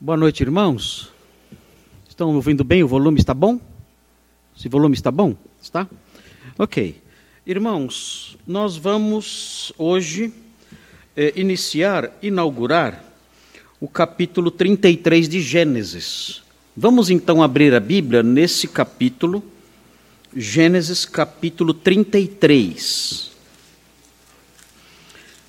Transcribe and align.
Boa 0.00 0.16
noite, 0.16 0.44
irmãos. 0.44 1.10
Estão 2.08 2.32
ouvindo 2.32 2.62
bem? 2.62 2.84
O 2.84 2.86
volume 2.86 3.18
está 3.18 3.34
bom? 3.34 3.60
Esse 4.56 4.68
volume 4.68 4.94
está 4.94 5.10
bom? 5.10 5.34
Está? 5.60 5.88
Ok. 6.56 7.02
Irmãos, 7.44 8.38
nós 8.46 8.76
vamos 8.76 9.72
hoje 9.76 10.32
eh, 11.16 11.32
iniciar, 11.34 12.16
inaugurar 12.22 13.04
o 13.80 13.88
capítulo 13.88 14.52
33 14.52 15.28
de 15.28 15.40
Gênesis. 15.40 16.42
Vamos 16.76 17.10
então 17.10 17.42
abrir 17.42 17.74
a 17.74 17.80
Bíblia 17.80 18.22
nesse 18.22 18.68
capítulo, 18.68 19.42
Gênesis 20.32 21.04
capítulo 21.04 21.74
33. 21.74 23.32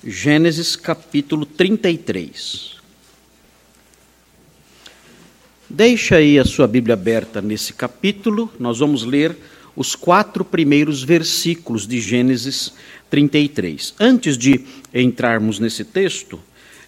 Gênesis 0.02 0.74
capítulo 0.74 1.46
33. 1.46 2.79
Deixa 5.72 6.16
aí 6.16 6.36
a 6.36 6.44
sua 6.44 6.66
Bíblia 6.66 6.94
aberta 6.94 7.40
nesse 7.40 7.72
capítulo, 7.72 8.50
nós 8.58 8.80
vamos 8.80 9.04
ler 9.04 9.36
os 9.76 9.94
quatro 9.94 10.44
primeiros 10.44 11.04
versículos 11.04 11.86
de 11.86 12.00
Gênesis 12.00 12.74
33. 13.08 13.94
Antes 14.00 14.36
de 14.36 14.64
entrarmos 14.92 15.60
nesse 15.60 15.84
texto, 15.84 16.40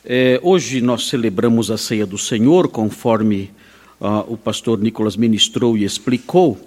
eh, 0.05 0.41
hoje 0.43 0.81
nós 0.81 1.07
celebramos 1.07 1.71
a 1.71 1.79
ceia 1.79 2.05
do 2.05 2.19
Senhor, 2.19 2.67
conforme 2.67 3.53
ah, 4.01 4.25
o 4.27 4.37
pastor 4.37 4.81
Nicolas 4.81 5.17
ministrou 5.17 5.79
e 5.79 5.85
explicou, 5.85 6.59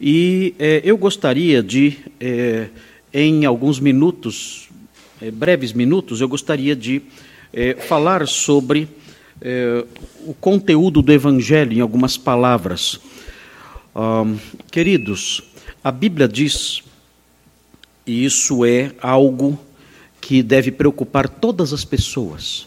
e 0.00 0.56
eh, 0.58 0.80
eu 0.82 0.98
gostaria 0.98 1.62
de, 1.62 1.98
eh, 2.18 2.66
em 3.14 3.44
alguns 3.44 3.78
minutos, 3.78 4.68
breves 5.34 5.72
minutos, 5.72 6.20
eu 6.20 6.28
gostaria 6.28 6.74
de 6.74 7.00
falar 7.86 8.26
sobre 8.26 8.88
é, 9.40 9.84
o 10.26 10.34
conteúdo 10.34 11.00
do 11.00 11.12
Evangelho 11.12 11.72
em 11.72 11.80
algumas 11.80 12.16
palavras. 12.16 13.00
queridos, 14.70 15.42
a 15.82 15.90
Bíblia 15.90 16.28
diz, 16.28 16.82
e 18.06 18.24
isso 18.24 18.64
é 18.64 18.92
algo 19.00 19.58
que 20.20 20.42
deve 20.42 20.70
preocupar 20.70 21.28
todas 21.28 21.72
as 21.72 21.84
pessoas. 21.84 22.66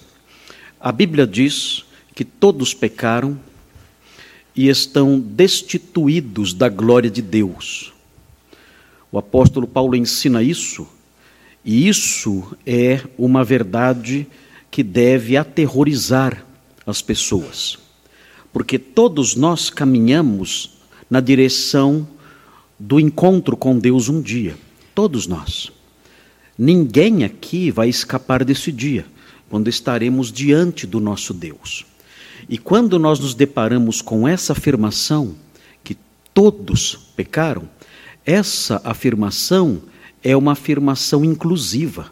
A 0.80 0.92
Bíblia 0.92 1.28
diz 1.28 1.86
que 2.16 2.26
todos 2.26 2.74
pecaram 2.74 3.40
e 4.56 4.68
estão 4.68 5.20
destituídos 5.20 6.54
da 6.54 6.70
glória 6.70 7.10
de 7.10 7.22
Deus. 7.22 7.94
O 9.12 9.18
apóstolo 9.18 9.68
Paulo 9.68 9.96
ensina 9.96 10.42
isso, 10.42 10.88
e 11.64 11.88
isso 11.88 12.56
é 12.66 13.02
uma 13.18 13.44
verdade 13.44 14.28
que 14.70 14.82
deve 14.82 15.38
aterrorizar 15.38 16.44
as 16.86 17.02
pessoas, 17.02 17.78
porque 18.52 18.78
todos 18.78 19.36
nós 19.36 19.70
caminhamos 19.70 20.78
na 21.10 21.20
direção 21.20 22.08
do 22.80 23.00
encontro 23.00 23.56
com 23.56 23.78
Deus 23.78 24.10
um 24.10 24.22
dia, 24.22 24.58
todos 24.94 25.28
nós. 25.28 25.72
Ninguém 26.58 27.24
aqui 27.24 27.72
vai 27.72 27.90
escapar 27.90 28.44
desse 28.44 28.72
dia, 28.72 29.06
quando 29.50 29.70
estaremos 29.70 30.32
diante 30.32 30.86
do 30.86 31.00
nosso 31.00 31.34
Deus. 31.34 31.86
E 32.50 32.58
quando 32.58 33.00
nós 33.00 33.20
nos 33.20 33.34
deparamos 33.34 34.02
com 34.02 34.28
essa 34.28 34.54
afirmação, 34.54 35.36
que 35.84 35.98
todos 36.34 36.96
pecaram, 37.16 37.70
essa 38.26 38.82
afirmação 38.84 39.82
é 40.24 40.36
uma 40.36 40.54
afirmação 40.54 41.24
inclusiva. 41.24 42.12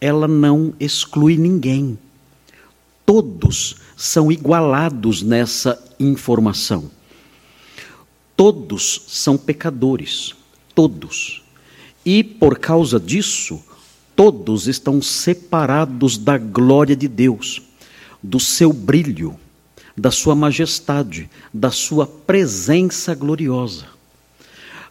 Ela 0.00 0.28
não 0.28 0.74
exclui 0.78 1.36
ninguém 1.36 1.98
todos 3.06 3.76
são 3.96 4.30
igualados 4.30 5.22
nessa 5.22 5.82
informação. 5.98 6.90
Todos 8.36 9.02
são 9.06 9.36
pecadores, 9.36 10.34
todos. 10.74 11.42
E 12.04 12.24
por 12.24 12.58
causa 12.58 12.98
disso, 12.98 13.62
todos 14.16 14.66
estão 14.66 15.00
separados 15.00 16.18
da 16.18 16.36
glória 16.36 16.96
de 16.96 17.06
Deus, 17.06 17.62
do 18.22 18.40
seu 18.40 18.72
brilho, 18.72 19.36
da 19.96 20.10
sua 20.10 20.34
majestade, 20.34 21.30
da 21.52 21.70
sua 21.70 22.06
presença 22.06 23.14
gloriosa. 23.14 23.86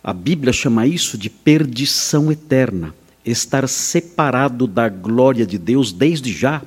A 0.01 0.13
Bíblia 0.13 0.53
chama 0.53 0.87
isso 0.87 1.17
de 1.17 1.29
perdição 1.29 2.31
eterna, 2.31 2.93
estar 3.25 3.67
separado 3.67 4.67
da 4.67 4.87
glória 4.89 5.45
de 5.45 5.57
Deus 5.57 5.91
desde 5.91 6.31
já 6.31 6.61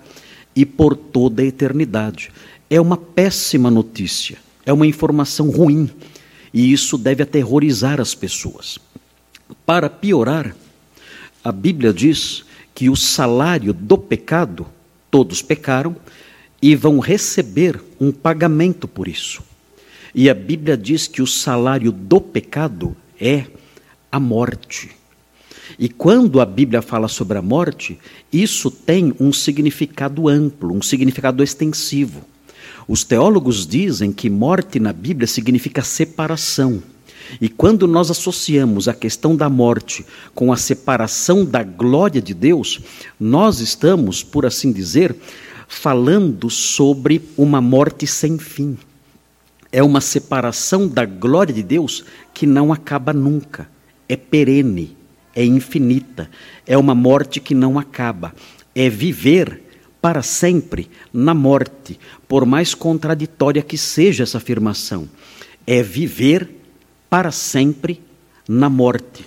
e 0.57 0.65
por 0.65 0.97
toda 0.97 1.43
a 1.43 1.45
eternidade. 1.45 2.33
É 2.69 2.81
uma 2.81 2.97
péssima 2.97 3.71
notícia, 3.71 4.39
é 4.65 4.73
uma 4.73 4.87
informação 4.87 5.51
ruim, 5.51 5.91
e 6.53 6.73
isso 6.73 6.97
deve 6.97 7.23
aterrorizar 7.23 8.01
as 8.01 8.15
pessoas. 8.15 8.79
Para 9.67 9.91
piorar, 9.91 10.57
a 11.45 11.53
Bíblia 11.53 11.93
diz 11.93 12.45
que 12.75 12.89
o 12.89 12.97
salário 12.97 13.73
do 13.75 13.99
pecado, 13.99 14.67
todos 15.11 15.43
pecaram, 15.43 15.95
e 16.61 16.75
vão 16.75 16.99
receber 16.99 17.81
um 18.01 18.11
pagamento 18.11 18.89
por 18.89 19.07
isso. 19.07 19.43
E 20.15 20.31
a 20.31 20.35
Bíblia 20.35 20.77
diz 20.77 21.07
que 21.07 21.21
o 21.21 21.27
salário 21.27 21.93
do 21.93 22.21
pecado 22.21 22.97
é 23.21 23.45
a 24.11 24.19
morte. 24.19 24.91
E 25.79 25.89
quando 25.89 26.41
a 26.41 26.47
Bíblia 26.47 26.81
fala 26.81 27.07
sobre 27.07 27.37
a 27.37 27.43
morte, 27.43 27.99
isso 28.33 28.71
tem 28.71 29.15
um 29.21 29.33
significado 29.33 30.29
amplo, 30.29 30.75
um 30.75 30.81
significado 30.81 31.43
extensivo. 31.43 32.25
Os 32.89 33.05
teólogos 33.05 33.67
dizem 33.67 34.11
que 34.11 34.31
morte 34.31 34.81
na 34.81 34.93
Bíblia 34.93 35.27
significa 35.27 35.83
separação. 35.83 36.83
E 37.41 37.49
quando 37.49 37.87
nós 37.87 38.11
associamos 38.11 38.89
a 38.89 38.95
questão 38.95 39.37
da 39.37 39.51
morte 39.51 40.07
com 40.35 40.53
a 40.53 40.57
separação 40.57 41.45
da 41.45 41.63
glória 41.63 42.23
de 42.23 42.33
Deus, 42.33 42.81
nós 43.19 43.61
estamos, 43.61 44.23
por 44.23 44.47
assim 44.47 44.73
dizer, 44.73 45.15
falando 45.69 46.49
sobre 46.49 47.21
uma 47.37 47.61
morte 47.61 48.07
sem 48.07 48.39
fim. 48.39 48.79
É 49.71 49.83
uma 49.83 50.01
separação 50.01 50.89
da 50.89 51.05
glória 51.05 51.53
de 51.53 51.63
Deus 51.63 52.05
que 52.33 52.47
não 52.47 52.73
acaba 52.73 53.13
nunca, 53.13 53.69
é 54.09 54.17
perene 54.17 54.96
é 55.37 55.45
infinita, 55.45 56.31
é 56.67 56.79
uma 56.79 56.95
morte 56.95 57.39
que 57.39 57.55
não 57.55 57.79
acaba, 57.79 58.35
é 58.75 58.89
viver 58.89 59.63
para 60.01 60.23
sempre 60.23 60.89
na 61.13 61.35
morte, 61.35 62.01
por 62.27 62.47
mais 62.47 62.75
contraditória 62.75 63.61
que 63.61 63.77
seja 63.77 64.23
essa 64.23 64.39
afirmação. 64.39 65.09
É 65.67 65.83
viver 65.83 66.49
para 67.11 67.31
sempre 67.31 68.01
na 68.49 68.71
morte. 68.71 69.27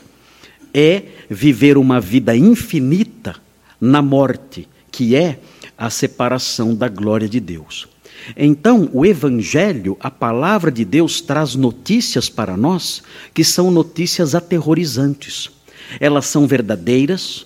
É 0.73 1.03
viver 1.29 1.77
uma 1.77 1.99
vida 1.99 2.35
infinita 2.35 3.35
na 3.79 4.01
morte, 4.01 4.67
que 4.91 5.15
é 5.15 5.39
a 5.77 5.89
separação 5.89 6.73
da 6.73 6.87
glória 6.87 7.27
de 7.27 7.39
Deus. 7.39 7.87
Então, 8.37 8.89
o 8.93 9.05
Evangelho, 9.05 9.97
a 9.99 10.09
palavra 10.09 10.71
de 10.71 10.85
Deus, 10.85 11.21
traz 11.21 11.55
notícias 11.55 12.29
para 12.29 12.55
nós 12.55 13.03
que 13.33 13.43
são 13.43 13.69
notícias 13.69 14.33
aterrorizantes 14.33 15.58
elas 15.99 16.25
são 16.25 16.45
verdadeiras, 16.45 17.45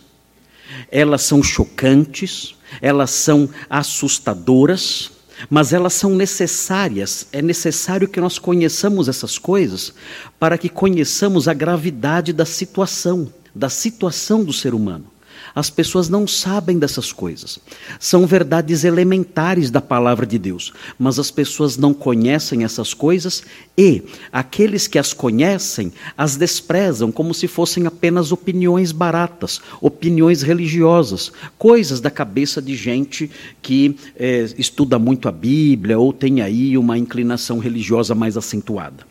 elas 0.92 1.22
são 1.22 1.44
chocantes, 1.44 2.56
elas 2.82 3.12
são 3.12 3.50
assustadoras, 3.70 5.12
mas 5.50 5.74
elas 5.74 5.94
são 5.94 6.16
necessárias. 6.16 7.28
É 7.32 7.42
necessário 7.42 8.08
que 8.08 8.22
nós 8.22 8.40
conheçamos 8.40 9.08
essas 9.08 9.38
coisas 9.38 9.94
para 10.40 10.58
que 10.58 10.70
conheçamos 10.70 11.48
a 11.48 11.54
gravidade 11.54 12.34
da 12.34 12.46
situação, 12.46 13.32
da 13.54 13.70
situação 13.70 14.44
do 14.44 14.54
ser 14.54 14.74
humano. 14.74 15.13
As 15.56 15.70
pessoas 15.70 16.10
não 16.10 16.28
sabem 16.28 16.80
dessas 16.80 17.12
coisas. 17.12 17.60
São 18.00 18.26
verdades 18.26 18.84
elementares 18.84 19.70
da 19.70 19.80
palavra 19.80 20.26
de 20.26 20.40
Deus, 20.40 20.74
mas 20.98 21.20
as 21.20 21.30
pessoas 21.30 21.78
não 21.78 21.94
conhecem 21.94 22.64
essas 22.64 22.94
coisas 22.94 23.44
e 23.78 24.04
aqueles 24.32 24.88
que 24.88 24.98
as 24.98 25.14
conhecem 25.14 25.94
as 26.18 26.36
desprezam 26.36 27.12
como 27.12 27.34
se 27.34 27.48
fossem 27.48 27.86
apenas 27.86 28.32
opiniões 28.32 28.92
baratas, 28.92 29.62
opiniões 29.80 30.42
religiosas, 30.42 31.32
coisas 31.58 32.02
da 32.02 32.10
cabeça 32.10 32.62
de 32.62 32.76
gente 32.76 33.30
que 33.62 33.96
é, 34.16 34.48
estuda 34.58 34.98
muito 34.98 35.28
a 35.28 35.32
Bíblia 35.32 36.00
ou 36.00 36.12
tem 36.12 36.42
aí 36.42 36.78
uma 36.78 36.98
inclinação 36.98 37.60
religiosa 37.60 38.16
mais 38.16 38.36
acentuada. 38.38 39.06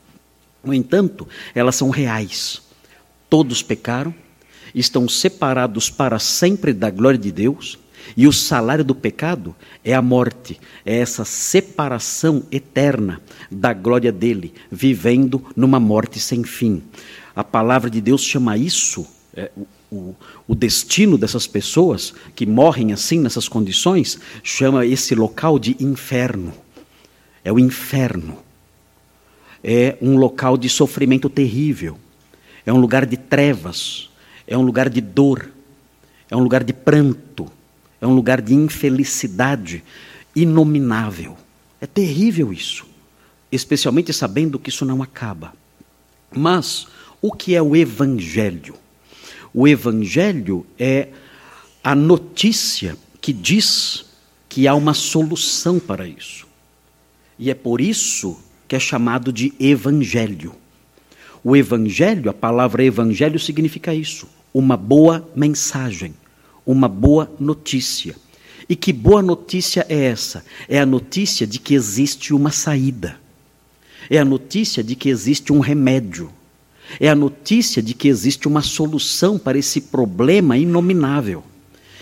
No 0.64 0.74
entanto, 0.74 1.26
elas 1.54 1.76
são 1.76 1.90
reais. 1.90 2.62
Todos 3.28 3.62
pecaram, 3.62 4.14
estão 4.74 5.08
separados 5.08 5.90
para 5.90 6.18
sempre 6.18 6.72
da 6.72 6.90
glória 6.90 7.18
de 7.18 7.30
Deus, 7.30 7.78
e 8.16 8.26
o 8.26 8.32
salário 8.32 8.84
do 8.84 8.94
pecado 8.94 9.54
é 9.84 9.94
a 9.94 10.02
morte, 10.02 10.60
é 10.84 10.98
essa 10.98 11.24
separação 11.24 12.42
eterna 12.50 13.20
da 13.50 13.72
glória 13.72 14.12
dele, 14.12 14.52
vivendo 14.70 15.44
numa 15.56 15.80
morte 15.80 16.18
sem 16.18 16.42
fim. 16.42 16.82
A 17.34 17.44
palavra 17.44 17.88
de 17.88 18.00
Deus 18.00 18.22
chama 18.22 18.56
isso, 18.56 19.06
é, 19.34 19.50
o, 19.90 20.14
o 20.46 20.54
destino 20.54 21.16
dessas 21.16 21.46
pessoas 21.46 22.12
que 22.34 22.44
morrem 22.44 22.92
assim, 22.92 23.18
nessas 23.18 23.48
condições, 23.48 24.18
chama 24.42 24.84
esse 24.84 25.14
local 25.14 25.58
de 25.58 25.76
inferno. 25.80 26.52
é 27.44 27.52
o 27.52 27.58
inferno, 27.58 28.38
é 29.64 29.96
um 30.00 30.16
local 30.16 30.56
de 30.56 30.68
sofrimento 30.68 31.28
terrível, 31.28 31.96
é 32.66 32.72
um 32.72 32.78
lugar 32.78 33.06
de 33.06 33.16
trevas, 33.16 34.10
é 34.52 34.58
um 34.58 34.62
lugar 34.62 34.90
de 34.90 35.00
dor, 35.00 35.50
é 36.30 36.36
um 36.36 36.40
lugar 36.40 36.62
de 36.62 36.72
pranto, 36.72 37.50
é 38.00 38.06
um 38.06 38.14
lugar 38.14 38.42
de 38.42 38.52
infelicidade 38.52 39.82
inominável. 40.36 41.36
É 41.80 41.86
terrível 41.86 42.52
isso, 42.52 42.84
especialmente 43.50 44.12
sabendo 44.12 44.58
que 44.58 44.68
isso 44.68 44.84
não 44.84 45.02
acaba. 45.02 45.54
Mas 46.30 46.86
o 47.20 47.32
que 47.32 47.54
é 47.54 47.62
o 47.62 47.74
Evangelho? 47.74 48.74
O 49.54 49.66
Evangelho 49.66 50.66
é 50.78 51.08
a 51.82 51.94
notícia 51.94 52.96
que 53.20 53.32
diz 53.32 54.04
que 54.48 54.68
há 54.68 54.74
uma 54.74 54.92
solução 54.92 55.78
para 55.78 56.06
isso. 56.06 56.46
E 57.38 57.50
é 57.50 57.54
por 57.54 57.80
isso 57.80 58.38
que 58.68 58.76
é 58.76 58.78
chamado 58.78 59.32
de 59.32 59.54
Evangelho. 59.58 60.54
O 61.42 61.56
Evangelho, 61.56 62.30
a 62.30 62.34
palavra 62.34 62.84
Evangelho 62.84 63.38
significa 63.38 63.94
isso: 63.94 64.28
uma 64.52 64.76
boa 64.76 65.28
mensagem, 65.34 66.14
uma 66.66 66.88
boa 66.88 67.30
notícia. 67.38 68.14
E 68.68 68.76
que 68.76 68.92
boa 68.92 69.22
notícia 69.22 69.84
é 69.88 70.04
essa? 70.04 70.44
É 70.68 70.80
a 70.80 70.86
notícia 70.86 71.46
de 71.46 71.58
que 71.58 71.74
existe 71.74 72.32
uma 72.32 72.50
saída. 72.50 73.20
É 74.08 74.18
a 74.18 74.24
notícia 74.24 74.82
de 74.82 74.94
que 74.94 75.08
existe 75.08 75.52
um 75.52 75.60
remédio. 75.60 76.30
É 77.00 77.08
a 77.08 77.14
notícia 77.14 77.82
de 77.82 77.94
que 77.94 78.08
existe 78.08 78.46
uma 78.46 78.62
solução 78.62 79.38
para 79.38 79.58
esse 79.58 79.80
problema 79.80 80.56
inominável. 80.56 81.42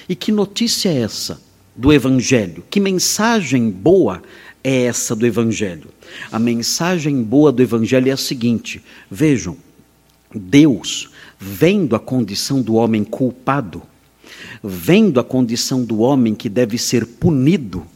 E 0.09 0.17
que 0.17 0.33
notícia 0.33 0.89
é 0.89 1.01
essa 1.01 1.41
do 1.77 1.93
Evangelho? 1.93 2.65
Que 2.69 2.81
mensagem 2.81 3.71
boa 3.71 4.23
é 4.63 4.83
essa 4.85 5.15
do 5.15 5.27
Evangelho? 5.27 5.89
A 6.33 6.39
mensagem 6.39 7.23
boa 7.23 7.53
do 7.53 7.63
Evangelho 7.63 8.09
é 8.09 8.13
a 8.13 8.17
seguinte: 8.17 8.83
vejam, 9.11 9.57
Deus, 10.35 11.10
vendo 11.41 11.97
a 11.97 11.99
condição 11.99 12.61
do 12.61 12.75
homem 12.75 13.03
culpado, 13.03 13.83
vendo 14.63 15.19
a 15.19 15.25
condição 15.25 15.83
do 15.83 16.01
homem 16.01 16.35
que 16.35 16.51
deve 16.51 16.77
ser 16.77 17.07
punido 17.07 17.87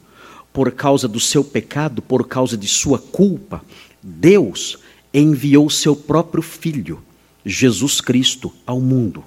por 0.50 0.72
causa 0.72 1.06
do 1.06 1.20
seu 1.20 1.44
pecado, 1.44 2.00
por 2.00 2.26
causa 2.26 2.56
de 2.56 2.66
sua 2.66 2.98
culpa, 2.98 3.62
Deus 4.02 4.78
enviou 5.12 5.68
seu 5.68 5.94
próprio 5.94 6.42
Filho, 6.42 7.02
Jesus 7.44 8.00
Cristo, 8.00 8.50
ao 8.66 8.80
mundo. 8.80 9.22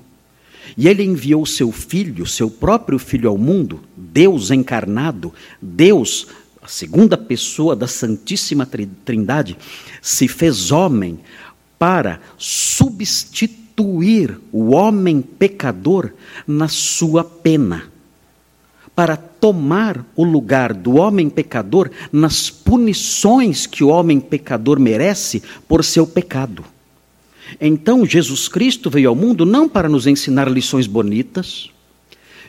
E 0.76 0.88
ele 0.88 1.04
enviou 1.04 1.46
seu 1.46 1.72
filho, 1.72 2.26
seu 2.26 2.50
próprio 2.50 2.98
filho 2.98 3.30
ao 3.30 3.38
mundo, 3.38 3.82
Deus 3.96 4.50
encarnado, 4.52 5.34
Deus, 5.62 6.28
a 6.62 6.68
segunda 6.68 7.18
pessoa 7.18 7.76
da 7.76 7.88
Santíssima 7.88 8.68
Trindade, 9.06 9.56
se 10.02 10.28
fez 10.28 10.72
homem 10.72 11.20
para 11.80 12.20
substituir 12.38 13.67
o 14.52 14.72
homem 14.72 15.22
pecador 15.22 16.12
na 16.48 16.68
sua 16.68 17.24
pena, 17.24 17.84
para 18.96 19.16
tomar 19.16 20.04
o 20.16 20.24
lugar 20.24 20.74
do 20.74 20.96
homem 20.96 21.30
pecador 21.30 21.92
nas 22.12 22.50
punições 22.50 23.68
que 23.68 23.84
o 23.84 23.90
homem 23.90 24.20
pecador 24.20 24.80
merece 24.80 25.44
por 25.68 25.84
seu 25.84 26.08
pecado. 26.08 26.66
Então, 27.62 28.04
Jesus 28.04 28.48
Cristo 28.48 28.90
veio 28.90 29.10
ao 29.10 29.16
mundo 29.16 29.46
não 29.46 29.70
para 29.70 29.88
nos 29.88 30.08
ensinar 30.08 30.50
lições 30.50 30.88
bonitas. 30.88 31.70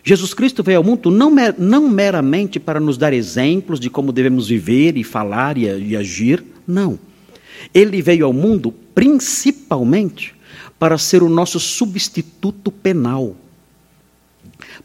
Jesus 0.02 0.32
Cristo 0.32 0.62
veio 0.62 0.78
ao 0.78 0.84
mundo 0.84 1.10
não, 1.10 1.30
não 1.58 1.90
meramente 1.90 2.58
para 2.58 2.80
nos 2.80 2.96
dar 2.96 3.12
exemplos 3.12 3.78
de 3.78 3.90
como 3.90 4.12
devemos 4.12 4.48
viver 4.48 4.96
e 4.96 5.04
falar 5.04 5.58
e, 5.58 5.64
e 5.64 5.94
agir. 5.94 6.42
Não. 6.66 6.98
Ele 7.74 8.00
veio 8.00 8.24
ao 8.24 8.32
mundo 8.32 8.72
principalmente 8.94 10.37
para 10.78 10.96
ser 10.96 11.22
o 11.22 11.28
nosso 11.28 11.58
substituto 11.58 12.70
penal, 12.70 13.34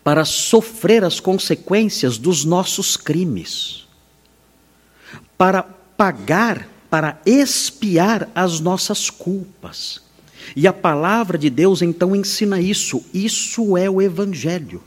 para 0.03 0.25
sofrer 0.25 1.03
as 1.03 1.19
consequências 1.19 2.17
dos 2.17 2.43
nossos 2.43 2.97
crimes, 2.97 3.85
para 5.37 5.63
pagar, 5.63 6.67
para 6.89 7.21
expiar 7.25 8.29
as 8.33 8.59
nossas 8.59 9.09
culpas. 9.09 10.01
E 10.55 10.67
a 10.67 10.73
palavra 10.73 11.37
de 11.37 11.49
Deus 11.49 11.81
então 11.81 12.15
ensina 12.15 12.59
isso. 12.59 13.03
Isso 13.13 13.77
é 13.77 13.89
o 13.89 14.01
Evangelho. 14.01 14.81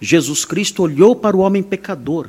Jesus 0.00 0.44
Cristo 0.44 0.82
olhou 0.82 1.16
para 1.16 1.36
o 1.36 1.40
homem 1.40 1.62
pecador. 1.62 2.28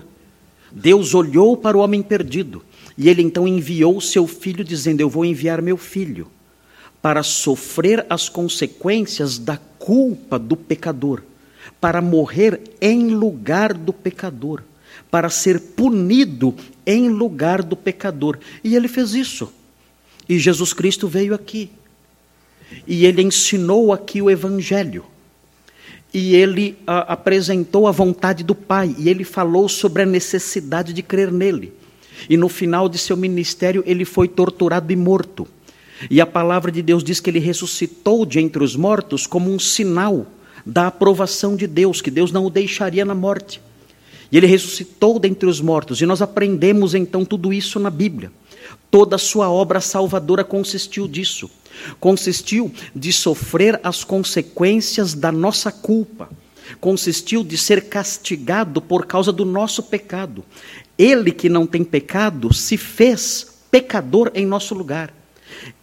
Deus 0.71 1.13
olhou 1.13 1.55
para 1.55 1.77
o 1.77 1.81
homem 1.81 2.01
perdido. 2.01 2.63
E 2.97 3.09
ele 3.09 3.21
então 3.21 3.47
enviou 3.47 3.97
o 3.97 4.01
seu 4.01 4.27
filho, 4.27 4.63
dizendo: 4.63 5.01
Eu 5.01 5.09
vou 5.09 5.23
enviar 5.23 5.61
meu 5.61 5.77
filho 5.77 6.27
para 7.03 7.21
sofrer 7.21 8.05
as 8.09 8.29
consequências 8.29 9.37
da 9.37 9.57
culpa 9.57 10.39
do 10.39 10.55
pecador, 10.55 11.21
para 11.81 12.01
morrer 12.01 12.61
em 12.79 13.09
lugar 13.09 13.73
do 13.73 13.91
pecador, 13.91 14.63
para 15.11 15.29
ser 15.29 15.59
punido 15.59 16.55
em 16.85 17.09
lugar 17.09 17.61
do 17.61 17.75
pecador. 17.75 18.39
E 18.63 18.73
ele 18.73 18.87
fez 18.87 19.13
isso. 19.13 19.51
E 20.29 20.39
Jesus 20.39 20.71
Cristo 20.71 21.05
veio 21.05 21.35
aqui 21.35 21.69
e 22.87 23.05
ele 23.05 23.21
ensinou 23.21 23.91
aqui 23.91 24.21
o 24.21 24.29
Evangelho. 24.29 25.03
E 26.13 26.35
ele 26.35 26.77
a, 26.87 26.99
ah, 26.99 27.13
apresentou 27.13 27.85
a 27.85 27.91
vontade 27.91 28.45
do 28.45 28.55
Pai, 28.55 28.95
e 28.97 29.09
ele 29.09 29.25
falou 29.25 29.67
sobre 29.67 30.03
a 30.03 30.05
necessidade 30.05 30.93
de 30.93 31.01
crer 31.01 31.31
nele. 31.31 31.73
E 32.29 32.37
no 32.37 32.47
final 32.47 32.87
de 32.87 32.97
seu 32.97 33.17
ministério, 33.17 33.83
ele 33.85 34.05
foi 34.05 34.29
torturado 34.29 34.93
e 34.93 34.95
morto. 34.95 35.45
E 36.09 36.19
a 36.21 36.25
palavra 36.25 36.71
de 36.71 36.81
Deus 36.81 37.03
diz 37.03 37.19
que 37.19 37.29
ele 37.29 37.39
ressuscitou 37.39 38.25
de 38.25 38.39
entre 38.39 38.63
os 38.63 38.75
mortos 38.75 39.27
como 39.27 39.51
um 39.51 39.59
sinal 39.59 40.25
da 40.65 40.87
aprovação 40.87 41.55
de 41.55 41.67
Deus, 41.67 42.01
que 42.01 42.11
Deus 42.11 42.31
não 42.31 42.45
o 42.45 42.49
deixaria 42.49 43.03
na 43.03 43.15
morte. 43.15 43.61
E 44.31 44.37
ele 44.37 44.47
ressuscitou 44.47 45.19
dentre 45.19 45.47
os 45.47 45.61
mortos, 45.61 46.01
e 46.01 46.05
nós 46.05 46.21
aprendemos 46.21 46.95
então 46.95 47.23
tudo 47.23 47.53
isso 47.53 47.79
na 47.79 47.89
Bíblia. 47.89 48.31
Toda 48.89 49.15
a 49.15 49.19
sua 49.19 49.49
obra 49.49 49.81
salvadora 49.81 50.43
consistiu 50.43 51.07
disso 51.07 51.49
consistiu 51.99 52.71
de 52.95 53.11
sofrer 53.11 53.79
as 53.83 54.03
consequências 54.03 55.13
da 55.13 55.31
nossa 55.31 55.71
culpa, 55.71 56.29
consistiu 56.79 57.43
de 57.43 57.57
ser 57.57 57.89
castigado 57.89 58.81
por 58.81 59.05
causa 59.05 59.31
do 59.31 59.45
nosso 59.45 59.83
pecado. 59.83 60.43
Ele 60.97 61.31
que 61.31 61.49
não 61.49 61.65
tem 61.65 61.83
pecado 61.83 62.53
se 62.53 62.77
fez 62.77 63.47
pecador 63.71 64.31
em 64.33 64.45
nosso 64.45 64.75
lugar. 64.75 65.13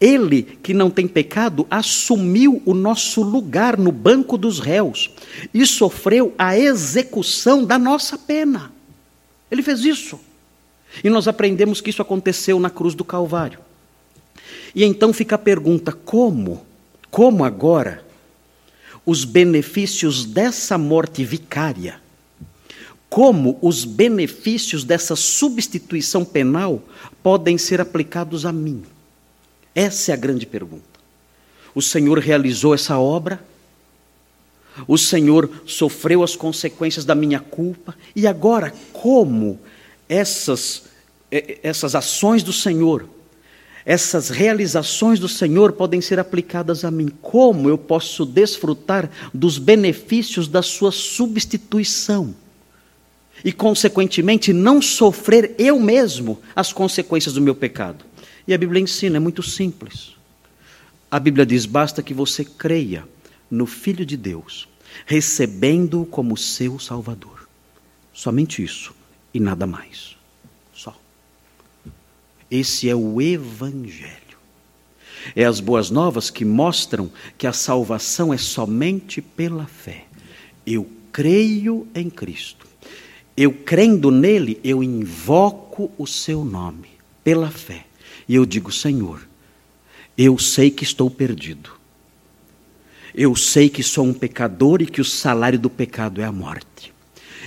Ele 0.01 0.43
que 0.43 0.73
não 0.73 0.91
tem 0.91 1.07
pecado 1.07 1.67
assumiu 1.71 2.63
o 2.65 2.75
nosso 2.75 3.23
lugar 3.23 3.77
no 3.77 3.93
banco 3.93 4.39
dos 4.39 4.59
réus 4.59 5.11
e 5.53 5.65
sofreu 5.67 6.35
a 6.39 6.59
execução 6.59 7.65
da 7.65 7.79
nossa 7.79 8.17
pena. 8.17 8.73
Ele 9.51 9.63
fez 9.63 9.85
isso. 9.85 10.19
E 11.05 11.11
nós 11.11 11.29
aprendemos 11.29 11.81
que 11.81 11.91
isso 11.91 12.03
aconteceu 12.03 12.59
na 12.59 12.71
cruz 12.71 12.95
do 12.95 13.05
Calvário. 13.05 13.61
E 14.75 14.85
então 14.85 15.13
fica 15.13 15.35
a 15.35 15.39
pergunta: 15.39 15.93
como? 15.93 16.67
Como 17.11 17.45
agora 17.45 18.05
os 19.05 19.25
benefícios 19.25 20.25
dessa 20.25 20.79
morte 20.79 21.25
vicária, 21.25 22.01
como 23.09 23.59
os 23.61 23.85
benefícios 23.85 24.85
dessa 24.85 25.17
substituição 25.17 26.25
penal 26.25 26.83
podem 27.23 27.59
ser 27.59 27.81
aplicados 27.81 28.47
a 28.47 28.53
mim? 28.53 28.83
Essa 29.81 30.11
é 30.11 30.15
a 30.15 30.17
grande 30.17 30.45
pergunta. 30.45 30.85
O 31.75 31.81
Senhor 31.81 32.19
realizou 32.19 32.75
essa 32.75 32.99
obra, 32.99 33.43
o 34.87 34.99
Senhor 34.99 35.49
sofreu 35.65 36.23
as 36.23 36.37
consequências 36.37 37.07
da 37.07 37.15
minha 37.15 37.41
culpa, 37.41 37.95
e 38.15 38.27
agora, 38.27 38.75
como 38.93 39.59
essas, 40.07 40.83
eh, 41.33 41.61
essas 41.63 41.95
ações 41.95 42.43
do 42.43 42.53
Senhor 42.53 43.09
essas 43.87 44.29
realizações 44.29 45.19
do 45.19 45.27
Senhor 45.27 45.73
podem 45.73 46.03
ser 46.03 46.19
aplicadas 46.19 46.85
a 46.85 46.91
mim. 46.91 47.09
Como 47.23 47.67
eu 47.67 47.79
posso 47.79 48.27
desfrutar 48.27 49.11
dos 49.33 49.57
benefícios 49.57 50.47
da 50.47 50.61
sua 50.61 50.93
substituição? 50.93 52.35
E, 53.43 53.51
consequentemente, 53.51 54.53
não 54.53 54.83
sofrer 54.83 55.55
eu 55.59 55.81
mesmo 55.81 56.39
as 56.55 56.75
consequências 56.75 57.35
do 57.35 57.41
meu 57.41 57.55
pecado. 57.55 58.05
E 58.51 58.53
a 58.53 58.59
Bíblia 58.59 58.83
ensina, 58.83 59.17
é 59.17 59.21
muito 59.21 59.45
simples. 59.45 60.17
A 61.09 61.21
Bíblia 61.21 61.47
diz: 61.47 61.67
basta 61.67 62.03
que 62.03 62.13
você 62.13 62.45
creia 62.45 63.07
no 63.49 63.65
Filho 63.65 64.05
de 64.05 64.17
Deus, 64.17 64.69
recebendo-o 65.07 66.05
como 66.05 66.37
seu 66.37 66.77
Salvador. 66.81 67.49
Somente 68.13 68.61
isso 68.61 68.93
e 69.33 69.39
nada 69.39 69.69
mais. 69.69 70.17
Esse 72.51 72.91
é 72.91 72.97
o 72.97 73.23
Evangelho. 73.23 74.37
É 75.37 75.45
as 75.45 75.61
boas 75.61 75.89
novas 75.89 76.29
que 76.29 76.45
mostram 76.45 77.09
que 77.39 77.47
a 77.47 77.53
salvação 77.53 78.35
é 78.35 78.37
somente 78.37 79.23
pela 79.23 79.67
fé. 79.67 80.07
Eu 80.67 80.91
creio 81.13 81.87
em 81.95 82.11
Cristo. 82.11 82.67
Eu 83.37 83.53
crendo 83.53 84.11
nele, 84.11 84.59
eu 84.65 84.83
invoco 84.83 85.93
o 85.97 86.05
seu 86.05 86.45
nome. 86.45 86.89
pela 87.23 87.49
fé. 87.49 87.87
E 88.31 88.37
eu 88.37 88.47
digo: 88.47 88.71
Senhor, 88.71 89.21
eu 90.17 90.39
sei 90.39 90.71
que 90.71 90.85
estou 90.85 91.11
perdido. 91.11 91.73
Eu 93.13 93.35
sei 93.35 93.69
que 93.69 93.83
sou 93.83 94.07
um 94.07 94.15
pecador 94.15 94.81
e 94.81 94.87
que 94.87 95.01
o 95.01 95.05
salário 95.05 95.59
do 95.59 95.69
pecado 95.69 96.21
é 96.21 96.25
a 96.25 96.31
morte. 96.31 96.95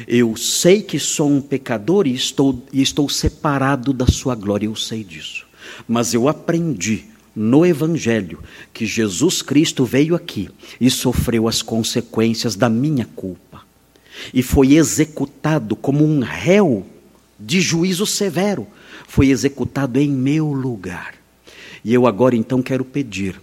Eu 0.05 0.35
sei 0.35 0.81
que 0.81 0.99
sou 0.99 1.29
um 1.31 1.39
pecador 1.39 2.05
e 2.05 2.13
estou, 2.13 2.61
e 2.73 2.81
estou 2.81 3.07
separado 3.07 3.93
da 3.93 4.05
Sua 4.07 4.35
glória, 4.35 4.65
eu 4.65 4.75
sei 4.75 5.05
disso. 5.05 5.47
Mas 5.87 6.13
eu 6.13 6.27
aprendi 6.27 7.05
no 7.33 7.65
Evangelho 7.65 8.39
que 8.73 8.85
Jesus 8.85 9.41
Cristo 9.41 9.85
veio 9.85 10.15
aqui 10.15 10.49
e 10.81 10.91
sofreu 10.91 11.47
as 11.47 11.61
consequências 11.61 12.57
da 12.57 12.67
minha 12.67 13.07
culpa. 13.15 13.61
E 14.33 14.43
foi 14.43 14.73
executado 14.73 15.77
como 15.77 16.03
um 16.03 16.19
réu 16.19 16.85
de 17.39 17.61
juízo 17.61 18.05
severo. 18.05 18.67
Foi 19.13 19.29
executado 19.29 19.99
em 19.99 20.09
meu 20.09 20.47
lugar. 20.47 21.13
E 21.85 21.93
eu 21.93 22.07
agora 22.07 22.35
então 22.35 22.63
quero 22.63 22.83
pedir 22.83 23.39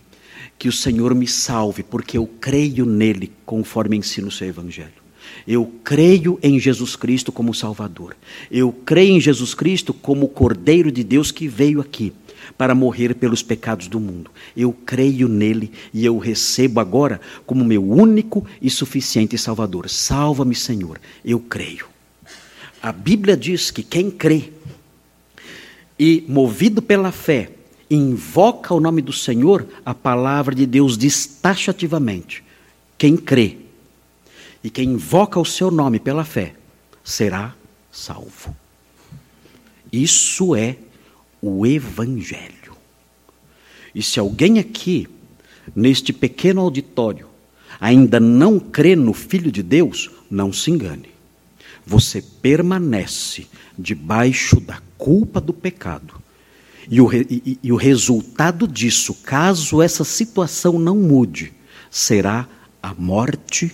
que 0.59 0.69
o 0.69 0.73
Senhor 0.73 1.15
me 1.15 1.29
salve, 1.29 1.85
porque 1.85 2.19
eu 2.19 2.29
creio 2.41 2.85
nele, 2.85 3.31
conforme 3.47 3.97
ensina 3.97 4.27
o 4.27 4.33
seu 4.33 4.49
Evangelho. 4.49 5.00
Eu 5.47 5.73
creio 5.85 6.41
em 6.43 6.59
Jesus 6.59 6.97
Cristo 6.97 7.31
como 7.31 7.55
Salvador. 7.55 8.17
Eu 8.50 8.73
creio 8.73 9.15
em 9.15 9.21
Jesus 9.21 9.55
Cristo 9.55 9.95
como 9.95 10.27
o 10.27 10.29
Cordeiro 10.29 10.91
de 10.91 11.05
Deus 11.05 11.31
que 11.31 11.47
veio 11.47 11.81
aqui 11.81 12.12
para 12.59 12.75
morrer 12.75 13.15
pelos 13.15 13.41
pecados 13.41 13.87
do 13.87 14.00
mundo. 14.00 14.29
Eu 14.57 14.73
creio 14.73 15.29
nele 15.29 15.71
e 15.95 16.05
eu 16.05 16.19
recebo 16.19 16.81
agora 16.81 17.21
como 17.47 17.65
meu 17.65 17.89
único 17.89 18.45
e 18.61 18.69
suficiente 18.69 19.39
Salvador. 19.39 19.89
Salva-me, 19.89 20.57
Senhor. 20.57 21.00
Eu 21.25 21.39
creio. 21.39 21.87
A 22.83 22.91
Bíblia 22.91 23.37
diz 23.37 23.71
que 23.71 23.85
quem 23.85 24.11
crê 24.11 24.50
e 26.00 26.25
movido 26.26 26.80
pela 26.80 27.12
fé 27.12 27.50
invoca 27.90 28.73
o 28.73 28.80
nome 28.80 29.02
do 29.02 29.12
Senhor, 29.12 29.69
a 29.85 29.95
palavra 29.95 30.54
de 30.54 30.64
Deus 30.64 30.97
diz 30.97 31.26
taxativamente: 31.26 32.42
quem 32.97 33.19
crê 33.19 33.59
e 34.64 34.71
quem 34.71 34.92
invoca 34.92 35.38
o 35.38 35.45
seu 35.45 35.71
nome 35.71 36.00
pela 36.00 36.25
fé 36.25 36.54
será 37.04 37.54
salvo. 37.92 38.57
Isso 39.92 40.57
é 40.57 40.78
o 41.42 41.66
Evangelho. 41.66 42.75
E 43.95 44.02
se 44.02 44.19
alguém 44.19 44.59
aqui, 44.59 45.07
neste 45.76 46.14
pequeno 46.14 46.62
auditório, 46.62 47.28
ainda 47.78 48.19
não 48.19 48.59
crê 48.59 48.97
no 48.97 49.12
Filho 49.12 49.52
de 49.52 49.62
Deus, 49.62 50.11
não 50.30 50.50
se 50.50 50.71
engane. 50.71 51.11
Você 51.85 52.23
permanece 52.23 53.47
debaixo 53.78 54.61
da 54.61 54.80
culpa 55.00 55.40
do 55.40 55.52
pecado. 55.52 56.14
E 56.88 57.00
o, 57.00 57.12
e, 57.12 57.59
e 57.62 57.73
o 57.73 57.76
resultado 57.76 58.69
disso, 58.69 59.14
caso 59.14 59.80
essa 59.80 60.04
situação 60.04 60.78
não 60.78 60.97
mude, 60.97 61.52
será 61.90 62.47
a 62.83 62.95
morte 62.95 63.73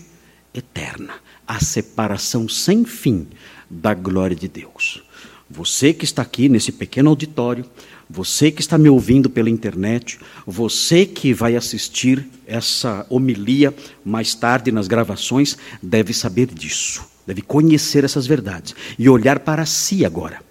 eterna, 0.55 1.15
a 1.47 1.61
separação 1.61 2.49
sem 2.49 2.85
fim 2.85 3.27
da 3.69 3.93
glória 3.93 4.37
de 4.37 4.49
Deus. 4.49 5.03
Você 5.51 5.93
que 5.93 6.05
está 6.05 6.23
aqui 6.23 6.49
nesse 6.49 6.73
pequeno 6.73 7.11
auditório, 7.11 7.65
você 8.09 8.51
que 8.51 8.61
está 8.61 8.79
me 8.79 8.89
ouvindo 8.89 9.29
pela 9.29 9.51
internet, 9.51 10.19
você 10.47 11.05
que 11.05 11.33
vai 11.33 11.57
assistir 11.57 12.29
essa 12.47 13.05
homilia 13.11 13.75
mais 14.05 14.35
tarde 14.35 14.71
nas 14.71 14.87
gravações, 14.87 15.57
deve 15.83 16.13
saber 16.13 16.47
disso, 16.47 17.05
deve 17.27 17.43
conhecer 17.43 18.05
essas 18.05 18.27
verdades 18.27 18.75
e 18.99 19.09
olhar 19.09 19.41
para 19.41 19.67
si 19.67 20.05
agora 20.05 20.46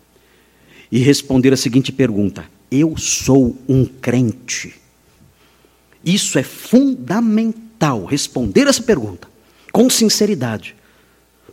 e 0.92 1.00
responder 1.00 1.54
a 1.54 1.58
seguinte 1.58 1.92
pergunta: 1.92 2.46
Eu 2.72 2.98
sou 2.98 3.56
um 3.68 3.86
crente? 3.86 4.75
Isso 6.04 6.38
é 6.38 6.44
fundamental, 6.44 8.06
responder 8.06 8.68
essa 8.68 8.84
pergunta 8.84 9.27
com 9.72 9.89
sinceridade, 9.89 10.74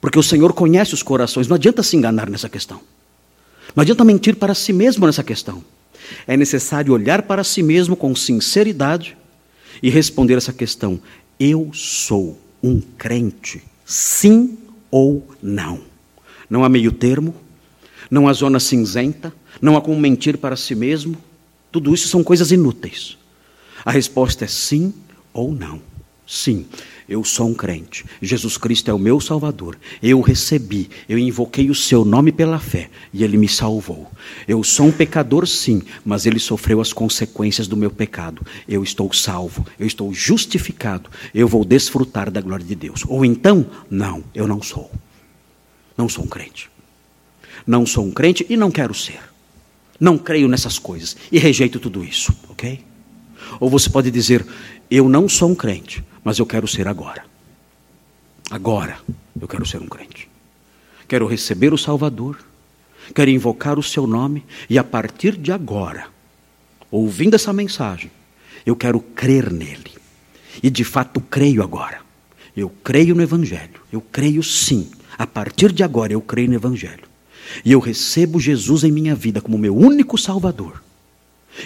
porque 0.01 0.19
o 0.19 0.23
Senhor 0.23 0.53
conhece 0.53 0.95
os 0.95 1.03
corações, 1.03 1.49
não 1.49 1.57
adianta 1.57 1.83
se 1.83 1.97
enganar 1.97 2.31
nessa 2.31 2.49
questão. 2.49 2.81
Não 3.75 3.83
adianta 3.83 4.05
mentir 4.05 4.37
para 4.37 4.55
si 4.55 4.73
mesmo 4.73 5.07
nessa 5.07 5.25
questão. 5.25 5.65
É 6.27 6.37
necessário 6.37 6.93
olhar 6.93 7.23
para 7.23 7.43
si 7.43 7.62
mesmo 7.62 7.97
com 7.97 8.15
sinceridade 8.15 9.17
e 9.83 9.91
responder 9.91 10.35
essa 10.35 10.53
questão: 10.53 11.01
eu 11.39 11.71
sou 11.73 12.39
um 12.62 12.81
crente, 12.81 13.62
sim 13.85 14.57
ou 14.91 15.27
não? 15.43 15.81
Não 16.49 16.62
há 16.62 16.69
meio 16.69 16.93
termo, 16.93 17.35
não 18.12 18.28
há 18.28 18.33
zona 18.35 18.61
cinzenta, 18.61 19.33
não 19.59 19.75
há 19.75 19.81
como 19.81 19.99
mentir 19.99 20.37
para 20.37 20.54
si 20.54 20.75
mesmo. 20.75 21.16
Tudo 21.71 21.95
isso 21.95 22.09
são 22.09 22.23
coisas 22.23 22.52
inúteis. 22.52 23.16
A 23.83 23.90
resposta 23.90 24.45
é 24.45 24.49
sim 24.49 24.92
ou 25.33 25.50
não. 25.50 25.81
Sim, 26.26 26.66
eu 27.09 27.25
sou 27.25 27.49
um 27.49 27.54
crente. 27.54 28.04
Jesus 28.21 28.59
Cristo 28.59 28.90
é 28.90 28.95
o 28.95 28.99
meu 28.99 29.19
Salvador. 29.19 29.78
Eu 30.02 30.21
recebi, 30.21 30.90
eu 31.09 31.19
invoquei 31.19 31.71
o 31.71 31.75
seu 31.75 32.04
nome 32.04 32.31
pela 32.31 32.59
fé 32.59 32.90
e 33.14 33.25
ele 33.25 33.38
me 33.38 33.49
salvou. 33.49 34.12
Eu 34.47 34.62
sou 34.62 34.88
um 34.88 34.92
pecador, 34.92 35.47
sim, 35.47 35.81
mas 36.04 36.26
ele 36.26 36.38
sofreu 36.38 36.83
as 36.83 36.92
consequências 36.92 37.66
do 37.66 37.78
meu 37.78 37.90
pecado. 37.90 38.47
Eu 38.69 38.83
estou 38.83 39.11
salvo, 39.14 39.66
eu 39.78 39.87
estou 39.87 40.12
justificado. 40.12 41.09
Eu 41.35 41.49
vou 41.49 41.64
desfrutar 41.64 42.31
da 42.31 42.42
glória 42.42 42.64
de 42.64 42.75
Deus. 42.75 43.04
Ou 43.09 43.25
então, 43.25 43.64
não, 43.90 44.23
eu 44.35 44.47
não 44.47 44.61
sou. 44.61 44.90
Não 45.97 46.11
sou 46.11 46.25
um 46.25 46.28
crente. 46.28 46.72
Não 47.66 47.87
sou 47.87 48.04
um 48.04 48.11
crente 48.11 48.47
e 48.49 48.57
não 48.57 48.71
quero 48.71 48.95
ser. 48.95 49.21
Não 49.99 50.19
creio 50.19 50.49
nessas 50.49 50.78
coisas 50.78 51.16
e 51.31 51.38
rejeito 51.38 51.78
tudo 51.78 52.04
isso, 52.04 52.35
ok? 52.49 52.85
Ou 53.61 53.71
você 53.71 53.88
pode 53.88 54.11
dizer: 54.11 54.45
Eu 54.90 55.09
não 55.09 55.28
sou 55.28 55.50
um 55.50 55.54
crente, 55.54 56.02
mas 56.25 56.38
eu 56.38 56.47
quero 56.47 56.66
ser 56.66 56.88
agora. 56.88 57.25
Agora 58.50 58.99
eu 59.40 59.47
quero 59.47 59.64
ser 59.64 59.81
um 59.81 59.87
crente. 59.87 60.28
Quero 61.07 61.26
receber 61.26 61.73
o 61.73 61.78
Salvador, 61.78 62.38
quero 63.14 63.31
invocar 63.31 63.78
o 63.78 63.83
seu 63.83 64.07
nome 64.07 64.45
e 64.69 64.78
a 64.78 64.85
partir 64.85 65.37
de 65.37 65.52
agora, 65.52 66.07
ouvindo 66.90 67.35
essa 67.35 67.52
mensagem, 67.52 68.11
eu 68.64 68.75
quero 68.75 69.00
crer 69.00 69.52
nele. 69.52 69.92
E 70.62 70.69
de 70.69 70.85
fato 70.85 71.21
creio 71.21 71.62
agora. 71.62 72.00
Eu 72.57 72.69
creio 72.69 73.14
no 73.14 73.23
Evangelho. 73.23 73.81
Eu 73.90 74.00
creio 74.00 74.42
sim. 74.42 74.90
A 75.16 75.26
partir 75.26 75.73
de 75.73 75.83
agora 75.83 76.12
eu 76.12 76.21
creio 76.21 76.49
no 76.49 76.54
Evangelho. 76.54 77.12
E 77.64 77.73
eu 77.73 77.80
recebo 77.80 78.40
Jesus 78.40 78.85
em 78.85 78.92
minha 78.92 79.14
vida 79.14 79.40
como 79.40 79.59
meu 79.59 79.76
único 79.76 80.16
Salvador. 80.16 80.82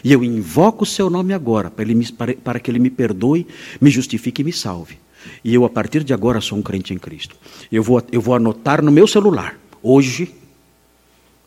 E 0.03 0.13
eu 0.13 0.25
invoco 0.25 0.85
o 0.85 0.87
seu 0.87 1.09
nome 1.09 1.33
agora, 1.33 1.71
para, 1.71 1.85
ele, 1.85 2.13
para, 2.13 2.35
para 2.35 2.61
que 2.61 2.71
ele 2.71 2.79
me 2.79 2.91
perdoe, 2.91 3.47
me 3.81 3.91
justifique 3.91 4.43
e 4.43 4.45
me 4.45 4.53
salve. 4.53 4.99
E 5.45 5.55
eu, 5.55 5.65
a 5.65 5.71
partir 5.71 6.03
de 6.03 6.13
agora, 6.13 6.41
sou 6.41 6.59
um 6.59 6.63
crente 6.63 6.93
em 6.93 6.99
Cristo. 6.99 7.37
Eu 7.71 7.83
vou, 7.83 8.03
eu 8.11 8.21
vou 8.21 8.35
anotar 8.35 8.83
no 8.83 8.91
meu 8.91 9.07
celular, 9.07 9.59
hoje, 9.83 10.35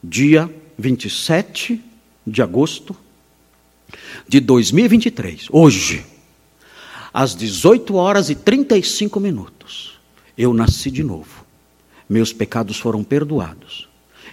dia 0.04 0.50
27 0.78 1.82
de 2.26 2.42
agosto 2.42 2.96
de 4.28 4.40
2023, 4.40 5.48
hoje, 5.52 6.06
às 7.14 7.36
18 7.36 7.96
horas 7.96 8.30
e 8.30 8.36
35 8.36 9.20
minutos, 9.20 10.00
eu 10.38 10.54
nasci 10.54 10.92
de 10.92 11.04
novo. 11.04 11.46
Meus 12.08 12.32
pecados 12.32 12.78
foram 12.78 13.04
perdoados. 13.04 13.89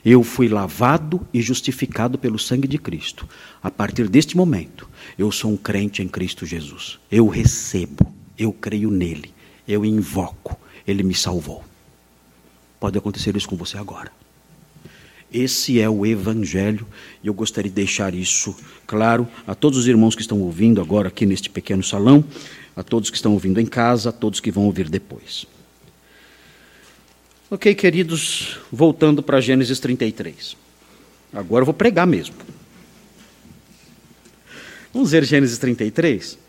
Eu 0.08 0.22
fui 0.22 0.48
lavado 0.48 1.26
e 1.34 1.42
justificado 1.42 2.16
pelo 2.16 2.38
sangue 2.38 2.68
de 2.68 2.78
Cristo. 2.78 3.28
A 3.60 3.72
partir 3.72 4.08
deste 4.08 4.36
momento, 4.36 4.88
eu 5.18 5.32
sou 5.32 5.50
um 5.50 5.56
crente 5.56 6.00
em 6.00 6.06
Cristo 6.06 6.46
Jesus. 6.46 7.00
Eu 7.10 7.26
recebo, 7.26 8.14
eu 8.38 8.52
creio 8.52 8.88
nele, 8.88 9.34
eu 9.66 9.84
invoco, 9.84 10.56
ele 10.86 11.02
me 11.02 11.12
salvou. 11.12 11.64
Pode 12.78 12.96
acontecer 12.96 13.36
isso 13.36 13.48
com 13.48 13.56
você 13.56 13.78
agora. 13.78 14.12
Esse 15.32 15.80
é 15.80 15.90
o 15.90 16.06
Evangelho 16.06 16.86
e 17.20 17.26
eu 17.26 17.34
gostaria 17.34 17.68
de 17.68 17.74
deixar 17.74 18.14
isso 18.14 18.54
claro 18.86 19.26
a 19.44 19.56
todos 19.56 19.76
os 19.76 19.88
irmãos 19.88 20.14
que 20.14 20.22
estão 20.22 20.40
ouvindo 20.40 20.80
agora 20.80 21.08
aqui 21.08 21.26
neste 21.26 21.50
pequeno 21.50 21.82
salão, 21.82 22.24
a 22.76 22.84
todos 22.84 23.10
que 23.10 23.16
estão 23.16 23.32
ouvindo 23.32 23.60
em 23.60 23.66
casa, 23.66 24.10
a 24.10 24.12
todos 24.12 24.38
que 24.38 24.52
vão 24.52 24.66
ouvir 24.66 24.88
depois. 24.88 25.48
Ok, 27.48 27.76
queridos, 27.76 28.58
voltando 28.72 29.22
para 29.22 29.40
Gênesis 29.40 29.78
33. 29.78 30.56
Agora 31.32 31.62
eu 31.62 31.66
vou 31.66 31.74
pregar 31.74 32.04
mesmo. 32.04 32.34
Vamos 34.92 35.12
ver 35.12 35.22
Gênesis 35.22 35.56
33? 35.56 36.40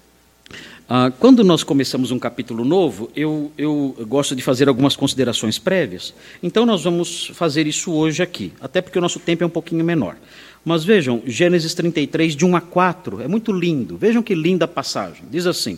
Ah, 0.90 1.12
quando 1.20 1.44
nós 1.44 1.62
começamos 1.62 2.10
um 2.10 2.18
capítulo 2.18 2.66
novo, 2.66 3.12
eu, 3.16 3.52
eu 3.56 3.96
gosto 4.08 4.36
de 4.36 4.42
fazer 4.42 4.68
algumas 4.68 4.96
considerações 4.96 5.60
prévias. 5.60 6.16
Então 6.42 6.66
nós 6.66 6.84
vamos 6.84 7.30
fazer 7.36 7.68
isso 7.68 7.92
hoje 7.92 8.24
aqui, 8.24 8.52
até 8.60 8.82
porque 8.82 8.98
o 8.98 9.02
nosso 9.02 9.20
tempo 9.20 9.44
é 9.44 9.46
um 9.46 9.52
pouquinho 9.52 9.86
menor. 9.86 10.18
Mas 10.66 10.84
vejam, 10.84 11.22
Gênesis 11.28 11.76
33, 11.76 12.36
de 12.36 12.44
1 12.44 12.56
a 12.56 12.62
4, 12.62 13.22
é 13.22 13.28
muito 13.28 13.52
lindo. 13.52 13.98
Vejam 13.98 14.24
que 14.24 14.34
linda 14.34 14.68
passagem. 14.68 15.26
Diz 15.30 15.46
assim: 15.46 15.78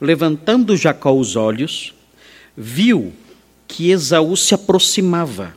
Levantando 0.00 0.74
Jacó 0.78 1.12
os 1.12 1.36
olhos, 1.36 1.92
viu 2.56 3.12
que 3.66 3.90
Esaú 3.90 4.36
se 4.36 4.54
aproximava, 4.54 5.56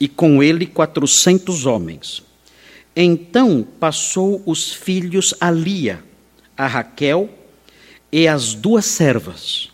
e 0.00 0.08
com 0.08 0.42
ele 0.42 0.66
quatrocentos 0.66 1.66
homens. 1.66 2.22
Então 2.94 3.66
passou 3.78 4.42
os 4.46 4.72
filhos 4.72 5.34
a 5.40 5.50
Lia, 5.50 6.02
a 6.56 6.66
Raquel 6.66 7.30
e 8.10 8.26
as 8.26 8.54
duas 8.54 8.84
servas. 8.86 9.70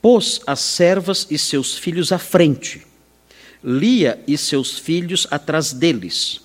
Pôs 0.00 0.40
as 0.46 0.60
servas 0.60 1.26
e 1.30 1.38
seus 1.38 1.76
filhos 1.76 2.12
à 2.12 2.18
frente, 2.18 2.86
Lia 3.62 4.22
e 4.26 4.38
seus 4.38 4.78
filhos 4.78 5.26
atrás 5.30 5.72
deles, 5.72 6.40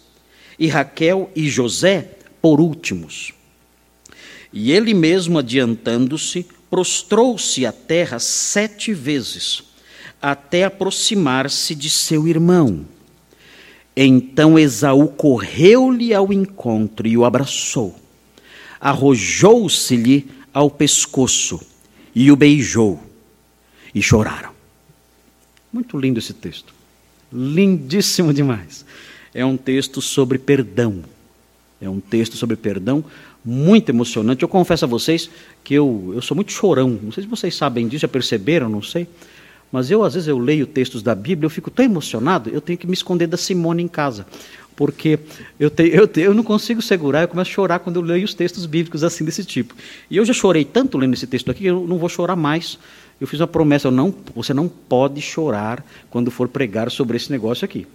e 0.57 0.67
Raquel 0.67 1.29
e 1.35 1.47
José 1.47 2.09
por 2.41 2.59
últimos. 2.59 3.33
E 4.51 4.71
ele 4.71 4.93
mesmo, 4.93 5.39
adiantando-se, 5.39 6.47
prostrou-se 6.69 7.65
à 7.65 7.71
terra 7.71 8.17
sete 8.17 8.93
vezes, 8.93 9.63
até 10.23 10.63
aproximar-se 10.63 11.75
de 11.75 11.89
seu 11.89 12.29
irmão. 12.29 12.85
Então 13.93 14.57
Esaú 14.57 15.09
correu-lhe 15.09 16.13
ao 16.13 16.31
encontro 16.31 17.05
e 17.05 17.17
o 17.17 17.25
abraçou. 17.25 17.93
Arrojou-se-lhe 18.79 20.25
ao 20.53 20.71
pescoço 20.71 21.59
e 22.15 22.31
o 22.31 22.37
beijou. 22.37 23.03
E 23.93 24.01
choraram. 24.01 24.51
Muito 25.71 25.99
lindo 25.99 26.19
esse 26.19 26.33
texto. 26.33 26.73
Lindíssimo 27.31 28.33
demais. 28.33 28.85
É 29.33 29.45
um 29.45 29.57
texto 29.57 30.01
sobre 30.01 30.39
perdão. 30.39 31.03
É 31.81 31.89
um 31.89 31.99
texto 31.99 32.37
sobre 32.37 32.55
perdão 32.55 33.03
muito 33.43 33.89
emocionante. 33.89 34.43
Eu 34.43 34.47
confesso 34.47 34.85
a 34.85 34.87
vocês 34.87 35.29
que 35.63 35.73
eu, 35.73 36.13
eu 36.15 36.21
sou 36.21 36.33
muito 36.33 36.53
chorão. 36.53 36.97
Não 37.01 37.11
sei 37.11 37.23
se 37.23 37.29
vocês 37.29 37.53
sabem 37.53 37.87
disso, 37.89 38.03
já 38.03 38.07
perceberam, 38.07 38.69
não 38.69 38.81
sei. 38.81 39.05
Mas 39.73 39.89
eu, 39.89 40.03
às 40.03 40.13
vezes, 40.13 40.29
eu 40.29 40.37
leio 40.37 40.67
textos 40.67 41.01
da 41.01 41.15
Bíblia, 41.15 41.47
eu 41.47 41.49
fico 41.49 41.71
tão 41.71 41.83
emocionado, 41.83 42.47
eu 42.51 42.61
tenho 42.61 42.77
que 42.77 42.85
me 42.85 42.93
esconder 42.93 43.25
da 43.25 43.37
Simone 43.37 43.81
em 43.81 43.87
casa. 43.87 44.23
Porque 44.75 45.17
eu, 45.59 45.67
te, 45.71 45.89
eu, 45.91 46.07
te, 46.07 46.21
eu 46.21 46.31
não 46.31 46.43
consigo 46.43 46.79
segurar, 46.79 47.23
eu 47.23 47.27
começo 47.27 47.49
a 47.49 47.53
chorar 47.55 47.79
quando 47.79 47.95
eu 47.95 48.03
leio 48.03 48.23
os 48.23 48.35
textos 48.35 48.67
bíblicos 48.67 49.03
assim, 49.03 49.25
desse 49.25 49.43
tipo. 49.43 49.73
E 50.11 50.17
eu 50.17 50.23
já 50.25 50.31
chorei 50.31 50.63
tanto 50.63 50.95
lendo 50.95 51.15
esse 51.15 51.25
texto 51.25 51.49
aqui, 51.49 51.61
que 51.61 51.65
eu 51.65 51.87
não 51.87 51.97
vou 51.97 52.07
chorar 52.07 52.35
mais. 52.35 52.77
Eu 53.19 53.25
fiz 53.25 53.39
uma 53.39 53.47
promessa, 53.47 53.87
eu 53.87 53.91
não, 53.91 54.13
você 54.35 54.53
não 54.53 54.67
pode 54.67 55.19
chorar 55.21 55.83
quando 56.07 56.29
for 56.29 56.47
pregar 56.47 56.91
sobre 56.91 57.17
esse 57.17 57.31
negócio 57.31 57.65
aqui. 57.65 57.87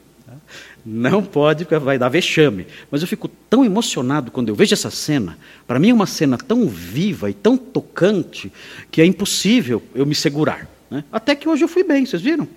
Não 0.84 1.22
pode, 1.22 1.64
porque 1.64 1.78
vai 1.78 1.96
dar 1.96 2.08
vexame. 2.08 2.66
Mas 2.90 3.02
eu 3.02 3.06
fico 3.06 3.28
tão 3.48 3.64
emocionado 3.64 4.32
quando 4.32 4.48
eu 4.48 4.54
vejo 4.56 4.74
essa 4.74 4.90
cena. 4.90 5.38
Para 5.64 5.78
mim 5.78 5.90
é 5.90 5.94
uma 5.94 6.06
cena 6.06 6.36
tão 6.36 6.66
viva 6.66 7.30
e 7.30 7.34
tão 7.34 7.56
tocante 7.56 8.52
que 8.90 9.00
é 9.00 9.06
impossível 9.06 9.80
eu 9.94 10.04
me 10.04 10.14
segurar. 10.16 10.77
Né? 10.90 11.04
Até 11.12 11.34
que 11.34 11.48
hoje 11.48 11.64
eu 11.64 11.68
fui 11.68 11.82
bem, 11.82 12.06
vocês 12.06 12.22
viram? 12.22 12.48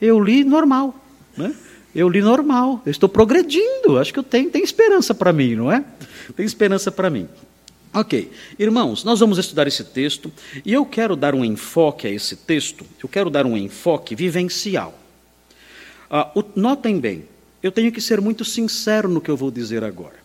Eu 0.00 0.20
li 0.20 0.44
normal. 0.44 0.94
Né? 1.36 1.54
Eu 1.94 2.08
li 2.08 2.20
normal, 2.20 2.82
eu 2.84 2.90
estou 2.90 3.08
progredindo. 3.08 3.98
Acho 3.98 4.12
que 4.12 4.18
eu 4.18 4.22
tenho, 4.22 4.50
tem 4.50 4.62
esperança 4.62 5.14
para 5.14 5.32
mim, 5.32 5.54
não 5.54 5.72
é? 5.72 5.84
Tem 6.34 6.44
esperança 6.44 6.90
para 6.90 7.08
mim. 7.08 7.28
Ok, 7.94 8.30
irmãos, 8.58 9.04
nós 9.04 9.20
vamos 9.20 9.38
estudar 9.38 9.66
esse 9.66 9.82
texto 9.82 10.30
e 10.66 10.70
eu 10.74 10.84
quero 10.84 11.16
dar 11.16 11.34
um 11.34 11.42
enfoque 11.42 12.06
a 12.06 12.10
esse 12.10 12.36
texto, 12.36 12.84
eu 13.02 13.08
quero 13.08 13.30
dar 13.30 13.46
um 13.46 13.56
enfoque 13.56 14.14
vivencial. 14.14 14.98
Ah, 16.10 16.30
o, 16.34 16.44
notem 16.54 17.00
bem, 17.00 17.24
eu 17.62 17.72
tenho 17.72 17.90
que 17.90 18.02
ser 18.02 18.20
muito 18.20 18.44
sincero 18.44 19.08
no 19.08 19.18
que 19.18 19.30
eu 19.30 19.36
vou 19.36 19.50
dizer 19.50 19.82
agora. 19.82 20.16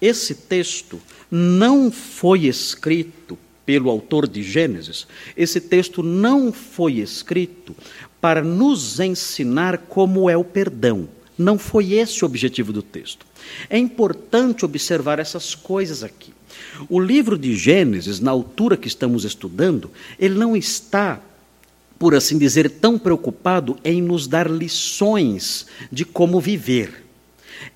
Esse 0.00 0.34
texto 0.34 0.98
não 1.30 1.90
foi 1.90 2.46
escrito 2.46 3.38
pelo 3.70 3.88
autor 3.88 4.26
de 4.26 4.42
Gênesis, 4.42 5.06
esse 5.36 5.60
texto 5.60 6.02
não 6.02 6.52
foi 6.52 6.94
escrito 6.94 7.72
para 8.20 8.42
nos 8.42 8.98
ensinar 8.98 9.78
como 9.78 10.28
é 10.28 10.36
o 10.36 10.42
perdão. 10.42 11.08
Não 11.38 11.56
foi 11.56 11.92
esse 11.92 12.24
o 12.24 12.26
objetivo 12.26 12.72
do 12.72 12.82
texto. 12.82 13.24
É 13.68 13.78
importante 13.78 14.64
observar 14.64 15.20
essas 15.20 15.54
coisas 15.54 16.02
aqui. 16.02 16.34
O 16.88 16.98
livro 16.98 17.38
de 17.38 17.54
Gênesis, 17.54 18.18
na 18.18 18.32
altura 18.32 18.76
que 18.76 18.88
estamos 18.88 19.24
estudando, 19.24 19.88
ele 20.18 20.34
não 20.34 20.56
está, 20.56 21.20
por 21.96 22.12
assim 22.12 22.38
dizer, 22.38 22.68
tão 22.68 22.98
preocupado 22.98 23.78
em 23.84 24.02
nos 24.02 24.26
dar 24.26 24.50
lições 24.50 25.68
de 25.92 26.04
como 26.04 26.40
viver. 26.40 27.04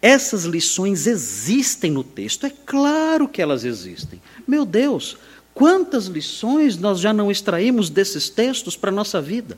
Essas 0.02 0.44
lições 0.44 1.06
existem 1.06 1.90
no 1.92 2.02
texto, 2.02 2.46
é 2.46 2.50
claro 2.66 3.28
que 3.28 3.40
elas 3.40 3.64
existem. 3.64 4.20
Meu 4.46 4.64
Deus, 4.64 5.16
Quantas 5.54 6.06
lições 6.06 6.76
nós 6.76 6.98
já 6.98 7.12
não 7.12 7.30
extraímos 7.30 7.88
desses 7.88 8.28
textos 8.28 8.76
para 8.76 8.90
a 8.90 8.92
nossa 8.92 9.22
vida? 9.22 9.56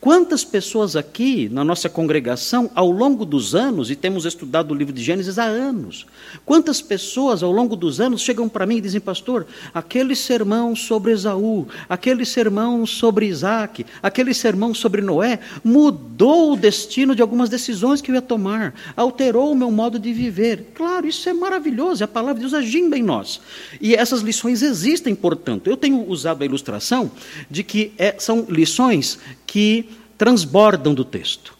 Quantas 0.00 0.42
pessoas 0.42 0.96
aqui 0.96 1.48
na 1.48 1.62
nossa 1.62 1.88
congregação, 1.88 2.68
ao 2.74 2.90
longo 2.90 3.24
dos 3.24 3.54
anos, 3.54 3.88
e 3.88 3.94
temos 3.94 4.24
estudado 4.24 4.72
o 4.72 4.74
livro 4.74 4.92
de 4.92 5.00
Gênesis 5.00 5.38
há 5.38 5.44
anos, 5.44 6.04
quantas 6.44 6.82
pessoas 6.82 7.44
ao 7.44 7.52
longo 7.52 7.76
dos 7.76 8.00
anos 8.00 8.22
chegam 8.22 8.48
para 8.48 8.66
mim 8.66 8.78
e 8.78 8.80
dizem, 8.80 9.00
pastor, 9.00 9.46
aquele 9.72 10.16
sermão 10.16 10.74
sobre 10.74 11.12
Esaú, 11.12 11.68
aquele 11.88 12.24
sermão 12.24 12.84
sobre 12.84 13.26
Isaac, 13.26 13.86
aquele 14.02 14.34
sermão 14.34 14.74
sobre 14.74 15.00
Noé, 15.00 15.38
mudou 15.62 16.54
o 16.54 16.56
destino 16.56 17.14
de 17.14 17.22
algumas 17.22 17.48
decisões 17.48 18.00
que 18.00 18.10
eu 18.10 18.16
ia 18.16 18.22
tomar, 18.22 18.74
alterou 18.96 19.52
o 19.52 19.56
meu 19.56 19.70
modo 19.70 19.96
de 19.96 20.12
viver. 20.12 20.72
Claro, 20.74 21.06
isso 21.06 21.28
é 21.28 21.32
maravilhoso, 21.32 22.02
é 22.02 22.04
a 22.04 22.08
palavra 22.08 22.34
de 22.34 22.40
Deus 22.40 22.54
agindo 22.54 22.96
em 22.96 23.02
nós. 23.02 23.40
E 23.80 23.94
essas 23.94 24.22
lições 24.22 24.60
existem, 24.60 25.14
por 25.14 25.35
Portanto, 25.36 25.68
eu 25.68 25.76
tenho 25.76 26.08
usado 26.08 26.42
a 26.42 26.46
ilustração 26.46 27.10
de 27.50 27.62
que 27.62 27.92
é, 27.98 28.16
são 28.18 28.46
lições 28.48 29.18
que 29.46 29.90
transbordam 30.16 30.94
do 30.94 31.04
texto. 31.04 31.54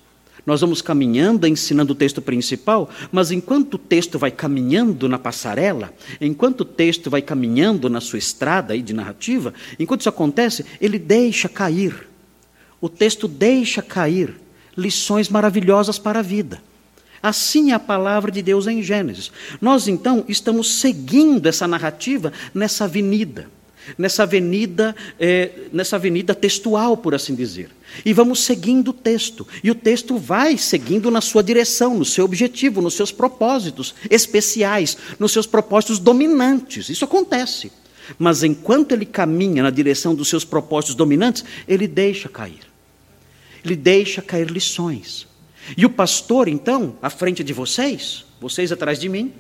Nós 0.46 0.60
vamos 0.62 0.80
caminhando, 0.80 1.46
ensinando 1.46 1.92
o 1.92 1.96
texto 1.96 2.22
principal, 2.22 2.88
mas 3.12 3.30
enquanto 3.30 3.74
o 3.74 3.78
texto 3.78 4.18
vai 4.18 4.30
caminhando 4.30 5.08
na 5.08 5.18
passarela, 5.18 5.92
enquanto 6.20 6.62
o 6.62 6.64
texto 6.64 7.10
vai 7.10 7.20
caminhando 7.20 7.90
na 7.90 8.00
sua 8.00 8.18
estrada 8.18 8.72
aí 8.72 8.80
de 8.80 8.94
narrativa, 8.94 9.52
enquanto 9.78 10.00
isso 10.00 10.08
acontece, 10.08 10.64
ele 10.80 10.98
deixa 10.98 11.48
cair. 11.48 12.08
O 12.80 12.88
texto 12.88 13.28
deixa 13.28 13.82
cair 13.82 14.36
lições 14.76 15.28
maravilhosas 15.28 15.98
para 15.98 16.20
a 16.20 16.22
vida. 16.22 16.62
Assim 17.22 17.72
é 17.72 17.74
a 17.74 17.80
palavra 17.80 18.30
de 18.30 18.40
Deus 18.40 18.66
em 18.66 18.82
Gênesis. 18.82 19.32
Nós 19.60 19.88
então 19.88 20.24
estamos 20.28 20.76
seguindo 20.76 21.46
essa 21.46 21.66
narrativa 21.66 22.32
nessa 22.54 22.84
avenida 22.84 23.55
nessa 23.96 24.24
avenida, 24.24 24.94
é, 25.18 25.50
nessa 25.72 25.96
avenida 25.96 26.34
textual, 26.34 26.96
por 26.96 27.14
assim 27.14 27.34
dizer. 27.34 27.70
E 28.04 28.12
vamos 28.12 28.40
seguindo 28.40 28.88
o 28.88 28.92
texto. 28.92 29.46
E 29.62 29.70
o 29.70 29.74
texto 29.74 30.18
vai 30.18 30.58
seguindo 30.58 31.10
na 31.10 31.20
sua 31.20 31.42
direção, 31.42 31.96
no 31.96 32.04
seu 32.04 32.24
objetivo, 32.24 32.82
nos 32.82 32.94
seus 32.94 33.12
propósitos 33.12 33.94
especiais, 34.10 34.96
nos 35.18 35.32
seus 35.32 35.46
propósitos 35.46 35.98
dominantes. 35.98 36.88
Isso 36.88 37.04
acontece. 37.04 37.70
Mas 38.18 38.42
enquanto 38.42 38.92
ele 38.92 39.06
caminha 39.06 39.62
na 39.62 39.70
direção 39.70 40.14
dos 40.14 40.28
seus 40.28 40.44
propósitos 40.44 40.94
dominantes, 40.94 41.44
ele 41.66 41.86
deixa 41.88 42.28
cair. 42.28 42.60
Ele 43.64 43.74
deixa 43.74 44.22
cair 44.22 44.50
lições. 44.50 45.26
E 45.76 45.84
o 45.84 45.90
pastor, 45.90 46.46
então, 46.46 46.96
à 47.02 47.10
frente 47.10 47.42
de 47.42 47.52
vocês, 47.52 48.24
vocês 48.40 48.70
atrás 48.70 48.98
de 48.98 49.08
mim, 49.08 49.32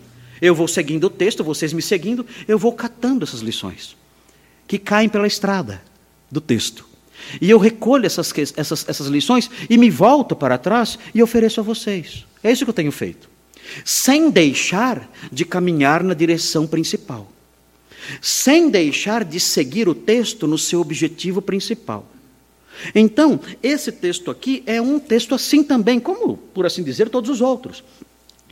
eu 0.42 0.54
vou 0.54 0.66
seguindo 0.66 1.04
o 1.04 1.10
texto, 1.10 1.44
vocês 1.44 1.72
me 1.72 1.80
seguindo, 1.80 2.26
eu 2.48 2.58
vou 2.58 2.72
catando 2.72 3.24
essas 3.24 3.40
lições 3.40 3.96
que 4.66 4.78
caem 4.78 5.08
pela 5.08 5.26
estrada 5.26 5.82
do 6.30 6.40
texto. 6.40 6.86
E 7.40 7.50
eu 7.50 7.58
recolho 7.58 8.06
essas, 8.06 8.32
essas, 8.56 8.88
essas 8.88 9.06
lições 9.08 9.50
e 9.68 9.76
me 9.76 9.90
volto 9.90 10.36
para 10.36 10.58
trás 10.58 10.98
e 11.14 11.22
ofereço 11.22 11.60
a 11.60 11.62
vocês. 11.62 12.24
É 12.42 12.50
isso 12.50 12.64
que 12.64 12.70
eu 12.70 12.74
tenho 12.74 12.92
feito. 12.92 13.28
Sem 13.84 14.30
deixar 14.30 15.10
de 15.32 15.44
caminhar 15.44 16.02
na 16.02 16.14
direção 16.14 16.66
principal. 16.66 17.30
Sem 18.20 18.70
deixar 18.70 19.24
de 19.24 19.40
seguir 19.40 19.88
o 19.88 19.94
texto 19.94 20.46
no 20.46 20.56
seu 20.56 20.80
objetivo 20.80 21.42
principal. 21.42 22.06
Então, 22.94 23.40
esse 23.62 23.90
texto 23.90 24.30
aqui 24.30 24.62
é 24.66 24.80
um 24.80 24.98
texto 24.98 25.34
assim 25.34 25.64
também, 25.64 25.98
como, 25.98 26.36
por 26.36 26.66
assim 26.66 26.82
dizer, 26.82 27.08
todos 27.08 27.30
os 27.30 27.40
outros. 27.40 27.82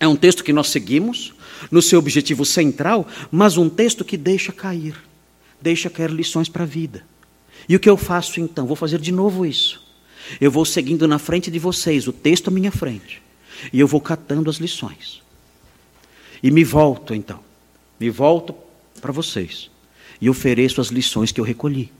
É 0.01 0.09
um 0.09 0.17
texto 0.17 0.43
que 0.43 0.53
nós 0.53 0.69
seguimos 0.69 1.35
no 1.71 1.81
seu 1.81 1.99
objetivo 1.99 2.45
central, 2.45 3.07
mas 3.31 3.57
um 3.57 3.69
texto 3.69 4.05
que 4.05 4.17
deixa 4.17 4.51
cair 4.51 4.97
deixa 5.65 5.89
cair 5.89 6.11
lições 6.11 6.47
para 6.47 6.65
a 6.65 6.67
vida. 6.67 7.03
E 7.67 7.75
o 7.75 7.81
que 7.81 7.89
eu 7.89 7.97
faço 7.97 8.39
então? 8.39 8.67
Vou 8.67 8.77
fazer 8.77 9.01
de 9.01 9.11
novo 9.11 9.47
isso. 9.47 9.83
Eu 10.39 10.51
vou 10.51 10.67
seguindo 10.67 11.09
na 11.09 11.19
frente 11.19 11.51
de 11.51 11.59
vocês, 11.59 12.07
o 12.07 12.13
texto 12.13 12.49
à 12.49 12.51
minha 12.51 12.71
frente. 12.71 13.23
E 13.73 13.81
eu 13.81 13.89
vou 13.89 14.01
catando 14.01 14.51
as 14.51 14.57
lições. 14.57 15.23
E 16.43 16.51
me 16.51 16.63
volto 16.63 17.15
então. 17.15 17.41
Me 17.99 18.11
volto 18.11 18.55
para 19.01 19.11
vocês. 19.11 19.71
E 20.21 20.29
ofereço 20.29 20.83
as 20.83 20.89
lições 20.89 21.33
que 21.33 21.41
eu 21.41 21.45
recolhi. 21.45 21.91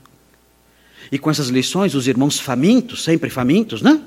E 1.11 1.17
com 1.17 1.31
essas 1.31 1.47
lições, 1.47 1.95
os 1.95 2.07
irmãos 2.07 2.39
famintos, 2.39 3.03
sempre 3.03 3.31
famintos, 3.31 3.81
né? 3.81 3.99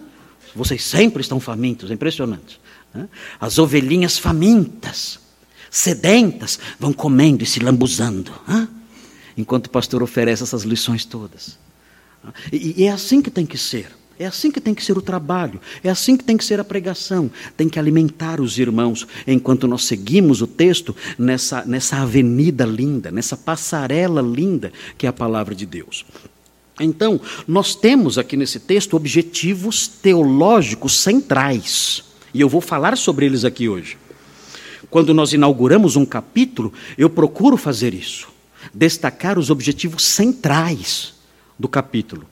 Vocês 0.55 0.85
sempre 0.85 1.21
estão 1.21 1.41
famintos, 1.41 1.91
é 1.91 1.95
impressionante. 1.95 2.61
Né? 2.95 3.09
As 3.41 3.59
ovelhinhas 3.59 4.19
famintas, 4.19 5.19
sedentas, 5.69 6.59
vão 6.79 6.93
comendo 6.93 7.43
e 7.43 7.47
se 7.47 7.61
lambuzando. 7.61 8.33
Né? 8.47 8.69
Enquanto 9.39 9.67
o 9.67 9.71
pastor 9.71 10.03
oferece 10.03 10.43
essas 10.43 10.65
lições 10.65 11.05
todas. 11.05 11.57
E, 12.53 12.83
e 12.83 12.85
é 12.85 12.91
assim 12.91 13.23
que 13.23 13.31
tem 13.31 13.47
que 13.47 13.57
ser. 13.57 13.97
É 14.19 14.27
assim 14.27 14.51
que 14.51 14.61
tem 14.61 14.75
que 14.75 14.85
ser 14.85 14.99
o 14.99 15.01
trabalho, 15.01 15.61
é 15.83 15.89
assim 15.89 16.17
que 16.17 16.25
tem 16.25 16.37
que 16.37 16.45
ser 16.45 16.59
a 16.59 16.65
pregação. 16.65 17.31
Tem 17.57 17.69
que 17.69 17.79
alimentar 17.79 18.41
os 18.41 18.59
irmãos 18.59 19.07
enquanto 19.25 19.69
nós 19.69 19.85
seguimos 19.85 20.43
o 20.43 20.47
texto 20.49 20.95
nessa, 21.17 21.65
nessa 21.65 21.99
avenida 21.99 22.67
linda, 22.67 23.13
nessa 23.13 23.37
passarela 23.37 24.21
linda 24.21 24.73
que 24.99 25.07
é 25.07 25.09
a 25.09 25.13
palavra 25.13 25.55
de 25.55 25.65
Deus. 25.65 26.05
Então, 26.81 27.21
nós 27.47 27.77
temos 27.77 28.19
aqui 28.19 28.37
nesse 28.37 28.59
texto 28.59 28.97
objetivos 28.97 29.87
teológicos 29.87 30.97
centrais, 31.01 32.05
e 32.35 32.41
eu 32.41 32.49
vou 32.49 32.61
falar 32.61 32.97
sobre 32.97 33.27
eles 33.27 33.45
aqui 33.45 33.69
hoje. 33.69 33.97
Quando 34.91 35.13
nós 35.13 35.33
inauguramos 35.33 35.97
um 35.97 36.05
capítulo, 36.05 36.73
eu 36.97 37.11
procuro 37.11 37.57
fazer 37.57 37.95
isso, 37.95 38.29
destacar 38.73 39.39
os 39.39 39.51
objetivos 39.51 40.05
centrais 40.05 41.15
do 41.59 41.69
capítulo. 41.69 42.27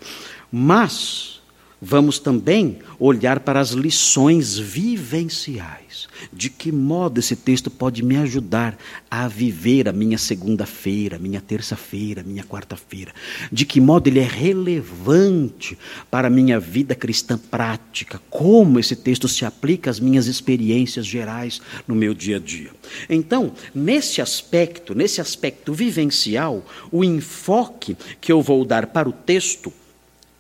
Mas 0.51 1.36
vamos 1.81 2.19
também 2.19 2.79
olhar 2.99 3.41
para 3.41 3.61
as 3.61 3.71
lições 3.71 4.59
vivenciais. 4.59 6.09
De 6.33 6.49
que 6.49 6.73
modo 6.73 7.21
esse 7.21 7.37
texto 7.37 7.71
pode 7.71 8.03
me 8.03 8.17
ajudar 8.17 8.79
a 9.11 9.29
viver 9.29 9.89
a 9.89 9.93
minha 9.93 10.17
segunda-feira, 10.17 11.19
minha 11.19 11.41
terça-feira, 11.41 12.23
minha 12.23 12.43
quarta-feira? 12.43 13.13
De 13.53 13.67
que 13.67 13.81
modo 13.81 14.09
ele 14.09 14.21
é 14.21 14.27
relevante 14.27 15.79
para 16.11 16.29
a 16.29 16.31
minha 16.31 16.59
vida 16.59 16.95
cristã 16.95 17.39
prática? 17.39 18.21
Como 18.31 18.81
esse 18.81 18.97
texto 18.97 19.29
se 19.29 19.45
aplica 19.45 19.91
às 19.91 20.01
minhas 20.01 20.27
experiências 20.27 21.07
gerais 21.07 21.61
no 21.87 21.95
meu 21.95 22.15
dia 22.15 22.37
a 22.37 22.41
dia? 22.41 22.71
Então, 23.09 23.53
nesse 23.75 24.21
aspecto, 24.23 24.95
nesse 24.95 25.21
aspecto 25.21 25.75
vivencial, 25.75 26.65
o 26.91 27.05
enfoque 27.05 27.97
que 28.21 28.33
eu 28.33 28.41
vou 28.41 28.65
dar 28.65 28.87
para 28.87 29.09
o 29.09 29.13
texto 29.13 29.73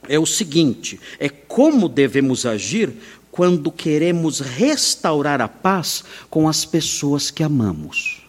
é 0.08 0.18
o 0.18 0.26
seguinte: 0.26 1.00
é 1.18 1.28
como 1.28 1.88
devemos 1.88 2.46
agir 2.46 2.92
quando 3.30 3.70
queremos 3.70 4.40
restaurar 4.40 5.40
a 5.40 5.48
paz 5.48 6.04
com 6.30 6.48
as 6.48 6.64
pessoas 6.64 7.30
que 7.30 7.42
amamos. 7.42 8.22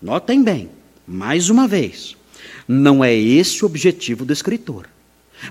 Notem 0.00 0.42
bem, 0.42 0.70
mais 1.06 1.50
uma 1.50 1.68
vez, 1.68 2.16
não 2.66 3.04
é 3.04 3.14
esse 3.14 3.62
o 3.62 3.66
objetivo 3.66 4.24
do 4.24 4.32
escritor, 4.32 4.88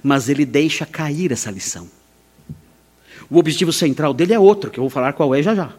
mas 0.02 0.30
ele 0.30 0.46
deixa 0.46 0.86
cair 0.86 1.32
essa 1.32 1.52
lição. 1.52 1.90
O 3.30 3.38
objetivo 3.38 3.72
central 3.72 4.14
dele 4.14 4.34
é 4.34 4.40
outro, 4.40 4.70
que 4.70 4.80
eu 4.80 4.84
vou 4.84 4.90
falar 4.90 5.14
qual 5.14 5.34
é 5.34 5.42
já 5.42 5.56
já. 5.56 5.74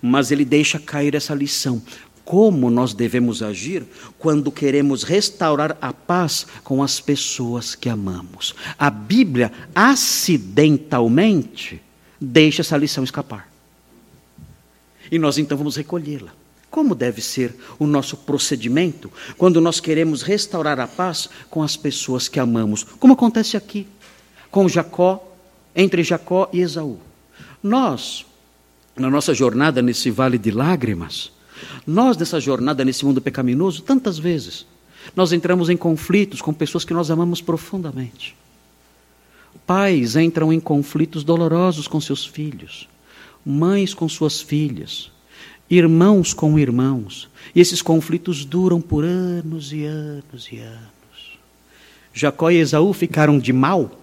Mas 0.00 0.30
ele 0.30 0.44
deixa 0.44 0.78
cair 0.78 1.14
essa 1.14 1.34
lição 1.34 1.82
como 2.24 2.70
nós 2.70 2.94
devemos 2.94 3.42
agir 3.42 3.84
quando 4.18 4.52
queremos 4.52 5.02
restaurar 5.02 5.76
a 5.80 5.92
paz 5.92 6.46
com 6.62 6.80
as 6.82 7.00
pessoas 7.00 7.74
que 7.74 7.88
amamos. 7.88 8.54
A 8.78 8.90
Bíblia, 8.90 9.50
acidentalmente, 9.74 11.82
deixa 12.20 12.60
essa 12.62 12.76
lição 12.76 13.02
escapar. 13.04 13.50
E 15.10 15.18
nós 15.18 15.38
então 15.38 15.58
vamos 15.58 15.76
recolhê-la. 15.76 16.32
Como 16.70 16.94
deve 16.94 17.20
ser 17.20 17.54
o 17.78 17.86
nosso 17.86 18.16
procedimento 18.16 19.12
quando 19.36 19.60
nós 19.60 19.78
queremos 19.78 20.22
restaurar 20.22 20.80
a 20.80 20.86
paz 20.86 21.28
com 21.50 21.62
as 21.62 21.76
pessoas 21.76 22.28
que 22.28 22.40
amamos? 22.40 22.82
Como 22.82 23.12
acontece 23.12 23.58
aqui, 23.58 23.86
com 24.50 24.66
Jacó, 24.68 25.22
entre 25.76 26.02
Jacó 26.02 26.48
e 26.50 26.60
Esaú. 26.60 26.98
Nós, 27.62 28.24
na 28.96 29.10
nossa 29.10 29.34
jornada 29.34 29.82
nesse 29.82 30.10
vale 30.10 30.38
de 30.38 30.50
lágrimas, 30.50 31.30
nós, 31.86 32.16
nessa 32.16 32.40
jornada, 32.40 32.84
nesse 32.84 33.04
mundo 33.04 33.20
pecaminoso, 33.20 33.82
tantas 33.82 34.18
vezes, 34.18 34.66
nós 35.14 35.32
entramos 35.32 35.68
em 35.68 35.76
conflitos 35.76 36.40
com 36.40 36.52
pessoas 36.52 36.84
que 36.84 36.94
nós 36.94 37.10
amamos 37.10 37.40
profundamente. 37.40 38.36
Pais 39.66 40.16
entram 40.16 40.52
em 40.52 40.60
conflitos 40.60 41.24
dolorosos 41.24 41.86
com 41.86 42.00
seus 42.00 42.24
filhos, 42.24 42.88
mães 43.44 43.94
com 43.94 44.08
suas 44.08 44.40
filhas, 44.40 45.10
irmãos 45.68 46.32
com 46.34 46.58
irmãos, 46.58 47.28
e 47.54 47.60
esses 47.60 47.82
conflitos 47.82 48.44
duram 48.44 48.80
por 48.80 49.04
anos 49.04 49.72
e 49.72 49.84
anos 49.84 50.48
e 50.50 50.58
anos. 50.58 50.92
Jacó 52.12 52.50
e 52.50 52.58
Esaú 52.58 52.92
ficaram 52.92 53.38
de 53.38 53.52
mal 53.52 53.98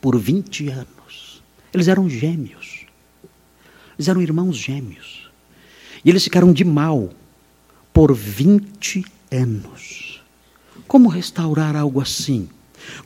por 0.00 0.18
20 0.18 0.68
anos. 0.68 1.42
Eles 1.72 1.88
eram 1.88 2.08
gêmeos. 2.08 2.86
Eles 3.98 4.08
eram 4.08 4.22
irmãos 4.22 4.56
gêmeos. 4.56 5.23
E 6.04 6.10
eles 6.10 6.24
ficaram 6.24 6.52
de 6.52 6.64
mal 6.64 7.10
por 7.92 8.14
20 8.14 9.04
anos. 9.30 10.20
Como 10.86 11.08
restaurar 11.08 11.76
algo 11.76 12.00
assim? 12.00 12.48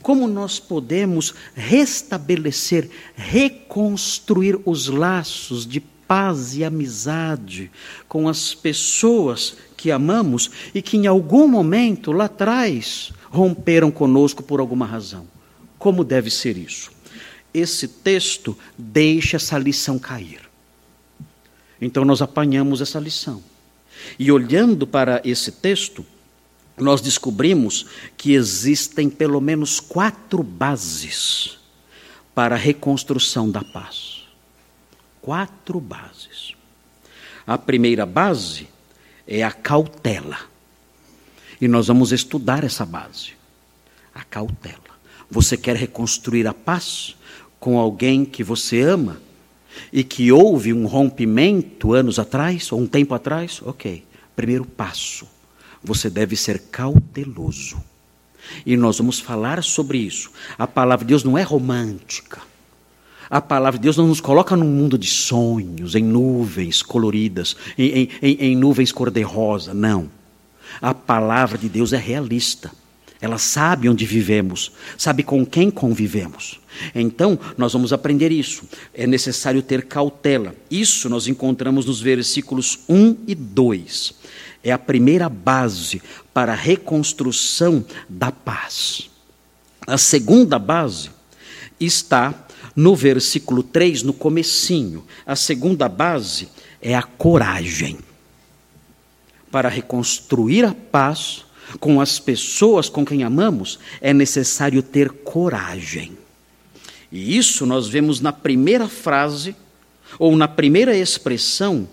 Como 0.01 0.27
nós 0.27 0.59
podemos 0.59 1.33
restabelecer, 1.55 2.89
reconstruir 3.15 4.59
os 4.65 4.87
laços 4.87 5.65
de 5.65 5.79
paz 5.79 6.57
e 6.57 6.63
amizade 6.63 7.71
com 8.07 8.27
as 8.27 8.53
pessoas 8.53 9.55
que 9.77 9.91
amamos 9.91 10.49
e 10.73 10.81
que 10.81 10.97
em 10.97 11.07
algum 11.07 11.47
momento 11.47 12.11
lá 12.11 12.25
atrás 12.25 13.13
romperam 13.29 13.91
conosco 13.91 14.43
por 14.43 14.59
alguma 14.59 14.85
razão? 14.85 15.27
Como 15.77 16.03
deve 16.03 16.29
ser 16.29 16.57
isso? 16.57 16.91
Esse 17.53 17.87
texto 17.87 18.57
deixa 18.77 19.37
essa 19.37 19.57
lição 19.57 19.97
cair. 19.97 20.48
Então 21.81 22.03
nós 22.03 22.21
apanhamos 22.21 22.81
essa 22.81 22.99
lição. 22.99 23.43
E 24.17 24.31
olhando 24.31 24.87
para 24.87 25.21
esse 25.23 25.51
texto, 25.51 26.05
nós 26.77 27.01
descobrimos 27.01 27.85
que 28.17 28.33
existem 28.33 29.09
pelo 29.09 29.41
menos 29.41 29.79
quatro 29.79 30.41
bases 30.41 31.59
para 32.33 32.55
a 32.55 32.57
reconstrução 32.57 33.49
da 33.49 33.63
paz. 33.63 34.23
Quatro 35.21 35.79
bases. 35.79 36.53
A 37.45 37.57
primeira 37.57 38.05
base 38.05 38.67
é 39.27 39.43
a 39.43 39.51
cautela. 39.51 40.37
E 41.59 41.67
nós 41.67 41.87
vamos 41.87 42.11
estudar 42.11 42.63
essa 42.63 42.85
base. 42.85 43.33
A 44.13 44.23
cautela. 44.23 44.77
Você 45.29 45.57
quer 45.57 45.75
reconstruir 45.75 46.47
a 46.47 46.53
paz 46.53 47.15
com 47.59 47.77
alguém 47.77 48.23
que 48.23 48.43
você 48.43 48.81
ama? 48.81 49.21
E 49.91 50.03
que 50.03 50.31
houve 50.31 50.73
um 50.73 50.85
rompimento 50.85 51.93
anos 51.93 52.19
atrás, 52.19 52.71
ou 52.71 52.81
um 52.81 52.87
tempo 52.87 53.13
atrás, 53.13 53.61
ok. 53.63 54.03
Primeiro 54.35 54.65
passo, 54.65 55.27
você 55.83 56.09
deve 56.09 56.35
ser 56.35 56.59
cauteloso. 56.71 57.77
E 58.65 58.75
nós 58.77 58.97
vamos 58.97 59.19
falar 59.19 59.63
sobre 59.63 59.97
isso. 59.97 60.31
A 60.57 60.65
palavra 60.65 61.05
de 61.05 61.09
Deus 61.09 61.23
não 61.23 61.37
é 61.37 61.41
romântica. 61.41 62.41
A 63.29 63.39
palavra 63.39 63.77
de 63.77 63.83
Deus 63.83 63.97
não 63.97 64.07
nos 64.07 64.19
coloca 64.19 64.55
num 64.55 64.67
mundo 64.67 64.97
de 64.97 65.07
sonhos, 65.07 65.93
em 65.93 66.03
nuvens 66.03 66.81
coloridas, 66.81 67.55
em, 67.77 68.09
em, 68.21 68.37
em 68.39 68.55
nuvens 68.55 68.91
cor-de-rosa. 68.91 69.73
Não. 69.73 70.09
A 70.81 70.93
palavra 70.93 71.57
de 71.57 71.69
Deus 71.69 71.93
é 71.93 71.97
realista. 71.97 72.71
Ela 73.21 73.37
sabe 73.37 73.89
onde 73.89 74.05
vivemos, 74.05 74.71
sabe 74.97 75.23
com 75.23 75.45
quem 75.45 75.69
convivemos. 75.69 76.59
Então, 76.95 77.37
nós 77.57 77.73
vamos 77.73 77.91
aprender 77.91 78.31
isso. 78.31 78.63
É 78.93 79.05
necessário 79.05 79.61
ter 79.61 79.85
cautela. 79.85 80.55
Isso 80.71 81.09
nós 81.09 81.27
encontramos 81.27 81.85
nos 81.85 81.99
versículos 81.99 82.79
1 82.87 83.17
e 83.27 83.35
2. 83.35 84.13
É 84.63 84.71
a 84.71 84.77
primeira 84.77 85.27
base 85.27 86.01
para 86.33 86.53
a 86.53 86.55
reconstrução 86.55 87.85
da 88.07 88.31
paz. 88.31 89.09
A 89.85 89.97
segunda 89.97 90.57
base 90.57 91.09
está 91.79 92.47
no 92.75 92.95
versículo 92.95 93.63
3, 93.63 94.03
no 94.03 94.13
comecinho. 94.13 95.05
A 95.25 95.35
segunda 95.35 95.89
base 95.89 96.47
é 96.81 96.95
a 96.95 97.03
coragem. 97.03 97.97
Para 99.51 99.67
reconstruir 99.67 100.63
a 100.63 100.73
paz, 100.73 101.43
com 101.79 102.01
as 102.01 102.19
pessoas 102.19 102.89
com 102.89 103.05
quem 103.05 103.23
amamos, 103.23 103.79
é 104.01 104.13
necessário 104.13 104.81
ter 104.81 105.09
coragem. 105.09 106.17
E 107.11 107.37
isso 107.37 107.65
nós 107.65 107.87
vemos 107.87 108.21
na 108.21 108.31
primeira 108.31 108.87
frase, 108.87 109.55
ou 110.17 110.35
na 110.35 110.47
primeira 110.47 110.95
expressão 110.95 111.87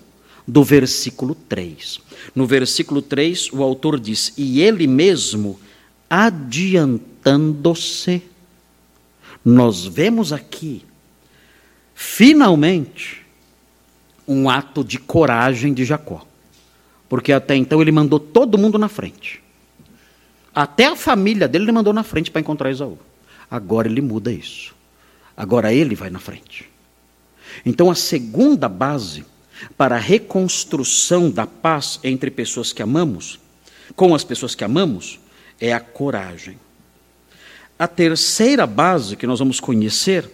do 0.46 0.62
versículo 0.62 1.34
3. 1.34 2.00
No 2.34 2.46
versículo 2.46 3.00
3, 3.02 3.50
o 3.52 3.62
autor 3.62 3.98
diz: 3.98 4.32
E 4.36 4.62
ele 4.62 4.86
mesmo, 4.86 5.58
adiantando-se, 6.08 8.22
nós 9.44 9.84
vemos 9.86 10.32
aqui, 10.32 10.82
finalmente, 11.94 13.26
um 14.26 14.48
ato 14.50 14.82
de 14.82 14.98
coragem 14.98 15.72
de 15.72 15.84
Jacó. 15.84 16.26
Porque 17.08 17.32
até 17.32 17.54
então 17.54 17.80
ele 17.80 17.92
mandou 17.92 18.18
todo 18.18 18.58
mundo 18.58 18.78
na 18.78 18.88
frente. 18.88 19.45
Até 20.56 20.86
a 20.86 20.96
família 20.96 21.46
dele 21.46 21.66
ele 21.66 21.72
mandou 21.72 21.92
na 21.92 22.02
frente 22.02 22.30
para 22.30 22.40
encontrar 22.40 22.70
Esaú. 22.70 22.98
Agora 23.50 23.88
ele 23.88 24.00
muda 24.00 24.32
isso. 24.32 24.74
Agora 25.36 25.70
ele 25.70 25.94
vai 25.94 26.08
na 26.08 26.18
frente. 26.18 26.66
Então 27.66 27.90
a 27.90 27.94
segunda 27.94 28.66
base 28.66 29.26
para 29.76 29.96
a 29.96 29.98
reconstrução 29.98 31.30
da 31.30 31.46
paz 31.46 32.00
entre 32.02 32.30
pessoas 32.30 32.72
que 32.72 32.82
amamos, 32.82 33.38
com 33.94 34.14
as 34.14 34.24
pessoas 34.24 34.54
que 34.54 34.64
amamos, 34.64 35.20
é 35.60 35.74
a 35.74 35.80
coragem. 35.80 36.58
A 37.78 37.86
terceira 37.86 38.66
base 38.66 39.14
que 39.14 39.26
nós 39.26 39.38
vamos 39.38 39.60
conhecer 39.60 40.30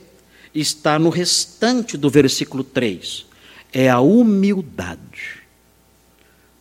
está 0.55 1.01
no 1.01 1.11
restante 1.11 1.97
do 1.97 2.09
versículo 2.09 2.63
3. 2.63 3.27
É 3.73 3.91
a 3.91 3.99
humildade. 3.99 5.43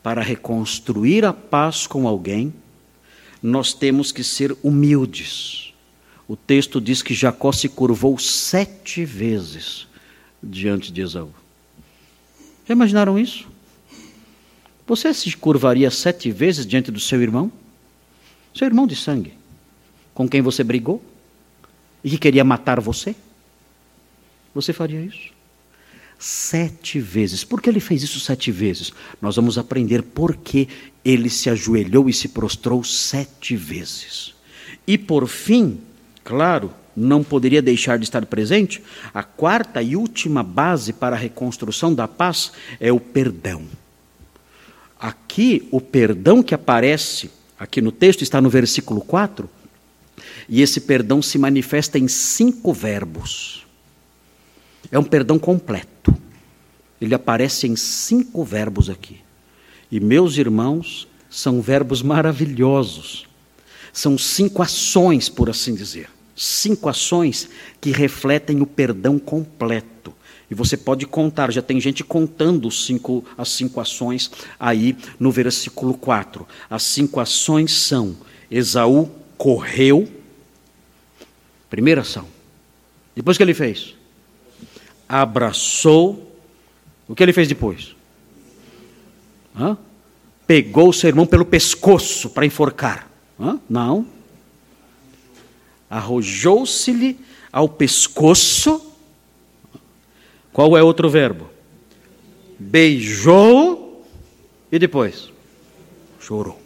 Para 0.02 0.24
reconstruir 0.24 1.26
a 1.26 1.32
paz 1.32 1.86
com 1.86 2.08
alguém, 2.08 2.52
nós 3.42 3.74
temos 3.74 4.12
que 4.12 4.24
ser 4.24 4.56
humildes. 4.62 5.74
O 6.28 6.36
texto 6.36 6.80
diz 6.80 7.02
que 7.02 7.14
Jacó 7.14 7.52
se 7.52 7.68
curvou 7.68 8.18
sete 8.18 9.04
vezes 9.04 9.88
diante 10.42 10.92
de 10.92 11.02
Esaú. 11.02 11.34
Já 12.68 12.74
imaginaram 12.74 13.18
isso? 13.18 13.48
Você 14.88 15.14
se 15.14 15.36
curvaria 15.36 15.90
sete 15.90 16.32
vezes 16.32 16.66
diante 16.66 16.92
do 16.92 17.00
seu 17.00 17.22
irmão? 17.22 17.52
Seu 18.54 18.68
irmão 18.68 18.86
de 18.86 18.96
sangue, 18.96 19.34
com 20.14 20.28
quem 20.28 20.42
você 20.42 20.64
brigou 20.64 21.02
e 22.04 22.10
que 22.10 22.18
queria 22.18 22.44
matar 22.44 22.80
você? 22.80 23.16
Você 24.54 24.74
faria 24.74 25.02
isso? 25.02 25.32
Sete 26.24 27.00
vezes. 27.00 27.44
Por 27.44 27.60
que 27.60 27.68
ele 27.68 27.80
fez 27.80 28.04
isso 28.04 28.20
sete 28.20 28.52
vezes? 28.52 28.94
Nós 29.20 29.38
vamos 29.38 29.58
aprender 29.58 30.04
por 30.04 30.36
que 30.36 30.68
ele 31.04 31.32
se 31.32 31.50
ajoelhou 31.50 32.08
e 32.08 32.14
se 32.14 32.28
prostrou 32.28 32.84
sete 32.84 33.56
vezes. 33.56 34.36
E 34.86 35.00
por 35.00 35.28
fim, 35.28 35.80
claro, 36.24 36.72
não 36.96 37.24
poderia 37.24 37.60
deixar 37.60 37.98
de 37.98 38.04
estar 38.04 38.24
presente, 38.28 38.84
a 39.12 39.24
quarta 39.24 39.82
e 39.82 39.96
última 39.96 40.44
base 40.44 40.94
para 40.94 41.16
a 41.16 41.20
reconstrução 41.20 41.92
da 41.92 42.08
paz 42.08 42.52
é 42.80 42.92
o 42.92 43.00
perdão. 43.00 43.64
Aqui, 45.00 45.68
o 45.72 45.82
perdão 45.82 46.44
que 46.44 46.54
aparece 46.54 47.32
aqui 47.58 47.82
no 47.82 47.92
texto 47.92 48.22
está 48.22 48.40
no 48.40 48.48
versículo 48.48 49.02
4, 49.02 49.50
e 50.48 50.62
esse 50.62 50.82
perdão 50.82 51.20
se 51.20 51.40
manifesta 51.40 51.98
em 51.98 52.08
cinco 52.08 52.72
verbos. 52.72 53.66
É 54.92 55.00
um 55.00 55.04
perdão 55.04 55.40
completo. 55.40 55.91
Ele 57.02 57.16
aparece 57.16 57.68
em 57.68 57.76
cinco 57.76 58.44
verbos 58.46 58.90
aqui. 58.90 59.20
E, 59.92 60.00
meus 60.00 60.38
irmãos, 60.38 61.08
são 61.30 61.60
verbos 61.62 62.04
maravilhosos. 62.04 63.26
São 63.92 64.18
cinco 64.18 64.62
ações, 64.62 65.28
por 65.28 65.50
assim 65.50 65.74
dizer. 65.74 66.10
Cinco 66.36 66.88
ações 66.88 67.50
que 67.82 67.92
refletem 67.92 68.62
o 68.62 68.66
perdão 68.68 69.18
completo. 69.18 70.14
E 70.50 70.54
você 70.54 70.76
pode 70.76 71.06
contar, 71.06 71.52
já 71.52 71.62
tem 71.62 71.80
gente 71.80 72.04
contando 72.04 72.70
cinco, 72.70 73.24
as 73.38 73.50
cinco 73.50 73.80
ações 73.80 74.30
aí 74.60 74.98
no 75.18 75.32
versículo 75.32 75.94
4. 75.94 76.46
As 76.70 76.84
cinco 76.84 77.20
ações 77.20 77.72
são: 77.74 78.16
Esaú 78.50 79.10
correu, 79.38 80.08
primeira 81.70 82.02
ação. 82.02 82.28
Depois 83.16 83.38
que 83.38 83.44
ele 83.44 83.54
fez? 83.54 83.96
Abraçou. 85.08 86.31
O 87.12 87.16
que 87.16 87.22
ele 87.22 87.34
fez 87.34 87.46
depois? 87.46 87.94
Hã? 89.54 89.78
Pegou 90.48 90.88
o 90.88 90.94
seu 90.94 91.10
irmão 91.10 91.26
pelo 91.28 91.44
pescoço 91.44 92.30
para 92.30 92.46
enforcar. 92.46 93.12
Hã? 93.38 93.60
Não. 93.70 94.08
Arrojou-se-lhe 95.90 97.20
ao 97.52 97.68
pescoço 97.68 98.94
qual 100.54 100.78
é 100.78 100.82
outro 100.82 101.10
verbo? 101.10 101.50
Beijou 102.58 104.08
e 104.72 104.80
depois 104.80 105.30
chorou. 106.18 106.62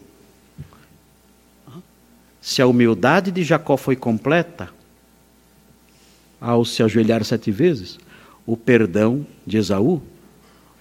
Se 2.40 2.62
a 2.62 2.68
humildade 2.68 3.32
de 3.32 3.44
Jacó 3.44 3.78
foi 3.78 3.96
completa, 3.96 4.70
ao 6.40 6.64
se 6.64 6.84
ajoelhar 6.84 7.24
sete 7.24 7.50
vezes, 7.50 7.98
o 8.46 8.56
perdão 8.56 9.26
de 9.44 9.58
Esaú 9.58 10.04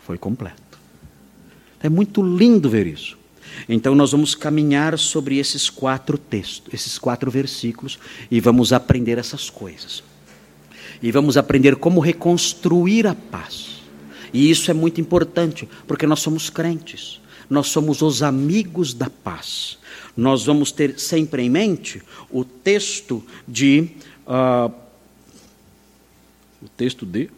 foi 0.05 0.19
completo. 0.19 0.79
É 1.83 1.89
muito 1.89 2.23
lindo 2.23 2.69
ver 2.69 2.87
isso. 2.87 3.19
Então 3.69 3.95
nós 3.95 4.13
vamos 4.13 4.35
caminhar 4.35 4.99
sobre 4.99 5.39
esses 5.39 5.71
quatro 5.71 6.19
textos, 6.19 6.73
esses 6.73 6.99
quatro 6.99 7.31
versículos 7.31 7.99
e 8.31 8.41
vamos 8.41 8.73
aprender 8.73 9.19
essas 9.19 9.49
coisas 9.49 10.03
e 11.03 11.11
vamos 11.13 11.37
aprender 11.37 11.77
como 11.77 12.01
reconstruir 12.01 13.07
a 13.07 13.15
paz. 13.15 13.83
E 14.33 14.51
isso 14.51 14.71
é 14.71 14.75
muito 14.75 15.01
importante, 15.01 15.69
porque 15.87 16.07
nós 16.07 16.21
somos 16.21 16.51
crentes, 16.51 17.21
nós 17.49 17.69
somos 17.69 18.03
os 18.03 18.23
amigos 18.23 18.95
da 18.95 19.11
paz. 19.11 19.79
Nós 20.17 20.47
vamos 20.47 20.73
ter 20.73 20.99
sempre 20.99 21.43
em 21.43 21.51
mente 21.51 22.03
o 22.31 22.45
texto 22.45 23.23
de. 23.47 23.91
Uh, 24.27 24.73
o 26.63 26.69
texto 26.77 27.05
de. 27.05 27.29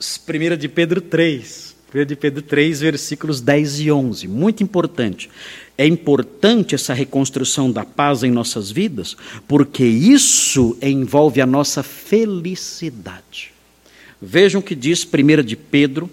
1 0.00 0.56
de 0.56 0.68
Pedro 0.68 1.00
3. 1.00 1.71
1 1.94 2.06
de 2.06 2.16
Pedro 2.16 2.40
3, 2.42 2.80
versículos 2.80 3.40
10 3.40 3.80
e 3.80 3.92
11. 3.92 4.26
Muito 4.28 4.62
importante. 4.62 5.28
É 5.76 5.86
importante 5.86 6.74
essa 6.74 6.94
reconstrução 6.94 7.70
da 7.70 7.84
paz 7.84 8.22
em 8.22 8.30
nossas 8.30 8.70
vidas, 8.70 9.16
porque 9.46 9.84
isso 9.84 10.76
envolve 10.80 11.40
a 11.40 11.46
nossa 11.46 11.82
felicidade. 11.82 13.52
Vejam 14.20 14.60
o 14.60 14.64
que 14.64 14.74
diz 14.74 15.06
1 15.06 15.42
de 15.42 15.56
Pedro, 15.56 16.08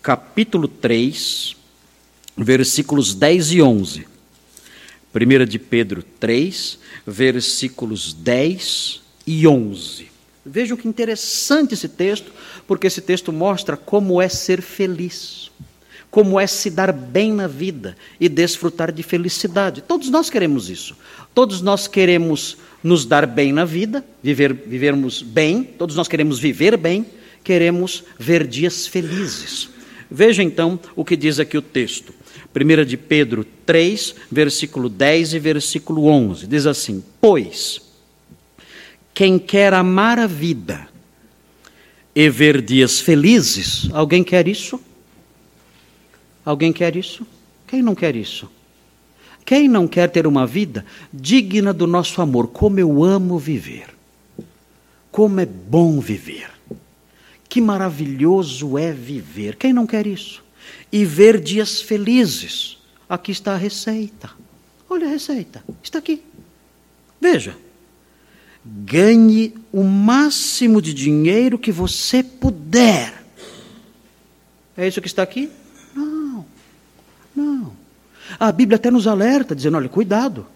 capítulo 0.00 0.68
3, 0.68 1.56
versículos 2.36 3.14
10 3.14 3.52
e 3.52 3.62
11. 3.62 4.06
1 5.14 5.46
de 5.46 5.58
Pedro 5.58 6.02
3, 6.20 6.78
versículos 7.06 8.12
10 8.12 9.00
e 9.26 9.46
11. 9.46 10.13
Vejam 10.44 10.76
que 10.76 10.88
interessante 10.88 11.74
esse 11.74 11.88
texto, 11.88 12.32
porque 12.66 12.86
esse 12.86 13.00
texto 13.00 13.32
mostra 13.32 13.76
como 13.76 14.20
é 14.20 14.28
ser 14.28 14.60
feliz 14.60 15.50
como 16.14 16.38
é 16.38 16.46
se 16.46 16.70
dar 16.70 16.92
bem 16.92 17.32
na 17.32 17.48
vida 17.48 17.96
e 18.20 18.28
desfrutar 18.28 18.92
de 18.92 19.02
felicidade. 19.02 19.82
Todos 19.82 20.08
nós 20.10 20.30
queremos 20.30 20.70
isso. 20.70 20.96
Todos 21.34 21.60
nós 21.60 21.88
queremos 21.88 22.56
nos 22.84 23.04
dar 23.04 23.26
bem 23.26 23.52
na 23.52 23.64
vida, 23.64 24.04
viver, 24.22 24.54
vivermos 24.54 25.22
bem, 25.22 25.64
todos 25.64 25.96
nós 25.96 26.06
queremos 26.06 26.38
viver 26.38 26.76
bem, 26.76 27.04
queremos 27.42 28.04
ver 28.16 28.46
dias 28.46 28.86
felizes. 28.86 29.68
Veja 30.08 30.40
então 30.40 30.78
o 30.94 31.04
que 31.04 31.16
diz 31.16 31.40
aqui 31.40 31.58
o 31.58 31.62
texto. 31.62 32.14
1 32.54 32.84
de 32.84 32.96
Pedro 32.96 33.44
3, 33.66 34.14
versículo 34.30 34.88
10 34.88 35.34
e 35.34 35.38
versículo 35.40 36.06
11. 36.06 36.46
Diz 36.46 36.64
assim: 36.64 37.02
Pois, 37.20 37.80
quem 39.14 39.38
quer 39.38 39.72
amar 39.72 40.18
a 40.18 40.26
vida 40.26 40.88
e 42.14 42.28
ver 42.28 42.60
dias 42.60 43.00
felizes, 43.00 43.88
alguém 43.92 44.24
quer 44.24 44.48
isso? 44.48 44.80
Alguém 46.44 46.72
quer 46.72 46.96
isso? 46.96 47.24
Quem 47.66 47.80
não 47.80 47.94
quer 47.94 48.16
isso? 48.16 48.50
Quem 49.44 49.68
não 49.68 49.86
quer 49.86 50.10
ter 50.10 50.26
uma 50.26 50.46
vida 50.46 50.84
digna 51.12 51.72
do 51.72 51.86
nosso 51.86 52.20
amor? 52.20 52.48
Como 52.48 52.80
eu 52.80 53.04
amo 53.04 53.38
viver. 53.38 53.86
Como 55.10 55.38
é 55.40 55.46
bom 55.46 56.00
viver. 56.00 56.50
Que 57.48 57.60
maravilhoso 57.60 58.76
é 58.76 58.92
viver. 58.92 59.56
Quem 59.56 59.72
não 59.72 59.86
quer 59.86 60.06
isso? 60.06 60.42
E 60.90 61.04
ver 61.04 61.40
dias 61.40 61.80
felizes. 61.80 62.78
Aqui 63.08 63.30
está 63.30 63.54
a 63.54 63.58
receita. 63.58 64.30
Olha 64.88 65.06
a 65.06 65.10
receita. 65.10 65.62
Está 65.82 65.98
aqui. 65.98 66.22
Veja. 67.20 67.56
Ganhe 68.64 69.52
o 69.70 69.82
máximo 69.82 70.80
de 70.80 70.94
dinheiro 70.94 71.58
que 71.58 71.70
você 71.70 72.22
puder. 72.22 73.24
É 74.76 74.88
isso 74.88 75.00
que 75.00 75.06
está 75.06 75.22
aqui? 75.22 75.50
Não. 75.94 77.72
A 78.38 78.50
Bíblia 78.50 78.76
até 78.76 78.90
nos 78.90 79.06
alerta, 79.06 79.54
dizendo: 79.54 79.76
olha, 79.76 79.88
cuidado. 79.88 80.46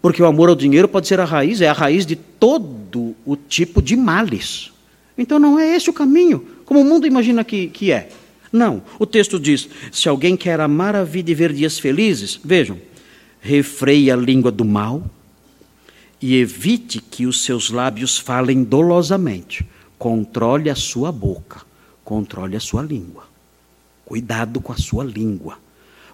Porque 0.00 0.22
o 0.22 0.26
amor 0.26 0.48
ao 0.48 0.54
dinheiro 0.54 0.88
pode 0.88 1.06
ser 1.06 1.20
a 1.20 1.24
raiz, 1.24 1.60
é 1.60 1.68
a 1.68 1.72
raiz 1.72 2.06
de 2.06 2.16
todo 2.16 3.14
o 3.26 3.36
tipo 3.36 3.82
de 3.82 3.94
males. 3.94 4.72
Então 5.18 5.38
não 5.38 5.58
é 5.58 5.76
esse 5.76 5.90
o 5.90 5.92
caminho, 5.92 6.46
como 6.64 6.80
o 6.80 6.84
mundo 6.84 7.06
imagina 7.06 7.44
que, 7.44 7.68
que 7.68 7.92
é. 7.92 8.08
Não. 8.50 8.82
O 8.98 9.04
texto 9.04 9.38
diz: 9.38 9.68
se 9.90 10.08
alguém 10.08 10.36
quer 10.36 10.60
amar 10.60 10.96
a 10.96 11.04
vida 11.04 11.30
e 11.30 11.34
ver 11.34 11.52
dias 11.52 11.78
felizes, 11.78 12.40
vejam, 12.42 12.78
refreie 13.40 14.10
a 14.10 14.16
língua 14.16 14.50
do 14.50 14.64
mal 14.64 15.02
e 16.22 16.36
evite 16.36 17.00
que 17.00 17.26
os 17.26 17.42
seus 17.42 17.70
lábios 17.70 18.16
falem 18.16 18.62
dolosamente. 18.62 19.66
Controle 19.98 20.70
a 20.70 20.74
sua 20.76 21.10
boca, 21.10 21.62
controle 22.04 22.56
a 22.56 22.60
sua 22.60 22.80
língua. 22.82 23.24
Cuidado 24.04 24.60
com 24.60 24.72
a 24.72 24.76
sua 24.76 25.04
língua. 25.04 25.58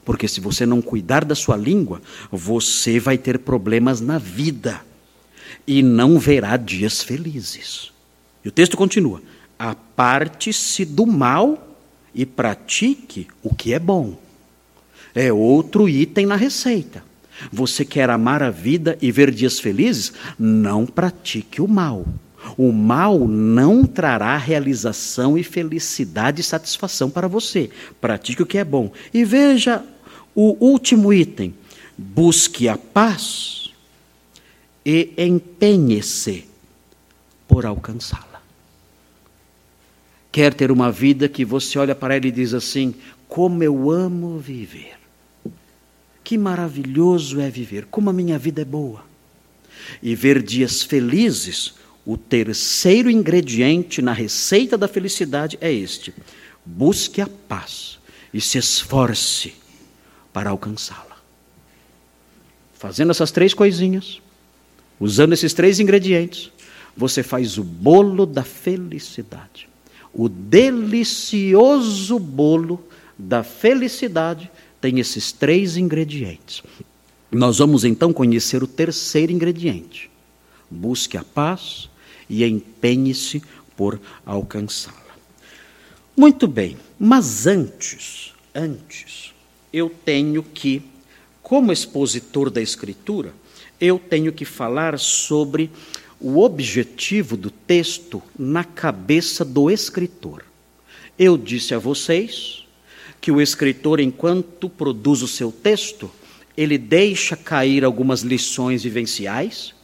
Porque 0.04 0.26
se 0.26 0.40
você 0.40 0.64
não 0.64 0.80
cuidar 0.80 1.24
da 1.24 1.34
sua 1.34 1.56
língua, 1.56 2.00
você 2.32 2.98
vai 2.98 3.18
ter 3.18 3.38
problemas 3.40 4.00
na 4.00 4.16
vida 4.16 4.80
e 5.66 5.82
não 5.82 6.18
verá 6.18 6.56
dias 6.56 7.02
felizes. 7.02 7.92
E 8.42 8.48
o 8.48 8.52
texto 8.52 8.76
continua: 8.76 9.22
aparte-se 9.58 10.86
do 10.86 11.06
mal 11.06 11.76
e 12.14 12.24
pratique 12.24 13.26
o 13.42 13.54
que 13.54 13.74
é 13.74 13.78
bom. 13.78 14.18
É 15.14 15.30
outro 15.30 15.88
item 15.88 16.24
na 16.24 16.36
receita. 16.36 17.04
Você 17.52 17.84
quer 17.84 18.10
amar 18.10 18.42
a 18.42 18.50
vida 18.50 18.98
e 19.00 19.10
ver 19.10 19.30
dias 19.30 19.58
felizes? 19.60 20.12
Não 20.38 20.86
pratique 20.86 21.60
o 21.60 21.68
mal. 21.68 22.06
O 22.56 22.72
mal 22.72 23.26
não 23.26 23.84
trará 23.84 24.36
realização 24.36 25.36
e 25.36 25.42
felicidade 25.42 26.40
e 26.40 26.44
satisfação 26.44 27.10
para 27.10 27.28
você. 27.28 27.70
Pratique 28.00 28.42
o 28.42 28.46
que 28.46 28.58
é 28.58 28.64
bom. 28.64 28.92
E 29.12 29.24
veja 29.24 29.84
o 30.34 30.56
último 30.64 31.12
item: 31.12 31.54
busque 31.96 32.68
a 32.68 32.76
paz 32.76 33.70
e 34.84 35.12
empenhe-se 35.18 36.44
por 37.46 37.66
alcançá-la. 37.66 38.40
Quer 40.30 40.54
ter 40.54 40.70
uma 40.70 40.92
vida 40.92 41.28
que 41.28 41.44
você 41.44 41.78
olha 41.78 41.94
para 41.94 42.16
ela 42.16 42.26
e 42.26 42.30
diz 42.30 42.54
assim: 42.54 42.94
como 43.26 43.62
eu 43.62 43.90
amo 43.90 44.38
viver. 44.38 44.97
Que 46.28 46.36
maravilhoso 46.36 47.40
é 47.40 47.48
viver, 47.48 47.86
como 47.86 48.10
a 48.10 48.12
minha 48.12 48.38
vida 48.38 48.60
é 48.60 48.64
boa. 48.64 49.02
E 50.02 50.14
ver 50.14 50.42
dias 50.42 50.82
felizes, 50.82 51.72
o 52.04 52.18
terceiro 52.18 53.10
ingrediente 53.10 54.02
na 54.02 54.12
receita 54.12 54.76
da 54.76 54.86
felicidade 54.86 55.56
é 55.58 55.72
este: 55.72 56.12
busque 56.66 57.22
a 57.22 57.26
paz 57.26 57.98
e 58.30 58.42
se 58.42 58.58
esforce 58.58 59.54
para 60.30 60.50
alcançá-la. 60.50 61.16
Fazendo 62.74 63.10
essas 63.10 63.30
três 63.30 63.54
coisinhas, 63.54 64.20
usando 65.00 65.32
esses 65.32 65.54
três 65.54 65.80
ingredientes, 65.80 66.52
você 66.94 67.22
faz 67.22 67.56
o 67.56 67.64
bolo 67.64 68.26
da 68.26 68.44
felicidade. 68.44 69.66
O 70.12 70.28
delicioso 70.28 72.18
bolo 72.18 72.86
da 73.18 73.42
felicidade 73.42 74.50
tem 74.80 74.98
esses 74.98 75.32
três 75.32 75.76
ingredientes. 75.76 76.62
Nós 77.30 77.58
vamos 77.58 77.84
então 77.84 78.12
conhecer 78.12 78.62
o 78.62 78.66
terceiro 78.66 79.32
ingrediente. 79.32 80.10
Busque 80.70 81.16
a 81.16 81.24
paz 81.24 81.88
e 82.28 82.44
empenhe-se 82.44 83.42
por 83.76 84.00
alcançá-la. 84.24 84.96
Muito 86.16 86.46
bem, 86.46 86.76
mas 86.98 87.46
antes, 87.46 88.32
antes, 88.54 89.32
eu 89.72 89.88
tenho 90.04 90.42
que, 90.42 90.82
como 91.42 91.72
expositor 91.72 92.50
da 92.50 92.60
Escritura, 92.60 93.32
eu 93.80 93.98
tenho 93.98 94.32
que 94.32 94.44
falar 94.44 94.98
sobre 94.98 95.70
o 96.20 96.40
objetivo 96.40 97.36
do 97.36 97.50
texto 97.50 98.22
na 98.36 98.64
cabeça 98.64 99.44
do 99.44 99.70
escritor. 99.70 100.44
Eu 101.16 101.38
disse 101.38 101.74
a 101.74 101.78
vocês 101.78 102.64
que 103.20 103.32
o 103.32 103.40
escritor, 103.40 104.00
enquanto 104.00 104.68
produz 104.68 105.22
o 105.22 105.28
seu 105.28 105.50
texto, 105.50 106.10
ele 106.56 106.78
deixa 106.78 107.36
cair 107.36 107.84
algumas 107.84 108.22
lições 108.22 108.82
vivenciais, 108.82 109.74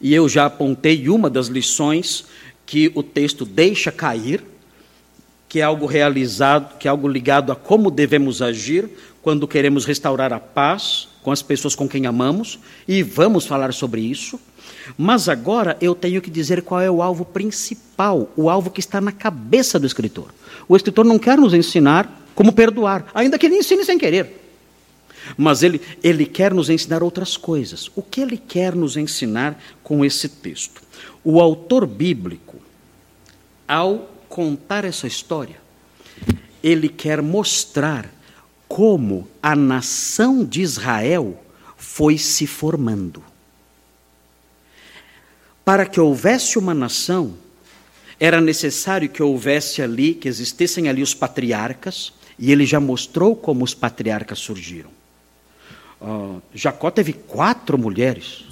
e 0.00 0.14
eu 0.14 0.28
já 0.28 0.46
apontei 0.46 1.08
uma 1.08 1.28
das 1.28 1.48
lições 1.48 2.24
que 2.64 2.90
o 2.94 3.02
texto 3.02 3.44
deixa 3.44 3.92
cair, 3.92 4.42
que 5.48 5.60
é 5.60 5.62
algo 5.62 5.84
realizado, 5.84 6.78
que 6.78 6.86
é 6.86 6.90
algo 6.90 7.08
ligado 7.08 7.52
a 7.52 7.56
como 7.56 7.90
devemos 7.90 8.40
agir 8.40 8.88
quando 9.20 9.48
queremos 9.48 9.84
restaurar 9.84 10.32
a 10.32 10.40
paz 10.40 11.08
com 11.22 11.30
as 11.30 11.42
pessoas 11.42 11.74
com 11.74 11.88
quem 11.88 12.06
amamos, 12.06 12.58
e 12.88 13.02
vamos 13.02 13.44
falar 13.44 13.74
sobre 13.74 14.00
isso. 14.00 14.40
Mas 14.96 15.28
agora 15.28 15.76
eu 15.80 15.94
tenho 15.94 16.22
que 16.22 16.30
dizer 16.30 16.62
qual 16.62 16.80
é 16.80 16.90
o 16.90 17.02
alvo 17.02 17.24
principal, 17.24 18.32
o 18.36 18.48
alvo 18.48 18.70
que 18.70 18.80
está 18.80 19.00
na 19.00 19.12
cabeça 19.12 19.78
do 19.78 19.86
escritor. 19.86 20.32
O 20.66 20.74
escritor 20.74 21.04
não 21.04 21.18
quer 21.18 21.36
nos 21.36 21.52
ensinar 21.52 22.19
como 22.40 22.54
perdoar, 22.54 23.04
ainda 23.12 23.38
que 23.38 23.44
ele 23.44 23.56
ensine 23.56 23.84
sem 23.84 23.98
querer. 23.98 24.40
Mas 25.36 25.62
ele, 25.62 25.78
ele 26.02 26.24
quer 26.24 26.54
nos 26.54 26.70
ensinar 26.70 27.02
outras 27.02 27.36
coisas. 27.36 27.90
O 27.94 28.00
que 28.02 28.18
ele 28.18 28.38
quer 28.38 28.74
nos 28.74 28.96
ensinar 28.96 29.62
com 29.82 30.02
esse 30.02 30.26
texto? 30.26 30.80
O 31.22 31.38
autor 31.38 31.86
bíblico, 31.86 32.56
ao 33.68 34.10
contar 34.26 34.86
essa 34.86 35.06
história, 35.06 35.60
ele 36.62 36.88
quer 36.88 37.20
mostrar 37.20 38.10
como 38.66 39.28
a 39.42 39.54
nação 39.54 40.42
de 40.42 40.62
Israel 40.62 41.44
foi 41.76 42.16
se 42.16 42.46
formando. 42.46 43.22
Para 45.62 45.84
que 45.84 46.00
houvesse 46.00 46.58
uma 46.58 46.72
nação, 46.72 47.34
era 48.18 48.40
necessário 48.40 49.10
que 49.10 49.22
houvesse 49.22 49.82
ali, 49.82 50.14
que 50.14 50.26
existissem 50.26 50.88
ali 50.88 51.02
os 51.02 51.12
patriarcas, 51.12 52.14
e 52.40 52.50
ele 52.50 52.64
já 52.64 52.80
mostrou 52.80 53.36
como 53.36 53.62
os 53.62 53.74
patriarcas 53.74 54.38
surgiram. 54.38 54.88
Uh, 56.00 56.40
Jacó 56.54 56.90
teve 56.90 57.12
quatro 57.12 57.76
mulheres. 57.76 58.46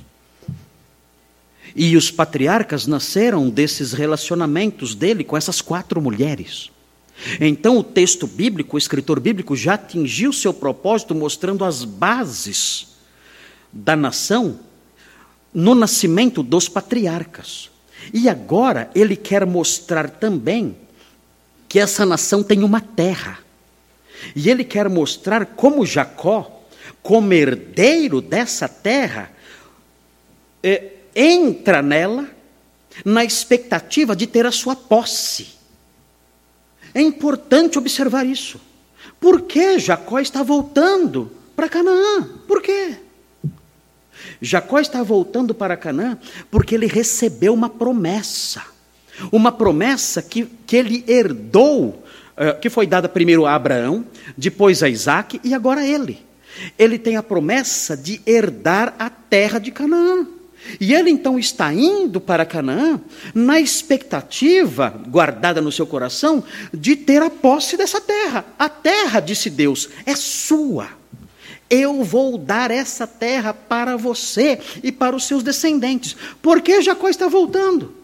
E 1.75 1.97
os 1.97 2.11
patriarcas 2.11 2.87
nasceram 2.87 3.49
desses 3.49 3.95
relacionamentos 3.95 4.95
dele 4.95 5.25
com 5.25 5.37
essas 5.37 5.63
quatro 5.63 6.03
mulheres. 6.03 6.71
Então, 7.41 7.79
o 7.79 7.83
texto 7.83 8.27
bíblico, 8.27 8.77
o 8.77 8.79
escritor 8.79 9.19
bíblico, 9.19 9.57
já 9.57 9.75
atingiu 9.75 10.33
seu 10.35 10.53
propósito 10.53 11.15
mostrando 11.15 11.65
as 11.65 11.83
bases 11.83 12.89
da 13.73 13.97
nação 13.97 14.61
no 15.53 15.75
nascimento 15.75 16.43
dos 16.43 16.69
patriarcas. 16.69 17.71
E 18.13 18.29
agora 18.29 18.91
ele 18.95 19.17
quer 19.17 19.47
mostrar 19.47 20.11
também 20.11 20.77
que 21.69 21.79
essa 21.79 22.05
nação 22.05 22.43
tem 22.43 22.63
uma 22.63 22.81
terra. 22.81 23.48
E 24.35 24.51
ele 24.51 24.65
quer 24.65 24.89
mostrar 24.89 25.47
como 25.47 25.87
Jacó, 25.87 26.63
como 27.03 27.33
herdeiro 27.33 28.21
dessa 28.21 28.69
terra, 28.69 29.31
é, 30.63 30.93
entra 31.15 31.83
nela 31.83 32.29
na 33.05 33.25
expectativa 33.25 34.15
de 34.15 34.27
ter 34.27 34.47
a 34.47 34.53
sua 34.53 34.75
posse. 34.75 35.59
É 36.95 37.01
importante 37.01 37.79
observar 37.79 38.27
isso. 38.27 38.61
Por 39.21 39.43
que 39.43 39.79
Jacó 39.79 40.19
está 40.19 40.43
voltando 40.43 41.31
para 41.55 41.69
Canaã? 41.69 42.29
Por 42.47 42.63
quê? 42.63 42.97
Jacó 44.41 44.79
está 44.79 45.03
voltando 45.03 45.55
para 45.55 45.77
Canaã 45.77 46.19
porque 46.51 46.75
ele 46.75 46.87
recebeu 46.87 47.53
uma 47.53 47.69
promessa. 47.69 48.63
Uma 49.33 49.51
promessa 49.51 50.23
que, 50.23 50.45
que 50.45 50.77
ele 50.77 51.05
herdou 51.09 52.05
que 52.61 52.71
foi 52.71 52.87
dada 52.87 53.09
primeiro 53.09 53.47
a 53.47 53.55
Abraão, 53.55 54.05
depois 54.37 54.83
a 54.83 54.89
Isaac 54.89 55.41
e 55.43 55.55
agora 55.55 55.81
a 55.81 55.87
ele. 55.87 56.27
Ele 56.79 56.99
tem 56.99 57.17
a 57.17 57.23
promessa 57.23 57.97
de 57.97 58.21
herdar 58.27 58.95
a 58.99 59.09
terra 59.09 59.59
de 59.59 59.71
Canaã. 59.71 60.27
E 60.81 60.93
ele 60.93 61.11
então 61.11 61.39
está 61.39 61.73
indo 61.73 62.21
para 62.21 62.45
Canaã 62.45 63.01
na 63.35 63.61
expectativa, 63.61 65.01
guardada 65.09 65.61
no 65.61 65.73
seu 65.73 65.87
coração, 65.87 66.43
de 66.75 66.97
ter 66.97 67.23
a 67.23 67.31
posse 67.31 67.77
dessa 67.77 68.01
terra. 68.01 68.45
A 68.59 68.69
terra, 68.69 69.21
disse 69.21 69.49
Deus, 69.49 69.89
é 70.05 70.15
sua. 70.15 70.89
Eu 71.71 72.03
vou 72.03 72.39
dar 72.39 72.71
essa 72.71 73.07
terra 73.07 73.53
para 73.53 73.97
você 73.97 74.59
e 74.83 74.91
para 74.91 75.15
os 75.15 75.25
seus 75.25 75.43
descendentes. 75.43 76.17
Por 76.43 76.61
que 76.61 76.83
Jacó 76.83 77.09
está 77.09 77.29
voltando? 77.29 77.95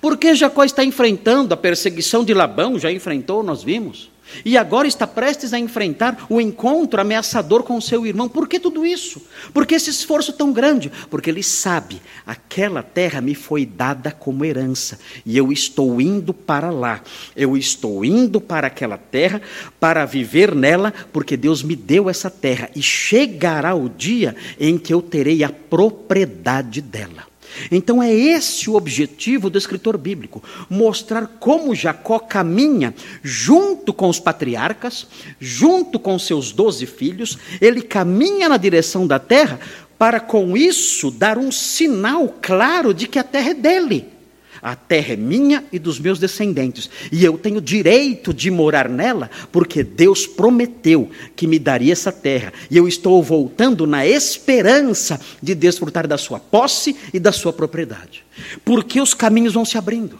Porque 0.00 0.34
Jacó 0.34 0.64
está 0.64 0.84
enfrentando 0.84 1.54
a 1.54 1.56
perseguição 1.56 2.24
de 2.24 2.34
Labão, 2.34 2.78
já 2.78 2.90
enfrentou, 2.90 3.42
nós 3.42 3.62
vimos. 3.62 4.10
E 4.44 4.56
agora 4.56 4.86
está 4.86 5.06
prestes 5.06 5.52
a 5.52 5.58
enfrentar 5.58 6.26
o 6.28 6.40
encontro 6.40 7.00
ameaçador 7.00 7.62
com 7.62 7.80
seu 7.80 8.06
irmão. 8.06 8.28
Por 8.28 8.48
que 8.48 8.60
tudo 8.60 8.84
isso? 8.84 9.22
Por 9.52 9.66
que 9.66 9.74
esse 9.74 9.90
esforço 9.90 10.32
tão 10.32 10.52
grande? 10.52 10.92
Porque 11.10 11.30
ele 11.30 11.42
sabe, 11.42 12.00
aquela 12.26 12.82
terra 12.82 13.20
me 13.20 13.34
foi 13.34 13.64
dada 13.64 14.10
como 14.10 14.44
herança, 14.44 14.98
e 15.24 15.36
eu 15.36 15.52
estou 15.52 16.00
indo 16.00 16.34
para 16.34 16.70
lá. 16.70 17.00
Eu 17.34 17.56
estou 17.56 18.04
indo 18.04 18.40
para 18.40 18.66
aquela 18.66 18.98
terra 18.98 19.40
para 19.80 20.04
viver 20.04 20.54
nela, 20.54 20.92
porque 21.12 21.36
Deus 21.36 21.62
me 21.62 21.74
deu 21.74 22.10
essa 22.10 22.30
terra, 22.30 22.70
e 22.74 22.82
chegará 22.82 23.74
o 23.74 23.88
dia 23.88 24.36
em 24.60 24.78
que 24.78 24.92
eu 24.92 25.00
terei 25.00 25.42
a 25.42 25.48
propriedade 25.48 26.80
dela. 26.80 27.27
Então 27.70 28.02
é 28.02 28.12
esse 28.12 28.68
o 28.68 28.74
objetivo 28.74 29.50
do 29.50 29.58
escritor 29.58 29.96
bíblico: 29.96 30.42
mostrar 30.68 31.26
como 31.38 31.74
Jacó 31.74 32.18
caminha 32.18 32.94
junto 33.22 33.92
com 33.92 34.08
os 34.08 34.20
patriarcas, 34.20 35.06
junto 35.40 35.98
com 35.98 36.18
seus 36.18 36.52
doze 36.52 36.86
filhos, 36.86 37.38
ele 37.60 37.82
caminha 37.82 38.48
na 38.48 38.56
direção 38.56 39.06
da 39.06 39.18
terra 39.18 39.60
para 39.98 40.20
com 40.20 40.56
isso 40.56 41.10
dar 41.10 41.38
um 41.38 41.50
sinal 41.50 42.32
claro 42.40 42.94
de 42.94 43.08
que 43.08 43.18
a 43.18 43.24
terra 43.24 43.50
é 43.50 43.54
dele. 43.54 44.17
A 44.60 44.74
terra 44.74 45.14
é 45.14 45.16
minha 45.16 45.64
e 45.72 45.78
dos 45.78 45.98
meus 45.98 46.18
descendentes, 46.18 46.90
e 47.12 47.24
eu 47.24 47.38
tenho 47.38 47.60
direito 47.60 48.34
de 48.34 48.50
morar 48.50 48.88
nela, 48.88 49.30
porque 49.52 49.82
Deus 49.82 50.26
prometeu 50.26 51.10
que 51.36 51.46
me 51.46 51.58
daria 51.58 51.92
essa 51.92 52.10
terra, 52.10 52.52
e 52.70 52.76
eu 52.76 52.88
estou 52.88 53.22
voltando 53.22 53.86
na 53.86 54.06
esperança 54.06 55.20
de 55.42 55.54
desfrutar 55.54 56.06
da 56.06 56.18
sua 56.18 56.40
posse 56.40 56.96
e 57.12 57.18
da 57.18 57.32
sua 57.32 57.52
propriedade. 57.52 58.24
Porque 58.64 59.00
os 59.00 59.14
caminhos 59.14 59.54
vão 59.54 59.64
se 59.64 59.78
abrindo. 59.78 60.18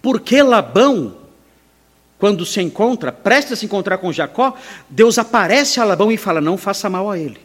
Porque 0.00 0.42
Labão 0.42 1.26
quando 2.18 2.46
se 2.46 2.62
encontra, 2.62 3.12
presta 3.12 3.54
a 3.54 3.56
se 3.56 3.66
encontrar 3.66 3.98
com 3.98 4.12
Jacó, 4.12 4.56
Deus 4.88 5.18
aparece 5.18 5.80
a 5.80 5.84
Labão 5.84 6.10
e 6.10 6.16
fala: 6.16 6.40
Não 6.40 6.56
faça 6.56 6.88
mal 6.88 7.10
a 7.10 7.18
ele, 7.18 7.38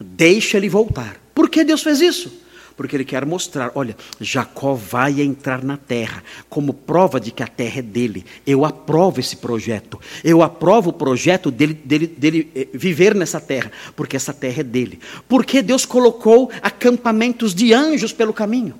deixa 0.00 0.56
ele 0.56 0.68
voltar. 0.68 1.20
Por 1.34 1.48
que 1.48 1.62
Deus 1.62 1.82
fez 1.82 2.00
isso? 2.00 2.41
Porque 2.76 2.96
ele 2.96 3.04
quer 3.04 3.24
mostrar: 3.24 3.72
olha, 3.74 3.96
Jacó 4.20 4.74
vai 4.74 5.20
entrar 5.20 5.62
na 5.62 5.76
terra, 5.76 6.22
como 6.48 6.72
prova 6.72 7.20
de 7.20 7.30
que 7.30 7.42
a 7.42 7.46
terra 7.46 7.78
é 7.78 7.82
dele. 7.82 8.24
Eu 8.46 8.64
aprovo 8.64 9.20
esse 9.20 9.36
projeto, 9.36 10.00
eu 10.22 10.42
aprovo 10.42 10.90
o 10.90 10.92
projeto 10.92 11.50
dele, 11.50 11.74
dele, 11.74 12.06
dele 12.06 12.50
eh, 12.54 12.68
viver 12.72 13.14
nessa 13.14 13.40
terra, 13.40 13.70
porque 13.94 14.16
essa 14.16 14.32
terra 14.32 14.60
é 14.60 14.64
dele. 14.64 14.98
Porque 15.28 15.62
Deus 15.62 15.84
colocou 15.84 16.50
acampamentos 16.60 17.54
de 17.54 17.72
anjos 17.72 18.12
pelo 18.12 18.32
caminho? 18.32 18.74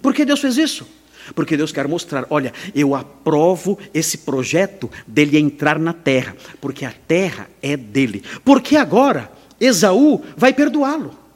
Por 0.00 0.14
que 0.14 0.24
Deus 0.24 0.40
fez 0.40 0.56
isso? 0.56 0.86
Porque 1.34 1.56
Deus 1.56 1.72
quer 1.72 1.86
mostrar: 1.88 2.26
olha, 2.30 2.52
eu 2.74 2.94
aprovo 2.94 3.78
esse 3.92 4.18
projeto 4.18 4.90
dele 5.06 5.38
entrar 5.38 5.78
na 5.78 5.92
terra, 5.92 6.36
porque 6.60 6.84
a 6.84 6.92
terra 7.06 7.48
é 7.62 7.76
dele. 7.76 8.22
Porque 8.44 8.76
agora 8.76 9.30
Esaú 9.60 10.22
vai 10.36 10.52
perdoá-lo. 10.52 11.27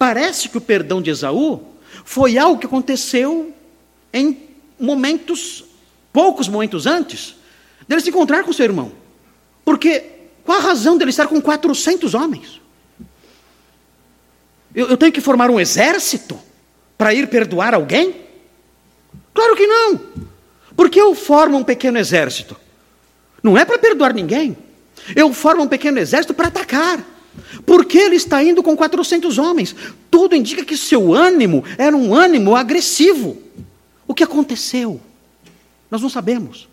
Parece 0.00 0.48
que 0.48 0.56
o 0.56 0.62
perdão 0.62 1.02
de 1.02 1.10
Esaú 1.10 1.60
foi 2.06 2.38
algo 2.38 2.58
que 2.58 2.64
aconteceu 2.64 3.52
em 4.10 4.48
momentos, 4.78 5.62
poucos 6.10 6.48
momentos 6.48 6.86
antes, 6.86 7.36
dele 7.86 8.00
se 8.00 8.08
encontrar 8.08 8.42
com 8.42 8.50
seu 8.50 8.64
irmão. 8.64 8.92
Porque 9.62 10.02
qual 10.42 10.56
a 10.56 10.62
razão 10.62 10.96
dele 10.96 11.10
estar 11.10 11.26
com 11.26 11.38
400 11.38 12.14
homens? 12.14 12.62
Eu, 14.74 14.88
eu 14.88 14.96
tenho 14.96 15.12
que 15.12 15.20
formar 15.20 15.50
um 15.50 15.60
exército 15.60 16.40
para 16.96 17.12
ir 17.12 17.28
perdoar 17.28 17.74
alguém? 17.74 18.22
Claro 19.34 19.54
que 19.54 19.66
não. 19.66 20.00
Porque 20.74 20.98
eu 20.98 21.14
formo 21.14 21.58
um 21.58 21.62
pequeno 21.62 21.98
exército? 21.98 22.56
Não 23.42 23.58
é 23.58 23.66
para 23.66 23.78
perdoar 23.78 24.14
ninguém. 24.14 24.56
Eu 25.14 25.30
formo 25.34 25.64
um 25.64 25.68
pequeno 25.68 25.98
exército 25.98 26.32
para 26.32 26.48
atacar. 26.48 27.04
Porque 27.64 27.98
ele 27.98 28.16
está 28.16 28.42
indo 28.42 28.62
com 28.62 28.76
400 28.76 29.38
homens? 29.38 29.74
Tudo 30.10 30.34
indica 30.34 30.64
que 30.64 30.76
seu 30.76 31.14
ânimo 31.14 31.64
era 31.78 31.96
um 31.96 32.14
ânimo 32.14 32.56
agressivo. 32.56 33.36
O 34.06 34.14
que 34.14 34.24
aconteceu? 34.24 35.00
Nós 35.90 36.02
não 36.02 36.08
sabemos. 36.08 36.68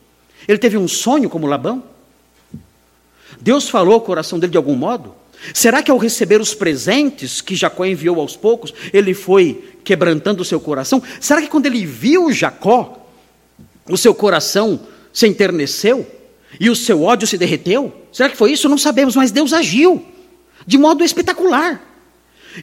Ele 0.47 0.57
teve 0.57 0.77
um 0.77 0.87
sonho 0.87 1.29
como 1.29 1.47
Labão? 1.47 1.83
Deus 3.39 3.69
falou 3.69 3.93
ao 3.93 4.01
coração 4.01 4.39
dele 4.39 4.51
de 4.51 4.57
algum 4.57 4.75
modo? 4.75 5.13
Será 5.53 5.83
que 5.83 5.91
ao 5.91 5.97
receber 5.97 6.41
os 6.41 6.53
presentes 6.53 7.41
que 7.41 7.55
Jacó 7.55 7.85
enviou 7.85 8.19
aos 8.19 8.35
poucos, 8.35 8.73
ele 8.91 9.13
foi 9.13 9.75
quebrantando 9.83 10.41
o 10.41 10.45
seu 10.45 10.59
coração? 10.59 11.01
Será 11.19 11.41
que 11.41 11.47
quando 11.47 11.67
ele 11.67 11.85
viu 11.85 12.31
Jacó, 12.31 13.07
o 13.87 13.97
seu 13.97 14.15
coração 14.15 14.79
se 15.13 15.27
enterneceu 15.27 16.05
e 16.59 16.69
o 16.69 16.75
seu 16.75 17.03
ódio 17.03 17.27
se 17.27 17.37
derreteu? 17.37 17.93
Será 18.11 18.29
que 18.29 18.37
foi 18.37 18.51
isso? 18.51 18.67
Não 18.67 18.77
sabemos, 18.77 19.15
mas 19.15 19.29
Deus 19.29 19.53
agiu 19.53 20.03
de 20.67 20.77
modo 20.77 21.03
espetacular. 21.03 21.81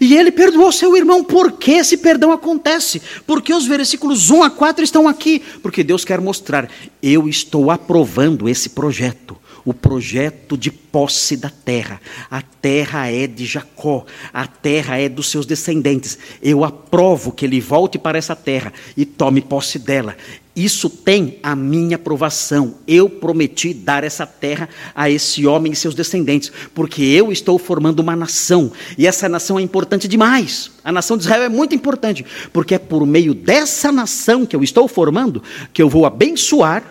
E 0.01 0.17
ele 0.17 0.31
perdoou 0.31 0.71
seu 0.73 0.97
irmão. 0.97 1.23
Por 1.23 1.53
que 1.53 1.73
esse 1.73 1.97
perdão 1.97 2.33
acontece? 2.33 3.01
Porque 3.27 3.55
os 3.55 3.67
versículos 3.67 4.31
1 4.31 4.43
a 4.43 4.51
4 4.51 4.85
estão 4.85 5.09
aqui. 5.09 5.43
Porque 5.63 5.83
Deus 5.83 6.05
quer 6.05 6.21
mostrar: 6.21 6.69
eu 7.03 7.29
estou 7.29 7.71
aprovando 7.71 8.49
esse 8.49 8.71
projeto. 8.71 9.37
O 9.65 9.73
projeto 9.73 10.59
de 10.59 10.71
posse 10.71 11.39
da 11.39 11.49
terra. 11.49 11.99
A 12.31 12.43
terra 12.43 13.11
é 13.11 13.27
de 13.27 13.47
Jacó, 13.47 14.05
a 14.31 14.47
terra 14.47 14.99
é 14.99 15.09
dos 15.09 15.31
seus 15.31 15.47
descendentes. 15.47 16.19
Eu 16.43 16.65
aprovo 16.65 17.33
que 17.33 17.47
ele 17.47 17.63
volte 17.63 17.99
para 17.99 18.19
essa 18.19 18.37
terra 18.37 18.75
e 18.95 19.07
tome 19.07 19.41
posse 19.41 19.79
dela. 19.79 20.15
Isso 20.57 20.89
tem 20.89 21.39
a 21.43 21.57
minha 21.57 21.97
aprovação. 21.97 22.77
Eu 22.87 23.11
prometi 23.11 23.75
dar 23.75 24.05
essa 24.05 24.25
terra 24.25 24.69
a 24.95 25.11
esse 25.11 25.45
homem 25.47 25.73
e 25.73 25.77
seus 25.77 25.97
descendentes, 25.97 26.53
porque 26.73 27.03
eu 27.03 27.33
estou 27.33 27.59
formando 27.59 27.99
uma 27.99 28.15
nação, 28.15 28.71
e 28.97 29.07
essa 29.07 29.29
nação 29.29 29.59
é 29.59 29.63
importante 29.63 30.07
demais. 30.07 30.71
A 30.85 30.93
nação 30.93 31.17
de 31.17 31.25
Israel 31.25 31.43
é 31.43 31.49
muito 31.49 31.75
importante, 31.75 32.25
porque 32.53 32.77
é 32.77 32.79
por 32.79 33.05
meio 33.05 33.35
dessa 33.35 33.91
nação 33.91 34.47
que 34.47 34.55
eu 34.55 34.63
estou 34.63 34.87
formando 34.87 35.43
que 35.73 35.83
eu 35.83 35.89
vou 35.89 36.07
abençoar 36.07 36.85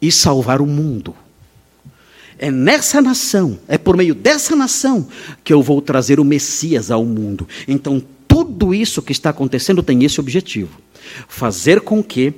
e 0.00 0.12
salvar 0.12 0.60
o 0.60 0.66
mundo. 0.66 1.14
É 2.38 2.50
nessa 2.50 3.00
nação, 3.00 3.58
é 3.66 3.78
por 3.78 3.96
meio 3.96 4.14
dessa 4.14 4.54
nação 4.54 5.08
que 5.42 5.54
eu 5.54 5.62
vou 5.62 5.80
trazer 5.80 6.20
o 6.20 6.24
Messias 6.24 6.90
ao 6.90 7.04
mundo. 7.04 7.48
Então, 7.66 8.02
tudo 8.28 8.74
isso 8.74 9.00
que 9.00 9.12
está 9.12 9.30
acontecendo 9.30 9.82
tem 9.82 10.04
esse 10.04 10.20
objetivo 10.20 10.82
fazer 11.28 11.80
com 11.80 12.02
que 12.02 12.34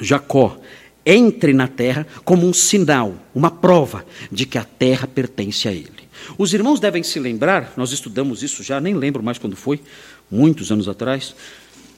Jacó 0.00 0.58
entre 1.06 1.52
na 1.52 1.68
terra 1.68 2.06
como 2.24 2.46
um 2.46 2.52
sinal, 2.52 3.14
uma 3.34 3.50
prova 3.50 4.04
de 4.30 4.46
que 4.46 4.58
a 4.58 4.64
terra 4.64 5.06
pertence 5.06 5.68
a 5.68 5.72
ele. 5.72 6.04
Os 6.38 6.54
irmãos 6.54 6.80
devem 6.80 7.02
se 7.02 7.18
lembrar, 7.18 7.74
nós 7.76 7.92
estudamos 7.92 8.42
isso 8.42 8.62
já, 8.62 8.80
nem 8.80 8.94
lembro 8.94 9.22
mais 9.22 9.38
quando 9.38 9.56
foi, 9.56 9.80
muitos 10.30 10.72
anos 10.72 10.88
atrás. 10.88 11.34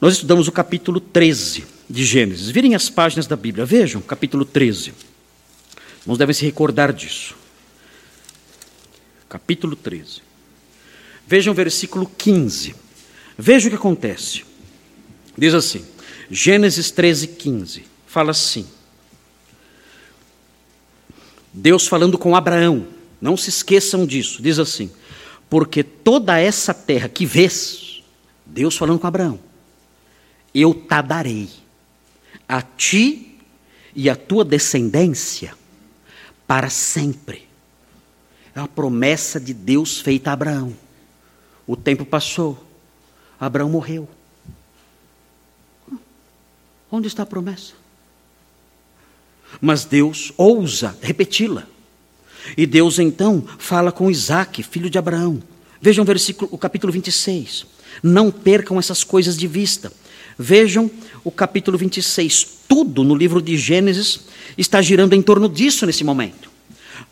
Nós 0.01 0.15
estudamos 0.15 0.49
o 0.49 0.53
capítulo 0.53 1.01
13 1.01 1.65
de 1.89 2.05
Gênesis. 2.05 2.51
Virem 2.51 2.75
as 2.75 2.91
páginas 2.91 3.27
da 3.27 3.37
Bíblia, 3.37 3.65
vejam, 3.65 4.01
capítulo 4.01 4.45
13. 4.45 4.91
Os 4.91 6.03
irmãos 6.03 6.19
devem 6.19 6.35
se 6.35 6.45
recordar 6.45 6.93
disso. 6.93 7.37
Capítulo 9.29 9.77
13. 9.77 10.23
Vejam 11.27 11.53
o 11.53 11.57
versículo 11.57 12.11
15. 12.19 12.75
Veja 13.39 13.67
o 13.69 13.71
que 13.71 13.77
acontece. 13.77 14.46
Diz 15.37 15.55
assim: 15.55 15.85
Gênesis 16.31 16.91
13, 16.91 17.29
15, 17.29 17.85
fala 18.07 18.31
assim. 18.31 18.67
Deus 21.53 21.87
falando 21.87 22.19
com 22.19 22.37
Abraão, 22.37 22.87
não 23.21 23.37
se 23.37 23.49
esqueçam 23.49 24.07
disso, 24.07 24.43
diz 24.43 24.59
assim: 24.59 24.91
porque 25.49 25.83
toda 25.83 26.39
essa 26.39 26.75
terra 26.75 27.09
que 27.09 27.25
vês, 27.25 28.03
Deus 28.45 28.77
falando 28.77 28.99
com 28.99 29.07
Abraão, 29.07 29.39
eu 30.55 30.75
te 30.75 31.03
darei 31.03 31.49
a 32.49 32.63
ti 32.63 33.39
e 33.95 34.11
a 34.11 34.17
tua 34.17 34.45
descendência 34.45 35.55
para 36.47 36.69
sempre. 36.69 37.47
É 38.55 38.61
uma 38.61 38.69
promessa 38.69 39.39
de 39.39 39.53
Deus 39.53 40.01
feita 40.01 40.31
a 40.31 40.33
Abraão. 40.33 40.75
O 41.67 41.77
tempo 41.77 42.05
passou, 42.05 42.63
Abraão 43.39 43.69
morreu. 43.69 44.09
Onde 46.97 47.09
está 47.09 47.25
a 47.25 47.27
promessa? 47.27 47.75
Mas 49.61 49.85
Deus 49.85 50.33
ousa 50.35 50.97
repeti-la. 51.03 51.67
E 52.57 52.65
Deus 52.65 52.99
então 52.99 53.45
fala 53.59 53.93
com 53.93 54.11
Isaac, 54.11 54.63
filho 54.63 54.89
de 54.89 54.97
Abraão. 54.97 55.43
Vejam 55.79 56.05
o 56.05 56.07
versículo, 56.07 56.49
o 56.51 56.57
capítulo 56.57 56.91
26. 56.91 57.67
Não 58.03 58.31
percam 58.31 58.79
essas 58.79 59.05
coisas 59.05 59.37
de 59.37 59.47
vista. 59.47 59.93
Vejam 60.39 60.91
o 61.23 61.31
capítulo 61.31 61.77
26. 61.77 62.61
Tudo 62.67 63.05
no 63.05 63.15
livro 63.15 63.43
de 63.43 63.59
Gênesis 63.59 64.21
está 64.57 64.81
girando 64.81 65.13
em 65.13 65.21
torno 65.21 65.51
disso 65.51 65.85
nesse 65.85 66.03
momento. 66.03 66.51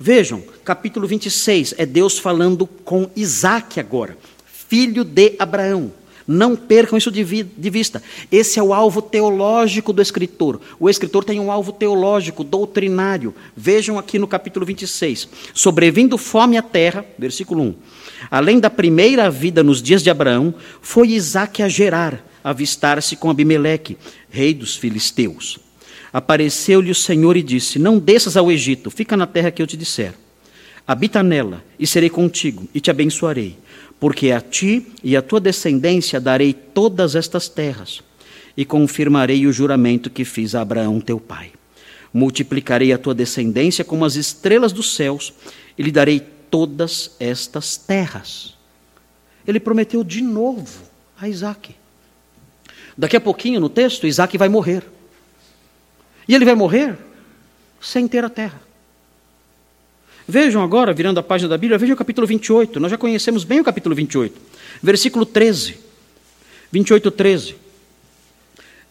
Vejam, 0.00 0.42
capítulo 0.64 1.06
26 1.06 1.74
é 1.76 1.84
Deus 1.84 2.18
falando 2.18 2.66
com 2.66 3.10
Isaac 3.14 3.78
agora, 3.78 4.16
filho 4.46 5.04
de 5.04 5.34
Abraão. 5.38 5.92
Não 6.26 6.56
percam 6.56 6.96
isso 6.96 7.10
de, 7.10 7.22
vista. 7.22 8.02
Esse 8.32 8.58
é 8.58 8.62
o 8.62 8.72
alvo 8.72 9.02
teológico 9.02 9.92
do 9.92 10.00
escritor. 10.00 10.58
O 10.80 10.88
escritor 10.88 11.22
tem 11.22 11.38
um 11.38 11.52
alvo 11.52 11.70
teológico, 11.70 12.42
doutrinário. 12.42 13.34
Vejam 13.54 13.98
aqui 13.98 14.18
no 14.18 14.26
capítulo 14.26 14.64
26. 14.64 15.28
Sobrevindo 15.52 16.16
fome 16.16 16.56
à 16.56 16.62
terra, 16.62 17.04
versículo 17.18 17.62
1. 17.62 17.74
Além 18.30 18.58
da 18.58 18.70
primeira 18.70 19.30
vida 19.30 19.62
nos 19.62 19.82
dias 19.82 20.02
de 20.02 20.08
Abraão, 20.08 20.54
foi 20.80 21.08
Isaac 21.08 21.62
a 21.62 21.68
gerar, 21.68 22.26
avistar-se 22.42 23.16
com 23.16 23.28
Abimeleque, 23.28 23.98
rei 24.30 24.54
dos 24.54 24.76
filisteus. 24.76 25.58
Apareceu-lhe 26.10 26.90
o 26.90 26.94
Senhor 26.94 27.36
e 27.36 27.42
disse: 27.42 27.78
Não 27.78 27.98
desças 27.98 28.34
ao 28.34 28.50
Egito, 28.50 28.90
fica 28.90 29.14
na 29.14 29.26
terra 29.26 29.50
que 29.50 29.60
eu 29.60 29.66
te 29.66 29.76
disser. 29.76 30.14
Habita 30.86 31.22
nela, 31.22 31.62
e 31.78 31.86
serei 31.86 32.08
contigo, 32.08 32.66
e 32.74 32.80
te 32.80 32.90
abençoarei 32.90 33.58
porque 34.04 34.32
a 34.32 34.40
ti 34.42 34.86
e 35.02 35.16
à 35.16 35.22
tua 35.22 35.40
descendência 35.40 36.20
darei 36.20 36.52
todas 36.52 37.14
estas 37.14 37.48
terras, 37.48 38.02
e 38.54 38.62
confirmarei 38.62 39.46
o 39.46 39.52
juramento 39.52 40.10
que 40.10 40.26
fiz 40.26 40.54
a 40.54 40.60
Abraão 40.60 41.00
teu 41.00 41.18
pai. 41.18 41.52
Multiplicarei 42.12 42.92
a 42.92 42.98
tua 42.98 43.14
descendência 43.14 43.82
como 43.82 44.04
as 44.04 44.14
estrelas 44.16 44.72
dos 44.74 44.94
céus, 44.94 45.32
e 45.78 45.82
lhe 45.82 45.90
darei 45.90 46.20
todas 46.20 47.12
estas 47.18 47.78
terras. 47.78 48.58
Ele 49.48 49.58
prometeu 49.58 50.04
de 50.04 50.20
novo 50.20 50.82
a 51.18 51.26
Isaac. 51.26 51.74
Daqui 52.98 53.16
a 53.16 53.20
pouquinho 53.22 53.58
no 53.58 53.70
texto, 53.70 54.06
Isaac 54.06 54.36
vai 54.36 54.50
morrer. 54.50 54.84
E 56.28 56.34
ele 56.34 56.44
vai 56.44 56.54
morrer 56.54 56.98
sem 57.80 58.06
ter 58.06 58.22
a 58.22 58.28
terra. 58.28 58.60
Vejam 60.26 60.62
agora, 60.62 60.92
virando 60.92 61.20
a 61.20 61.22
página 61.22 61.50
da 61.50 61.58
Bíblia, 61.58 61.78
vejam 61.78 61.94
o 61.94 61.98
capítulo 61.98 62.26
28. 62.26 62.80
Nós 62.80 62.90
já 62.90 62.96
conhecemos 62.96 63.44
bem 63.44 63.60
o 63.60 63.64
capítulo 63.64 63.94
28. 63.94 64.40
Versículo 64.82 65.26
13. 65.26 65.76
28, 66.72 67.10
13. 67.10 67.56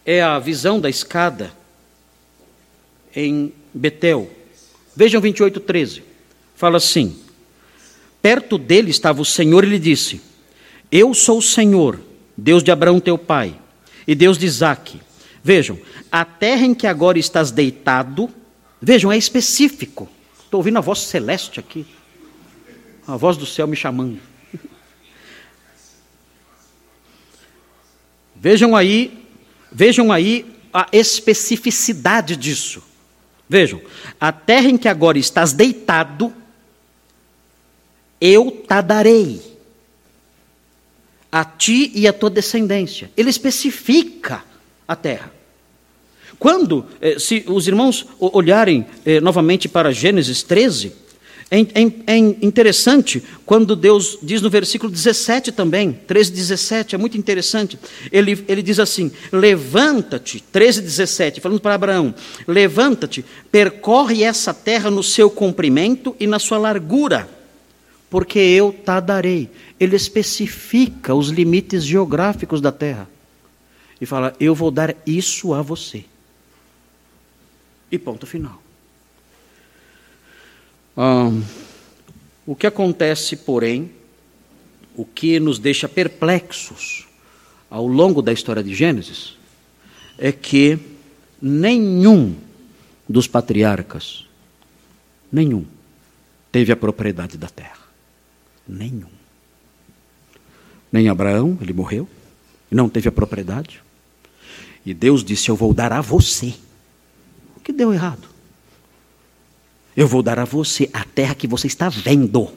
É 0.05 0.21
a 0.21 0.37
visão 0.37 0.79
da 0.79 0.89
escada 0.89 1.51
em 3.15 3.51
Betel. 3.73 4.29
Vejam 4.95 5.19
28, 5.19 5.59
13. 5.59 6.03
Fala 6.55 6.77
assim: 6.77 7.17
Perto 8.21 8.57
dele 8.57 8.91
estava 8.91 9.21
o 9.21 9.25
Senhor 9.25 9.63
e 9.63 9.69
lhe 9.69 9.79
disse: 9.79 10.21
Eu 10.91 11.15
sou 11.15 11.39
o 11.39 11.41
Senhor, 11.41 11.99
Deus 12.37 12.63
de 12.63 12.69
Abraão 12.69 12.99
teu 12.99 13.17
pai, 13.17 13.55
e 14.07 14.13
Deus 14.13 14.37
de 14.37 14.45
Isaque. 14.45 15.01
Vejam, 15.43 15.79
a 16.11 16.23
terra 16.23 16.65
em 16.65 16.75
que 16.75 16.85
agora 16.85 17.17
estás 17.17 17.49
deitado, 17.49 18.29
vejam, 18.79 19.11
é 19.11 19.17
específico. 19.17 20.07
Estou 20.53 20.59
ouvindo 20.59 20.77
a 20.77 20.81
voz 20.81 20.99
celeste 20.99 21.59
aqui, 21.59 21.83
a 23.07 23.17
voz 23.17 23.35
do 23.37 23.43
céu 23.43 23.65
me 23.65 23.75
chamando. 23.75 24.19
Vejam 28.35 28.75
aí, 28.75 29.25
vejam 29.71 30.11
aí 30.11 30.45
a 30.71 30.87
especificidade 30.93 32.35
disso. 32.35 32.83
Vejam, 33.49 33.81
a 34.19 34.31
terra 34.31 34.69
em 34.69 34.77
que 34.77 34.87
agora 34.87 35.17
estás 35.17 35.53
deitado, 35.53 36.31
eu 38.21 38.51
te 38.51 38.81
darei 38.83 39.57
a 41.31 41.43
ti 41.43 41.91
e 41.95 42.07
a 42.07 42.13
tua 42.13 42.29
descendência. 42.29 43.11
Ele 43.17 43.31
especifica 43.31 44.43
a 44.87 44.95
terra. 44.95 45.33
Quando, 46.39 46.85
eh, 47.01 47.17
se 47.19 47.43
os 47.47 47.67
irmãos 47.67 48.05
olharem 48.19 48.85
eh, 49.05 49.21
novamente 49.21 49.67
para 49.67 49.91
Gênesis 49.91 50.43
13, 50.43 51.03
é, 51.53 51.59
é, 51.59 52.15
é, 52.15 52.17
interessante 52.17 53.23
quando 53.45 53.75
Deus 53.75 54.17
diz 54.23 54.41
no 54.41 54.49
versículo 54.49 54.91
17 54.91 55.51
também, 55.51 55.93
13, 55.93 56.31
17, 56.31 56.95
é 56.95 56.97
muito 56.97 57.15
interessante. 57.15 57.77
Ele, 58.11 58.43
ele 58.47 58.63
diz 58.63 58.79
assim: 58.79 59.11
Levanta-te, 59.31 60.43
13, 60.51 60.81
17, 60.81 61.39
falando 61.39 61.61
para 61.61 61.75
Abraão: 61.75 62.15
Levanta-te, 62.47 63.23
percorre 63.51 64.23
essa 64.23 64.51
terra 64.51 64.89
no 64.89 65.03
seu 65.03 65.29
comprimento 65.29 66.15
e 66.19 66.25
na 66.25 66.39
sua 66.39 66.57
largura, 66.57 67.29
porque 68.09 68.39
eu 68.39 68.73
te 68.73 69.01
darei. 69.01 69.47
Ele 69.79 69.95
especifica 69.95 71.13
os 71.13 71.29
limites 71.29 71.83
geográficos 71.83 72.61
da 72.61 72.71
terra 72.71 73.07
e 74.01 74.07
fala: 74.07 74.33
Eu 74.39 74.55
vou 74.55 74.71
dar 74.71 74.95
isso 75.05 75.53
a 75.53 75.61
você. 75.61 76.03
E 77.93 77.99
ponto 77.99 78.25
final. 78.25 78.59
o 82.43 82.55
que 82.55 82.65
acontece, 82.65 83.37
porém, 83.37 83.91
o 84.95 85.05
que 85.05 85.39
nos 85.39 85.59
deixa 85.59 85.87
perplexos 85.87 87.05
ao 87.69 87.85
longo 87.85 88.19
da 88.23 88.33
história 88.33 88.63
de 88.63 88.73
Gênesis, 88.73 89.37
é 90.17 90.31
que 90.31 90.79
nenhum 91.39 92.35
dos 93.07 93.27
patriarcas, 93.27 94.25
nenhum, 95.31 95.63
teve 96.51 96.71
a 96.71 96.75
propriedade 96.75 97.37
da 97.37 97.47
terra. 97.47 97.85
Nenhum. 98.67 99.11
Nem 100.91 101.09
Abraão, 101.09 101.59
ele 101.61 101.73
morreu, 101.73 102.09
não 102.71 102.89
teve 102.89 103.07
a 103.07 103.11
propriedade. 103.11 103.83
E 104.83 104.95
Deus 104.95 105.23
disse: 105.23 105.49
Eu 105.49 105.55
vou 105.55 105.75
dar 105.75 105.93
a 105.93 106.01
você. 106.01 106.55
Que 107.63 107.71
deu 107.71 107.93
errado? 107.93 108.27
Eu 109.95 110.07
vou 110.07 110.23
dar 110.23 110.39
a 110.39 110.45
você 110.45 110.89
a 110.93 111.03
terra 111.03 111.35
que 111.35 111.47
você 111.47 111.67
está 111.67 111.87
vendo. 111.89 112.51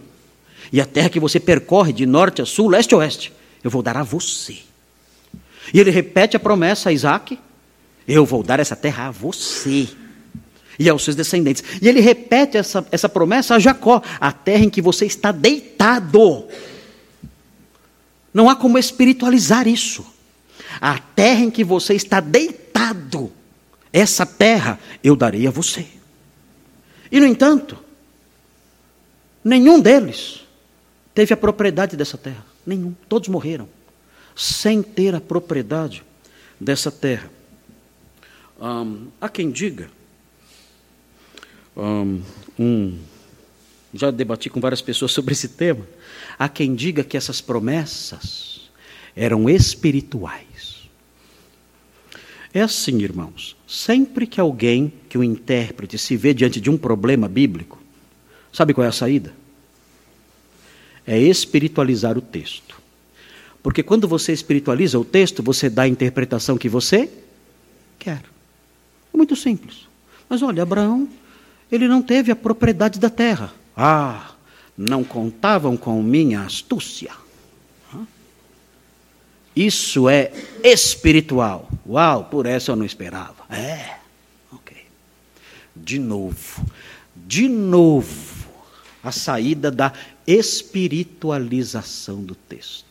E 0.72 0.80
a 0.80 0.86
terra 0.86 1.09
que 1.09 1.20
você 1.20 1.38
percorre 1.38 1.92
de 1.92 2.07
norte 2.07 2.42
a 2.42 2.46
sul, 2.46 2.68
leste 2.68 2.94
a 2.94 2.98
oeste. 2.98 3.32
Eu 3.62 3.70
vou 3.70 3.82
dar 3.82 3.96
a 3.96 4.02
você. 4.02 4.59
E 5.72 5.80
ele 5.80 5.90
repete 5.90 6.36
a 6.36 6.40
promessa 6.40 6.88
a 6.88 6.92
Isaac: 6.92 7.38
Eu 8.07 8.24
vou 8.24 8.42
dar 8.42 8.61
essa 8.61 8.74
terra 8.74 9.09
a 9.09 9.11
você 9.11 9.88
e 10.78 10.88
aos 10.88 11.04
seus 11.04 11.16
descendentes. 11.16 11.62
E 11.80 11.88
ele 11.88 12.00
repete 12.00 12.57
essa, 12.57 12.86
essa 12.90 13.09
promessa 13.09 13.54
a 13.54 13.59
Jacó: 13.59 14.02
A 14.20 14.32
terra 14.32 14.64
em 14.64 14.70
que 14.70 14.82
você 14.82 15.07
está 15.07 15.30
deitado. 15.32 16.46
Não 18.32 18.50
há 18.50 18.57
como 18.57 18.78
espiritualizar 18.78 19.66
isso. 19.66 20.04
A 20.80 20.98
terra 20.98 21.40
em 21.40 21.50
que 21.50 21.64
você 21.64 21.94
está 21.94 22.20
deitado, 22.20 23.32
essa 23.97 24.26
terra 24.26 24.78
eu 25.03 25.16
darei 25.16 25.47
a 25.47 25.51
você. 25.51 25.86
E, 27.11 27.18
no 27.18 27.26
entanto, 27.26 27.78
nenhum 29.42 29.80
deles 29.80 30.42
teve 31.14 31.32
a 31.32 31.36
propriedade 31.36 31.97
dessa 31.97 32.18
terra. 32.18 32.44
Nenhum. 32.66 32.94
Todos 33.09 33.30
morreram 33.30 33.66
sem 34.36 34.82
ter 34.82 35.14
a 35.14 35.20
propriedade 35.20 36.05
dessa 36.61 36.90
terra. 36.90 37.30
Um, 38.61 39.09
há 39.18 39.30
quem 39.30 39.51
diga, 39.51 39.88
um, 41.74 42.22
já 43.94 44.11
debati 44.11 44.51
com 44.51 44.61
várias 44.61 44.82
pessoas 44.82 45.12
sobre 45.12 45.32
esse 45.32 45.49
tema, 45.49 45.86
há 46.38 46.51
quem 46.51 46.74
diga 46.74 47.03
que 47.03 47.16
essas 47.16 47.40
promessas 47.40 48.70
eram 49.14 49.49
espirituais. 49.49 50.45
É 52.57 52.62
assim, 52.62 53.02
irmãos. 53.02 53.54
Sempre 53.68 54.26
que 54.26 54.40
alguém, 54.40 54.90
que 55.11 55.18
o 55.18 55.22
intérprete, 55.22 55.98
se 55.98 56.16
vê 56.16 56.32
diante 56.32 56.59
de 56.59 56.70
um 56.70 56.78
problema 56.78 57.28
bíblico, 57.28 57.78
sabe 58.50 58.72
qual 58.72 58.86
é 58.86 58.88
a 58.88 58.92
saída? 58.92 59.34
É 61.07 61.18
espiritualizar 61.18 62.16
o 62.16 62.22
texto. 62.22 62.80
Porque 63.62 63.82
quando 63.82 64.09
você 64.09 64.32
espiritualiza 64.32 64.98
o 64.98 65.04
texto, 65.04 65.42
você 65.42 65.68
dá 65.68 65.82
a 65.82 65.88
interpretação 65.88 66.57
que 66.57 66.66
você 66.66 67.11
quer. 67.98 68.22
É 69.12 69.16
muito 69.18 69.36
simples. 69.36 69.86
Mas 70.26 70.40
olha, 70.40 70.62
Abraão, 70.62 71.07
ele 71.70 71.86
não 71.86 72.00
teve 72.00 72.32
a 72.32 72.36
propriedade 72.36 72.98
da 72.98 73.11
terra. 73.11 73.52
Ah, 73.76 74.30
não 74.78 75.04
contavam 75.04 75.76
com 75.76 76.02
minha 76.02 76.40
astúcia. 76.40 77.12
Isso 79.57 80.09
é 80.09 80.30
espiritual. 80.62 81.68
Uau, 81.88 82.24
por 82.24 82.44
essa 82.44 82.70
eu 82.72 82.76
não 82.76 82.84
esperava. 82.84 83.44
É, 83.48 83.96
ok. 84.52 84.76
De 85.74 85.98
novo, 85.98 86.62
de 87.14 87.48
novo, 87.48 88.46
a 89.02 89.11
saída 89.11 89.70
da 89.70 89.92
espiritualização 90.26 92.22
do 92.22 92.34
texto. 92.34 92.86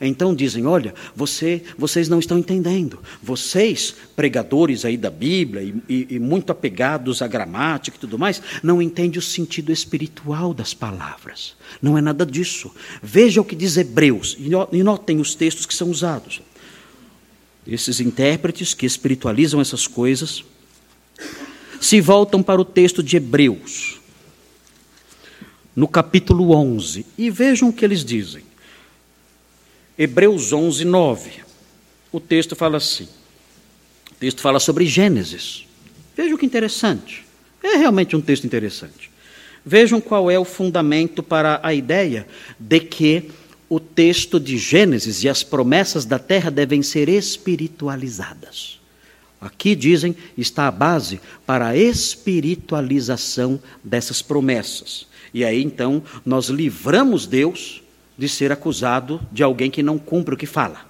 Então 0.00 0.34
dizem: 0.34 0.66
olha, 0.66 0.94
você, 1.14 1.62
vocês 1.76 2.08
não 2.08 2.18
estão 2.18 2.38
entendendo. 2.38 2.98
Vocês, 3.22 3.94
pregadores 4.14 4.84
aí 4.84 4.96
da 4.96 5.10
Bíblia 5.10 5.62
e, 5.62 5.74
e, 5.88 6.06
e 6.16 6.18
muito 6.18 6.50
apegados 6.50 7.22
à 7.22 7.26
gramática 7.26 7.96
e 7.96 8.00
tudo 8.00 8.18
mais, 8.18 8.42
não 8.62 8.82
entendem 8.82 9.18
o 9.18 9.22
sentido 9.22 9.72
espiritual 9.72 10.52
das 10.52 10.74
palavras. 10.74 11.56
Não 11.80 11.96
é 11.96 12.00
nada 12.00 12.24
disso. 12.24 12.72
Veja 13.02 13.40
o 13.40 13.44
que 13.44 13.56
diz 13.56 13.76
Hebreus 13.76 14.36
e 14.38 14.82
notem 14.82 15.20
os 15.20 15.34
textos 15.34 15.66
que 15.66 15.74
são 15.74 15.90
usados. 15.90 16.40
Esses 17.66 18.00
intérpretes 18.00 18.72
que 18.72 18.86
espiritualizam 18.86 19.60
essas 19.60 19.86
coisas 19.86 20.42
se 21.80 22.00
voltam 22.00 22.42
para 22.42 22.60
o 22.60 22.64
texto 22.64 23.02
de 23.02 23.16
Hebreus, 23.16 24.00
no 25.76 25.86
capítulo 25.86 26.52
11, 26.52 27.06
e 27.16 27.30
vejam 27.30 27.68
o 27.68 27.72
que 27.72 27.84
eles 27.84 28.04
dizem. 28.04 28.47
Hebreus 29.98 30.52
11, 30.52 30.84
9. 30.84 31.30
O 32.12 32.20
texto 32.20 32.54
fala 32.54 32.76
assim. 32.76 33.08
O 34.12 34.14
texto 34.14 34.40
fala 34.40 34.60
sobre 34.60 34.86
Gênesis. 34.86 35.66
Vejam 36.16 36.38
que 36.38 36.46
interessante. 36.46 37.24
É 37.60 37.76
realmente 37.76 38.14
um 38.14 38.20
texto 38.20 38.44
interessante. 38.44 39.10
Vejam 39.66 40.00
qual 40.00 40.30
é 40.30 40.38
o 40.38 40.44
fundamento 40.44 41.20
para 41.20 41.58
a 41.64 41.74
ideia 41.74 42.28
de 42.58 42.78
que 42.78 43.30
o 43.68 43.80
texto 43.80 44.38
de 44.38 44.56
Gênesis 44.56 45.24
e 45.24 45.28
as 45.28 45.42
promessas 45.42 46.04
da 46.04 46.18
terra 46.18 46.50
devem 46.50 46.80
ser 46.80 47.08
espiritualizadas. 47.08 48.78
Aqui 49.40 49.74
dizem 49.74 50.16
está 50.36 50.68
a 50.68 50.70
base 50.70 51.20
para 51.44 51.68
a 51.68 51.76
espiritualização 51.76 53.60
dessas 53.82 54.22
promessas. 54.22 55.08
E 55.34 55.44
aí 55.44 55.62
então 55.62 56.02
nós 56.24 56.48
livramos 56.48 57.26
Deus 57.26 57.82
de 58.18 58.28
ser 58.28 58.50
acusado 58.50 59.20
de 59.30 59.44
alguém 59.44 59.70
que 59.70 59.82
não 59.82 59.96
cumpre 59.96 60.34
o 60.34 60.36
que 60.36 60.44
fala. 60.44 60.84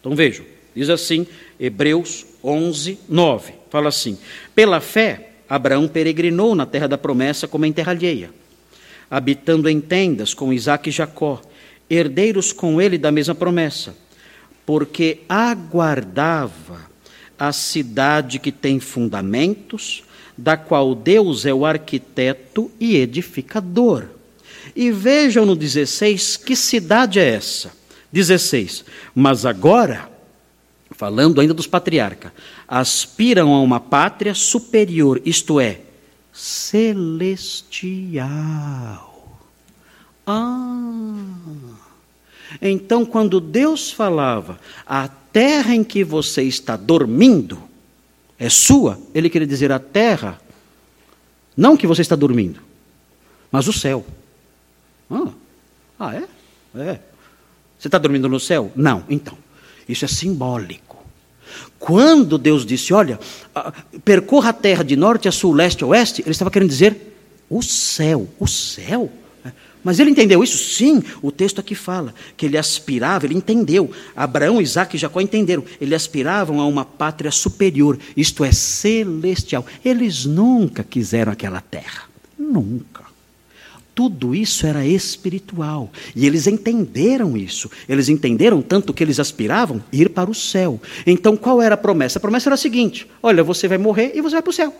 Então 0.00 0.16
vejam, 0.16 0.46
diz 0.74 0.88
assim, 0.88 1.26
Hebreus 1.60 2.24
11, 2.42 2.98
9, 3.06 3.52
fala 3.68 3.90
assim: 3.90 4.18
Pela 4.54 4.80
fé, 4.80 5.32
Abraão 5.48 5.86
peregrinou 5.86 6.54
na 6.54 6.64
terra 6.64 6.88
da 6.88 6.96
promessa 6.96 7.46
como 7.46 7.66
em 7.66 7.72
terra 7.72 7.92
alheia, 7.92 8.30
habitando 9.10 9.68
em 9.68 9.80
tendas 9.80 10.32
com 10.32 10.52
Isaac 10.52 10.88
e 10.88 10.92
Jacó, 10.92 11.42
herdeiros 11.88 12.52
com 12.52 12.80
ele 12.80 12.96
da 12.96 13.12
mesma 13.12 13.34
promessa, 13.34 13.94
porque 14.64 15.20
aguardava 15.28 16.86
a 17.38 17.52
cidade 17.52 18.38
que 18.38 18.50
tem 18.50 18.80
fundamentos, 18.80 20.02
da 20.36 20.56
qual 20.56 20.94
Deus 20.94 21.46
é 21.46 21.52
o 21.52 21.64
arquiteto 21.64 22.70
e 22.80 22.96
edificador. 22.96 24.15
E 24.76 24.92
vejam 24.92 25.44
no 25.46 25.56
16 25.56 26.36
que 26.36 26.54
cidade 26.54 27.18
é 27.18 27.26
essa. 27.26 27.72
16. 28.12 28.84
Mas 29.14 29.44
agora 29.46 30.14
falando 30.96 31.40
ainda 31.40 31.54
dos 31.54 31.66
patriarcas, 31.66 32.32
aspiram 32.66 33.52
a 33.54 33.60
uma 33.60 33.78
pátria 33.78 34.34
superior, 34.34 35.20
isto 35.24 35.60
é, 35.60 35.80
celestial. 36.32 36.96
Ah! 40.26 41.14
Então, 42.60 43.04
quando 43.04 43.40
Deus 43.40 43.90
falava, 43.90 44.58
a 44.86 45.08
terra 45.08 45.74
em 45.74 45.84
que 45.84 46.02
você 46.02 46.42
está 46.42 46.76
dormindo 46.76 47.62
é 48.38 48.48
sua, 48.48 48.98
ele 49.14 49.28
queria 49.28 49.46
dizer 49.46 49.70
a 49.70 49.78
terra, 49.78 50.40
não 51.56 51.76
que 51.76 51.86
você 51.86 52.02
está 52.02 52.16
dormindo, 52.16 52.60
mas 53.50 53.68
o 53.68 53.72
céu. 53.72 54.06
Ah, 55.10 55.28
ah 55.98 56.14
é? 56.14 56.24
É. 56.78 57.00
Você 57.78 57.88
está 57.88 57.98
dormindo 57.98 58.28
no 58.28 58.40
céu? 58.40 58.72
Não. 58.74 59.04
Então, 59.08 59.36
isso 59.88 60.04
é 60.04 60.08
simbólico. 60.08 60.96
Quando 61.78 62.38
Deus 62.38 62.66
disse, 62.66 62.92
olha, 62.92 63.18
percorra 64.04 64.50
a 64.50 64.52
terra 64.52 64.82
de 64.82 64.96
norte 64.96 65.28
a 65.28 65.32
sul, 65.32 65.52
leste 65.52 65.84
a 65.84 65.86
oeste, 65.86 66.22
ele 66.22 66.30
estava 66.30 66.50
querendo 66.50 66.68
dizer 66.68 66.96
o 67.48 67.62
céu. 67.62 68.28
O 68.38 68.46
céu? 68.46 69.10
Mas 69.86 70.00
ele 70.00 70.10
entendeu 70.10 70.42
isso? 70.42 70.58
Sim, 70.58 71.00
o 71.22 71.30
texto 71.30 71.60
aqui 71.60 71.76
fala 71.76 72.12
que 72.36 72.44
ele 72.44 72.58
aspirava, 72.58 73.24
ele 73.24 73.36
entendeu. 73.36 73.88
Abraão, 74.16 74.60
Isaac 74.60 74.96
e 74.96 74.98
Jacó 74.98 75.20
entenderam. 75.20 75.62
Eles 75.80 75.94
aspiravam 75.94 76.60
a 76.60 76.66
uma 76.66 76.84
pátria 76.84 77.30
superior, 77.30 77.96
isto 78.16 78.44
é, 78.44 78.50
celestial. 78.50 79.64
Eles 79.84 80.24
nunca 80.24 80.82
quiseram 80.82 81.30
aquela 81.30 81.60
terra. 81.60 82.02
Nunca. 82.36 83.05
Tudo 83.96 84.34
isso 84.34 84.66
era 84.66 84.84
espiritual. 84.84 85.90
E 86.14 86.26
eles 86.26 86.46
entenderam 86.46 87.34
isso. 87.34 87.70
Eles 87.88 88.10
entenderam 88.10 88.60
tanto 88.60 88.92
que 88.92 89.02
eles 89.02 89.18
aspiravam 89.18 89.82
ir 89.90 90.10
para 90.10 90.30
o 90.30 90.34
céu. 90.34 90.78
Então 91.06 91.34
qual 91.34 91.62
era 91.62 91.76
a 91.76 91.78
promessa? 91.78 92.18
A 92.18 92.20
promessa 92.20 92.50
era 92.50 92.56
a 92.56 92.58
seguinte: 92.58 93.08
olha, 93.22 93.42
você 93.42 93.66
vai 93.66 93.78
morrer 93.78 94.12
e 94.14 94.20
você 94.20 94.34
vai 94.34 94.42
para 94.42 94.50
o 94.50 94.52
céu. 94.52 94.76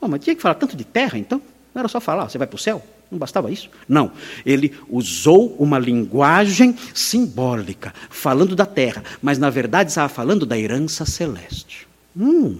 Mas 0.00 0.24
tinha 0.24 0.34
que 0.34 0.42
falar 0.42 0.56
tanto 0.56 0.76
de 0.76 0.82
terra 0.82 1.16
então? 1.16 1.40
Não 1.72 1.78
era 1.78 1.88
só 1.88 2.00
falar, 2.00 2.28
você 2.28 2.36
vai 2.36 2.48
para 2.48 2.56
o 2.56 2.58
céu? 2.58 2.84
Não 3.08 3.16
bastava 3.16 3.48
isso? 3.48 3.70
Não. 3.88 4.10
Ele 4.44 4.74
usou 4.88 5.54
uma 5.56 5.78
linguagem 5.78 6.76
simbólica, 6.92 7.94
falando 8.10 8.56
da 8.56 8.66
terra, 8.66 9.04
mas 9.22 9.38
na 9.38 9.50
verdade 9.50 9.90
estava 9.90 10.08
falando 10.08 10.44
da 10.44 10.58
herança 10.58 11.06
celeste. 11.06 11.86
Hum, 12.16 12.58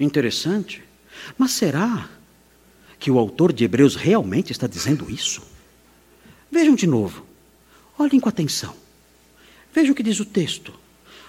interessante. 0.00 0.82
Mas 1.38 1.52
será 1.52 2.08
que 3.02 3.10
o 3.10 3.18
autor 3.18 3.52
de 3.52 3.64
Hebreus 3.64 3.96
realmente 3.96 4.52
está 4.52 4.68
dizendo 4.68 5.10
isso? 5.10 5.42
Vejam 6.48 6.76
de 6.76 6.86
novo. 6.86 7.26
Olhem 7.98 8.20
com 8.20 8.28
atenção. 8.28 8.72
Vejam 9.74 9.90
o 9.90 9.94
que 9.96 10.04
diz 10.04 10.20
o 10.20 10.24
texto. 10.24 10.72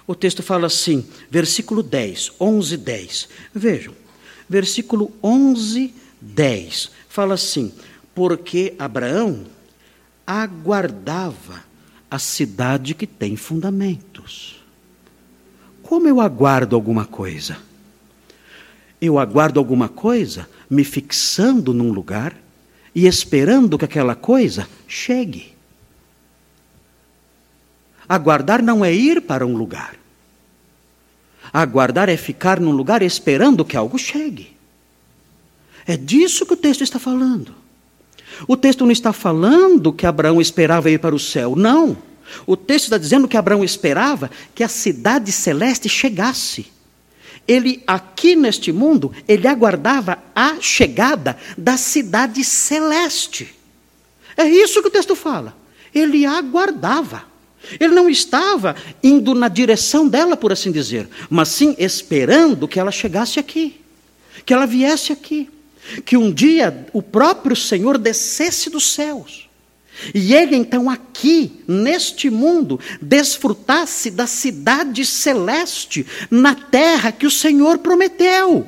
O 0.06 0.14
texto 0.14 0.44
fala 0.44 0.68
assim, 0.68 1.04
versículo 1.32 1.82
10, 1.82 2.34
11, 2.40 2.78
10. 2.78 3.30
Vejam, 3.56 3.96
versículo 4.48 5.12
11, 5.24 5.92
10 6.22 6.92
fala 7.10 7.34
assim: 7.34 7.74
porque 8.14 8.76
Abraão 8.78 9.44
aguardava 10.28 11.64
a 12.12 12.20
cidade 12.20 12.94
que 12.94 13.08
tem 13.08 13.36
fundamentos. 13.36 14.64
Como 15.82 16.08
eu 16.08 16.22
aguardo 16.22 16.76
alguma 16.76 17.06
coisa? 17.06 17.58
Eu 19.06 19.20
aguardo 19.20 19.60
alguma 19.60 19.90
coisa 19.90 20.48
me 20.70 20.86
fixando 20.86 21.74
num 21.74 21.92
lugar 21.92 22.34
e 22.96 23.06
esperando 23.06 23.78
que 23.78 23.84
aquela 23.84 24.16
coisa 24.16 24.66
chegue. 24.88 25.52
Aguardar 28.08 28.64
não 28.64 28.86
é 28.86 28.94
ir 28.94 29.20
para 29.24 29.46
um 29.46 29.58
lugar. 29.58 29.98
Aguardar 31.52 32.08
é 32.08 32.16
ficar 32.16 32.62
num 32.62 32.72
lugar 32.72 33.02
esperando 33.02 33.66
que 33.66 33.76
algo 33.76 34.00
chegue. 34.00 34.56
É 35.86 35.98
disso 35.98 36.46
que 36.46 36.54
o 36.54 36.58
texto 36.58 36.82
está 36.82 36.98
falando. 36.98 37.54
O 38.48 38.56
texto 38.56 38.86
não 38.86 38.92
está 38.94 39.12
falando 39.12 39.92
que 39.92 40.06
Abraão 40.06 40.40
esperava 40.40 40.90
ir 40.90 41.02
para 41.02 41.14
o 41.14 41.20
céu, 41.20 41.58
não. 41.58 41.98
O 42.48 42.56
texto 42.56 42.86
está 42.86 42.98
dizendo 42.98 43.28
que 43.28 43.36
Abraão 43.36 43.66
esperava 43.66 44.32
que 44.56 44.64
a 44.64 44.70
cidade 44.70 45.30
celeste 45.30 45.90
chegasse. 45.90 46.72
Ele, 47.48 47.84
aqui 47.86 48.36
neste 48.36 48.72
mundo, 48.72 49.12
ele 49.28 49.48
aguardava 49.48 50.18
a 50.36 50.60
chegada 50.62 51.38
da 51.58 51.78
cidade 51.78 52.44
celeste. 52.44 53.54
É 54.38 54.46
isso 54.46 54.82
que 54.82 54.88
o 54.88 54.92
texto 54.92 55.16
fala. 55.16 55.56
Ele 55.94 56.26
aguardava. 56.26 57.26
Ele 57.80 57.94
não 57.94 58.10
estava 58.10 58.76
indo 59.02 59.34
na 59.34 59.48
direção 59.48 60.08
dela, 60.08 60.36
por 60.36 60.52
assim 60.52 60.72
dizer, 60.72 61.08
mas 61.30 61.50
sim 61.50 61.76
esperando 61.78 62.68
que 62.68 62.80
ela 62.80 62.92
chegasse 62.92 63.40
aqui, 63.40 63.80
que 64.46 64.54
ela 64.54 64.66
viesse 64.66 65.14
aqui 65.14 65.50
que 66.06 66.18
um 66.18 66.32
dia 66.32 66.88
o 66.94 67.02
próprio 67.02 67.56
Senhor 67.56 67.98
descesse 67.98 68.70
dos 68.70 68.92
céus. 68.92 69.50
E 70.14 70.34
ele 70.34 70.56
então 70.56 70.90
aqui, 70.90 71.64
neste 71.68 72.30
mundo, 72.30 72.80
desfrutasse 73.02 74.10
da 74.10 74.28
cidade 74.28 75.06
celeste 75.06 76.06
na 76.30 76.56
terra 76.56 77.12
que 77.12 77.26
o 77.26 77.32
Senhor 77.32 77.78
prometeu. 77.78 78.68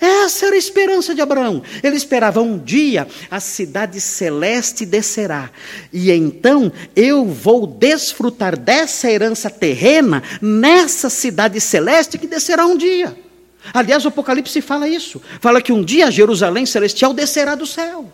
Essa 0.00 0.46
era 0.46 0.54
a 0.54 0.58
esperança 0.58 1.14
de 1.14 1.20
Abraão. 1.20 1.62
Ele 1.82 1.96
esperava 1.96 2.42
um 2.42 2.58
dia 2.58 3.06
a 3.30 3.40
cidade 3.40 4.00
celeste 4.00 4.84
descerá. 4.84 5.50
E 5.92 6.10
então 6.10 6.70
eu 6.94 7.24
vou 7.24 7.66
desfrutar 7.66 8.58
dessa 8.58 9.10
herança 9.10 9.48
terrena 9.48 10.22
nessa 10.42 11.08
cidade 11.08 11.60
celeste 11.60 12.18
que 12.18 12.26
descerá 12.26 12.66
um 12.66 12.76
dia. 12.76 13.16
Aliás, 13.72 14.04
o 14.04 14.08
Apocalipse 14.08 14.60
fala 14.60 14.88
isso. 14.88 15.20
Fala 15.40 15.60
que 15.60 15.72
um 15.72 15.82
dia 15.82 16.10
Jerusalém 16.10 16.66
celestial 16.66 17.14
descerá 17.14 17.54
do 17.54 17.66
céu. 17.66 18.12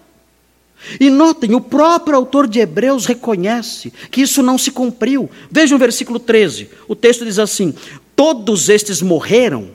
E 1.00 1.10
notem, 1.10 1.54
o 1.54 1.60
próprio 1.60 2.16
autor 2.16 2.46
de 2.46 2.60
Hebreus 2.60 3.06
reconhece 3.06 3.92
que 4.10 4.20
isso 4.20 4.42
não 4.42 4.58
se 4.58 4.70
cumpriu. 4.70 5.30
Vejam 5.50 5.76
o 5.76 5.78
versículo 5.78 6.18
13. 6.18 6.70
O 6.86 6.94
texto 6.94 7.24
diz 7.24 7.38
assim: 7.38 7.74
Todos 8.14 8.68
estes 8.68 9.00
morreram 9.00 9.70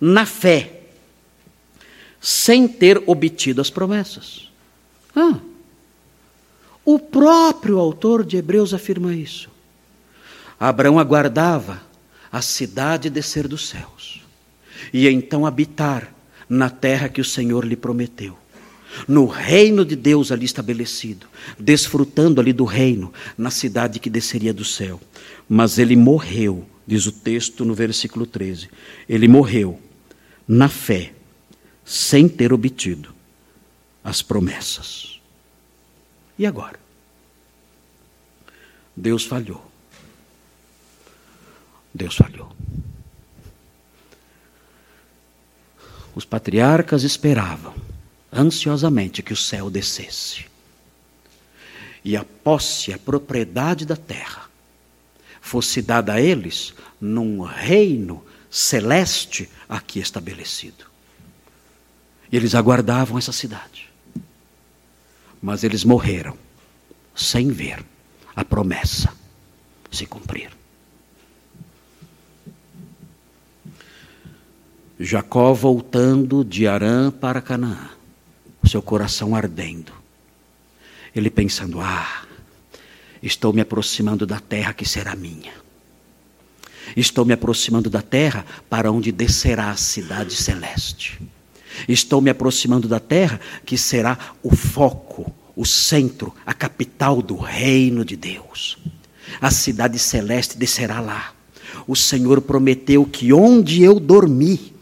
na 0.00 0.26
fé, 0.26 0.80
sem 2.20 2.66
ter 2.66 3.02
obtido 3.06 3.60
as 3.60 3.70
promessas. 3.70 4.48
Ah, 5.14 5.38
o 6.84 6.98
próprio 6.98 7.78
autor 7.78 8.24
de 8.24 8.36
Hebreus 8.36 8.72
afirma 8.72 9.14
isso. 9.14 9.50
Abraão 10.58 10.98
aguardava 10.98 11.82
a 12.32 12.42
cidade 12.42 13.08
descer 13.08 13.46
dos 13.46 13.68
céus 13.68 14.20
e 14.92 15.08
então 15.08 15.46
habitar 15.46 16.12
na 16.48 16.70
terra 16.70 17.08
que 17.08 17.20
o 17.20 17.24
Senhor 17.24 17.64
lhe 17.64 17.76
prometeu. 17.76 18.36
No 19.06 19.26
reino 19.26 19.84
de 19.84 19.94
Deus 19.94 20.32
ali 20.32 20.44
estabelecido, 20.44 21.26
desfrutando 21.58 22.40
ali 22.40 22.52
do 22.52 22.64
reino, 22.64 23.12
na 23.36 23.50
cidade 23.50 23.98
que 23.98 24.10
desceria 24.10 24.52
do 24.52 24.64
céu. 24.64 25.00
Mas 25.48 25.78
ele 25.78 25.96
morreu, 25.96 26.66
diz 26.86 27.06
o 27.06 27.12
texto 27.12 27.64
no 27.64 27.74
versículo 27.74 28.26
13. 28.26 28.68
Ele 29.08 29.28
morreu 29.28 29.80
na 30.46 30.68
fé, 30.68 31.12
sem 31.84 32.28
ter 32.28 32.52
obtido 32.52 33.14
as 34.02 34.22
promessas. 34.22 35.20
E 36.38 36.46
agora? 36.46 36.78
Deus 38.96 39.24
falhou. 39.24 39.64
Deus 41.92 42.14
falhou. 42.14 42.52
Os 46.14 46.24
patriarcas 46.24 47.04
esperavam 47.04 47.87
ansiosamente 48.38 49.22
que 49.22 49.32
o 49.32 49.36
céu 49.36 49.68
descesse. 49.68 50.46
E 52.04 52.16
a 52.16 52.24
posse, 52.24 52.92
a 52.92 52.98
propriedade 52.98 53.84
da 53.84 53.96
terra, 53.96 54.48
fosse 55.40 55.82
dada 55.82 56.14
a 56.14 56.20
eles 56.20 56.72
num 57.00 57.40
reino 57.40 58.24
celeste 58.50 59.48
aqui 59.68 59.98
estabelecido. 59.98 60.86
E 62.30 62.36
eles 62.36 62.54
aguardavam 62.54 63.18
essa 63.18 63.32
cidade. 63.32 63.90
Mas 65.40 65.64
eles 65.64 65.84
morreram 65.84 66.36
sem 67.14 67.48
ver 67.50 67.84
a 68.34 68.44
promessa 68.44 69.12
se 69.90 70.06
cumprir. 70.06 70.50
Jacó 75.00 75.52
voltando 75.54 76.44
de 76.44 76.66
Arã 76.66 77.10
para 77.10 77.40
Canaã, 77.40 77.88
seu 78.68 78.82
coração 78.82 79.34
ardendo. 79.34 79.92
Ele 81.14 81.30
pensando: 81.30 81.80
ah, 81.80 82.22
estou 83.22 83.52
me 83.52 83.60
aproximando 83.60 84.26
da 84.26 84.40
terra 84.40 84.72
que 84.72 84.86
será 84.86 85.16
minha. 85.16 85.52
Estou 86.96 87.24
me 87.24 87.32
aproximando 87.32 87.90
da 87.90 88.02
terra 88.02 88.44
para 88.68 88.90
onde 88.90 89.12
descerá 89.12 89.70
a 89.70 89.76
cidade 89.76 90.34
celeste. 90.34 91.20
Estou 91.88 92.20
me 92.20 92.30
aproximando 92.30 92.88
da 92.88 92.98
terra 92.98 93.40
que 93.64 93.76
será 93.76 94.18
o 94.42 94.54
foco, 94.54 95.32
o 95.54 95.66
centro, 95.66 96.34
a 96.46 96.54
capital 96.54 97.20
do 97.20 97.36
reino 97.36 98.04
de 98.04 98.16
Deus. 98.16 98.78
A 99.40 99.50
cidade 99.50 99.98
celeste 99.98 100.56
descerá 100.56 101.00
lá. 101.00 101.34
O 101.86 101.94
Senhor 101.94 102.40
prometeu 102.40 103.04
que 103.04 103.32
onde 103.32 103.82
eu 103.82 104.00
dormi, 104.00 104.72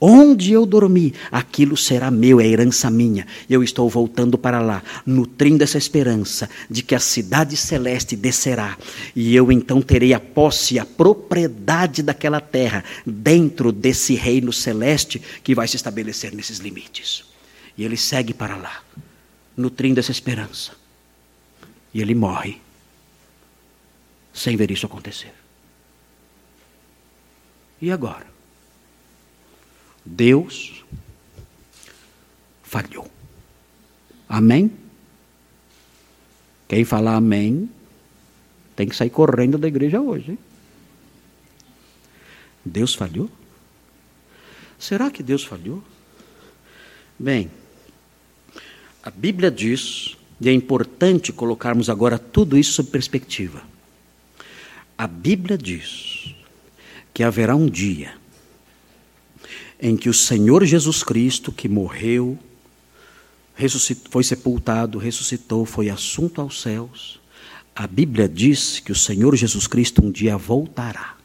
onde 0.00 0.52
eu 0.52 0.64
dormi, 0.64 1.12
aquilo 1.30 1.76
será 1.76 2.10
meu, 2.10 2.40
é 2.40 2.46
herança 2.46 2.90
minha. 2.90 3.26
Eu 3.48 3.62
estou 3.62 3.88
voltando 3.90 4.38
para 4.38 4.60
lá, 4.60 4.82
nutrindo 5.04 5.62
essa 5.62 5.76
esperança 5.76 6.48
de 6.70 6.82
que 6.82 6.94
a 6.94 7.00
cidade 7.00 7.56
celeste 7.56 8.16
descerá 8.16 8.78
e 9.14 9.36
eu 9.36 9.52
então 9.52 9.82
terei 9.82 10.14
a 10.14 10.20
posse, 10.20 10.78
a 10.78 10.86
propriedade 10.86 12.02
daquela 12.02 12.40
terra 12.40 12.82
dentro 13.04 13.70
desse 13.70 14.14
reino 14.14 14.52
celeste 14.52 15.20
que 15.44 15.54
vai 15.54 15.68
se 15.68 15.76
estabelecer 15.76 16.34
nesses 16.34 16.58
limites. 16.58 17.24
E 17.76 17.84
ele 17.84 17.96
segue 17.96 18.32
para 18.32 18.56
lá, 18.56 18.82
nutrindo 19.56 20.00
essa 20.00 20.10
esperança. 20.10 20.72
E 21.92 22.00
ele 22.00 22.14
morre 22.14 22.60
sem 24.32 24.56
ver 24.56 24.70
isso 24.70 24.86
acontecer. 24.86 25.32
E 27.82 27.90
agora? 27.90 28.29
Deus 30.10 30.84
falhou. 32.64 33.08
Amém? 34.28 34.72
Quem 36.66 36.84
falar 36.84 37.14
amém 37.14 37.70
tem 38.74 38.88
que 38.88 38.96
sair 38.96 39.10
correndo 39.10 39.56
da 39.56 39.68
igreja 39.68 40.00
hoje. 40.00 40.32
Hein? 40.32 40.38
Deus 42.64 42.94
falhou? 42.94 43.30
Será 44.78 45.10
que 45.10 45.22
Deus 45.22 45.44
falhou? 45.44 45.82
Bem, 47.18 47.50
a 49.02 49.10
Bíblia 49.10 49.50
diz, 49.50 50.16
e 50.40 50.48
é 50.48 50.52
importante 50.52 51.32
colocarmos 51.32 51.88
agora 51.88 52.18
tudo 52.18 52.58
isso 52.58 52.72
sob 52.72 52.90
perspectiva. 52.90 53.62
A 54.98 55.06
Bíblia 55.06 55.56
diz 55.56 56.34
que 57.14 57.22
haverá 57.22 57.54
um 57.54 57.68
dia 57.68 58.19
em 59.80 59.96
que 59.96 60.08
o 60.08 60.14
Senhor 60.14 60.64
Jesus 60.64 61.02
Cristo, 61.02 61.50
que 61.50 61.68
morreu, 61.68 62.38
foi 64.10 64.24
sepultado, 64.24 64.98
ressuscitou, 64.98 65.64
foi 65.64 65.90
assunto 65.90 66.40
aos 66.40 66.60
céus, 66.60 67.20
a 67.74 67.86
Bíblia 67.86 68.28
diz 68.28 68.80
que 68.80 68.92
o 68.92 68.96
Senhor 68.96 69.34
Jesus 69.36 69.66
Cristo 69.66 70.04
um 70.04 70.10
dia 70.10 70.36
voltará. 70.36 71.16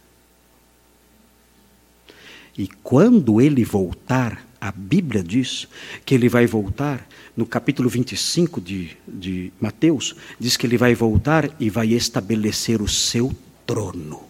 E 2.57 2.67
quando 2.81 3.41
ele 3.41 3.65
voltar, 3.65 4.45
a 4.61 4.71
Bíblia 4.71 5.21
diz 5.21 5.67
que 6.05 6.15
ele 6.15 6.29
vai 6.29 6.47
voltar, 6.47 7.05
no 7.35 7.45
capítulo 7.45 7.89
25 7.89 8.61
de, 8.61 8.95
de 9.05 9.51
Mateus, 9.59 10.15
diz 10.39 10.55
que 10.55 10.65
ele 10.65 10.77
vai 10.77 10.95
voltar 10.95 11.53
e 11.59 11.69
vai 11.69 11.89
estabelecer 11.89 12.81
o 12.81 12.87
seu 12.87 13.35
trono 13.65 14.23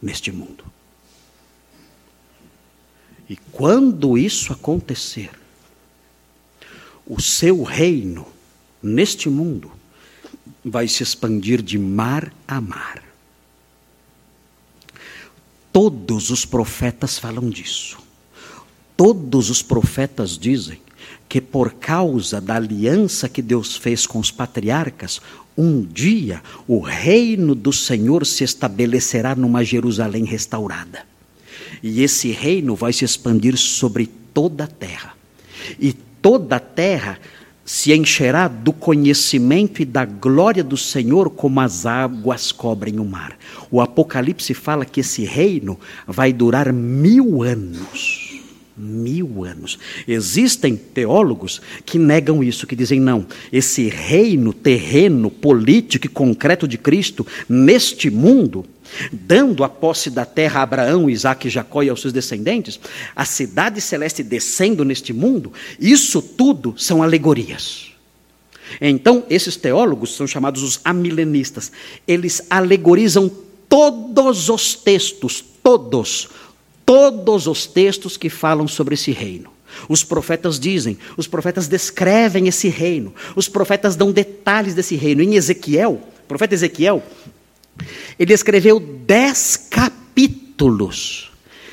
neste 0.00 0.30
mundo. 0.30 0.64
E 3.28 3.36
quando 3.52 4.18
isso 4.18 4.52
acontecer, 4.52 5.30
o 7.06 7.20
seu 7.20 7.62
reino 7.62 8.26
neste 8.82 9.28
mundo 9.28 9.72
vai 10.64 10.88
se 10.88 11.02
expandir 11.02 11.62
de 11.62 11.78
mar 11.78 12.32
a 12.46 12.60
mar. 12.60 13.02
Todos 15.72 16.30
os 16.30 16.44
profetas 16.44 17.18
falam 17.18 17.50
disso. 17.50 17.98
Todos 18.96 19.50
os 19.50 19.60
profetas 19.60 20.38
dizem 20.38 20.80
que 21.28 21.40
por 21.40 21.74
causa 21.74 22.40
da 22.40 22.56
aliança 22.56 23.28
que 23.28 23.42
Deus 23.42 23.76
fez 23.76 24.06
com 24.06 24.18
os 24.20 24.30
patriarcas, 24.30 25.20
um 25.56 25.82
dia 25.82 26.42
o 26.68 26.78
reino 26.78 27.54
do 27.54 27.72
Senhor 27.72 28.24
se 28.24 28.44
estabelecerá 28.44 29.34
numa 29.34 29.64
Jerusalém 29.64 30.24
restaurada. 30.24 31.13
E 31.86 32.02
esse 32.02 32.30
reino 32.30 32.74
vai 32.74 32.94
se 32.94 33.04
expandir 33.04 33.58
sobre 33.58 34.06
toda 34.32 34.64
a 34.64 34.66
terra. 34.66 35.12
E 35.78 35.92
toda 35.92 36.56
a 36.56 36.60
terra 36.60 37.18
se 37.62 37.92
encherá 37.92 38.48
do 38.48 38.72
conhecimento 38.72 39.82
e 39.82 39.84
da 39.84 40.06
glória 40.06 40.64
do 40.64 40.78
Senhor 40.78 41.28
como 41.28 41.60
as 41.60 41.84
águas 41.84 42.50
cobrem 42.50 42.98
o 42.98 43.04
mar. 43.04 43.36
O 43.70 43.82
Apocalipse 43.82 44.54
fala 44.54 44.86
que 44.86 45.00
esse 45.00 45.26
reino 45.26 45.78
vai 46.06 46.32
durar 46.32 46.72
mil 46.72 47.42
anos 47.42 48.24
mil 48.76 49.44
anos. 49.44 49.78
Existem 50.06 50.76
teólogos 50.76 51.60
que 51.84 51.98
negam 51.98 52.42
isso, 52.42 52.66
que 52.66 52.74
dizem 52.74 52.98
não, 52.98 53.24
esse 53.52 53.88
reino 53.88 54.52
terreno, 54.52 55.30
político 55.30 56.06
e 56.06 56.08
concreto 56.08 56.66
de 56.66 56.76
Cristo 56.76 57.26
neste 57.48 58.10
mundo, 58.10 58.64
dando 59.12 59.64
a 59.64 59.68
posse 59.68 60.10
da 60.10 60.24
terra 60.24 60.60
a 60.60 60.62
Abraão, 60.62 61.08
Isaac 61.08 61.48
Jacó 61.48 61.82
e 61.82 61.88
aos 61.88 62.00
seus 62.00 62.12
descendentes, 62.12 62.78
a 63.14 63.24
cidade 63.24 63.80
celeste 63.80 64.22
descendo 64.22 64.84
neste 64.84 65.12
mundo, 65.12 65.52
isso 65.78 66.20
tudo 66.20 66.74
são 66.76 67.02
alegorias. 67.02 67.92
Então, 68.80 69.24
esses 69.28 69.56
teólogos 69.56 70.16
são 70.16 70.26
chamados 70.26 70.62
os 70.62 70.80
amilenistas. 70.84 71.70
Eles 72.08 72.42
alegorizam 72.50 73.30
todos 73.68 74.48
os 74.48 74.74
textos, 74.74 75.44
todos 75.62 76.28
todos 76.84 77.46
os 77.46 77.66
textos 77.66 78.16
que 78.16 78.28
falam 78.28 78.68
sobre 78.68 78.94
esse 78.94 79.10
reino. 79.10 79.50
Os 79.88 80.04
profetas 80.04 80.60
dizem, 80.60 80.96
os 81.16 81.26
profetas 81.26 81.66
descrevem 81.66 82.46
esse 82.46 82.68
reino, 82.68 83.12
os 83.34 83.48
profetas 83.48 83.96
dão 83.96 84.12
detalhes 84.12 84.74
desse 84.74 84.94
reino. 84.94 85.22
Em 85.22 85.34
Ezequiel, 85.34 86.00
o 86.24 86.28
profeta 86.28 86.54
Ezequiel, 86.54 87.02
ele 88.18 88.32
escreveu 88.32 88.80
dez 88.80 89.56
capítulos, 89.56 91.30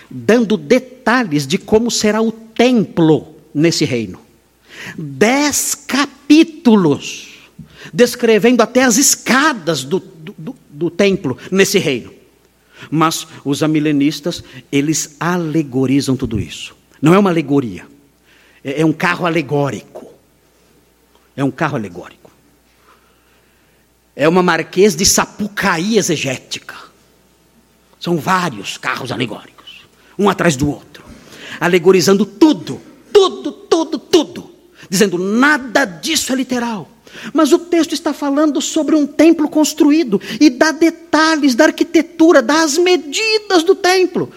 dando 0.10 0.58
detalhes 0.58 1.46
de 1.46 1.58
como 1.58 1.92
será 1.92 2.22
o 2.22 2.32
templo 2.32 3.36
nesse 3.54 3.86
reino. 3.86 4.20
Dez 4.98 5.76
capítulos, 5.76 7.50
descrevendo 7.94 8.62
até 8.62 8.84
as 8.84 8.98
escadas 8.98 9.84
do, 9.84 10.00
do, 10.00 10.56
do, 10.70 10.90
templo 10.90 11.38
nesse 11.52 11.78
reino. 11.78 12.12
Mas 12.90 13.28
os 13.46 13.62
amilenistas, 13.62 14.44
eles 14.72 15.16
alegorizam 15.20 16.16
tudo 16.16 16.40
isso. 16.40 16.76
Não 17.02 17.14
é 17.14 17.20
uma 17.20 17.30
alegoria. 17.30 17.86
É, 18.64 18.82
é 18.82 18.86
um 18.86 18.94
carro 18.94 19.26
alegórico. 19.26 20.12
É 21.36 21.44
um 21.44 21.52
carro 21.52 21.76
alegórico. 21.76 22.21
É 24.16 24.28
uma 24.28 24.44
marquês 24.44 24.96
de 24.96 25.06
Sapucaí 25.06 25.98
exegética. 25.98 26.76
São 28.00 28.18
vários 28.18 28.78
carros 28.78 29.12
alegóricos, 29.12 29.86
um 30.18 30.30
atrás 30.30 30.56
do 30.56 30.70
outro, 30.70 31.04
alegorizando 31.60 32.26
tudo, 32.26 32.82
tudo, 33.14 33.52
tudo, 33.52 34.00
tudo, 34.00 34.52
dizendo 34.90 35.18
nada 35.18 35.86
disso 35.86 36.34
é 36.34 36.36
literal. 36.36 36.90
Mas 37.34 37.52
o 37.52 37.60
texto 37.60 37.94
está 37.94 38.14
falando 38.14 38.62
sobre 38.62 38.96
um 38.96 39.06
templo 39.06 39.48
construído 39.50 40.20
e 40.40 40.50
dá 40.50 40.72
detalhes 40.72 41.54
da 41.54 41.66
arquitetura, 41.66 42.42
das 42.42 42.78
medidas 42.78 43.64
do 43.64 43.76
templo. 43.76 44.32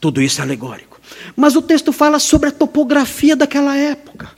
Tudo 0.00 0.20
isso 0.22 0.40
é 0.40 0.44
alegórico. 0.44 1.00
Mas 1.34 1.56
o 1.56 1.62
texto 1.62 1.92
fala 1.92 2.18
sobre 2.18 2.50
a 2.50 2.52
topografia 2.52 3.34
daquela 3.34 3.76
época. 3.76 4.30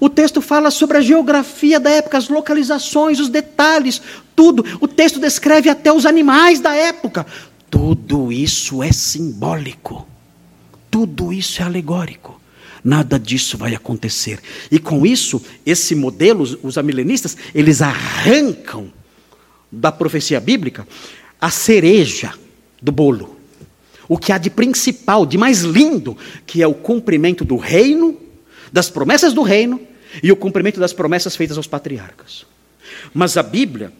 O 0.00 0.08
texto 0.08 0.40
fala 0.40 0.70
sobre 0.70 0.98
a 0.98 1.00
geografia 1.00 1.80
da 1.80 1.90
época, 1.90 2.18
as 2.18 2.28
localizações, 2.28 3.20
os 3.20 3.28
detalhes, 3.28 4.00
tudo. 4.34 4.64
O 4.80 4.88
texto 4.88 5.18
descreve 5.18 5.68
até 5.68 5.92
os 5.92 6.06
animais 6.06 6.60
da 6.60 6.74
época. 6.74 7.26
Tudo 7.70 8.32
isso 8.32 8.82
é 8.82 8.92
simbólico. 8.92 10.06
Tudo 10.90 11.32
isso 11.32 11.62
é 11.62 11.64
alegórico. 11.64 12.40
Nada 12.82 13.18
disso 13.18 13.58
vai 13.58 13.74
acontecer. 13.74 14.38
E 14.70 14.78
com 14.78 15.04
isso, 15.04 15.42
esse 15.64 15.94
modelo, 15.94 16.44
os 16.62 16.78
amilenistas, 16.78 17.36
eles 17.54 17.82
arrancam 17.82 18.92
da 19.70 19.90
profecia 19.90 20.38
bíblica 20.38 20.86
a 21.40 21.50
cereja 21.50 22.32
do 22.80 22.92
bolo. 22.92 23.36
O 24.08 24.16
que 24.16 24.30
há 24.30 24.38
de 24.38 24.50
principal, 24.50 25.26
de 25.26 25.36
mais 25.36 25.62
lindo, 25.62 26.16
que 26.46 26.62
é 26.62 26.66
o 26.66 26.74
cumprimento 26.74 27.44
do 27.44 27.56
reino, 27.56 28.16
das 28.76 28.90
promessas 28.90 29.32
do 29.32 29.40
reino 29.40 29.80
e 30.22 30.30
o 30.30 30.36
cumprimento 30.36 30.78
das 30.78 30.92
promessas 30.92 31.34
feitas 31.34 31.56
aos 31.56 31.66
patriarcas. 31.66 32.44
Mas 33.14 33.38
a 33.38 33.42
Bíblia 33.42 33.90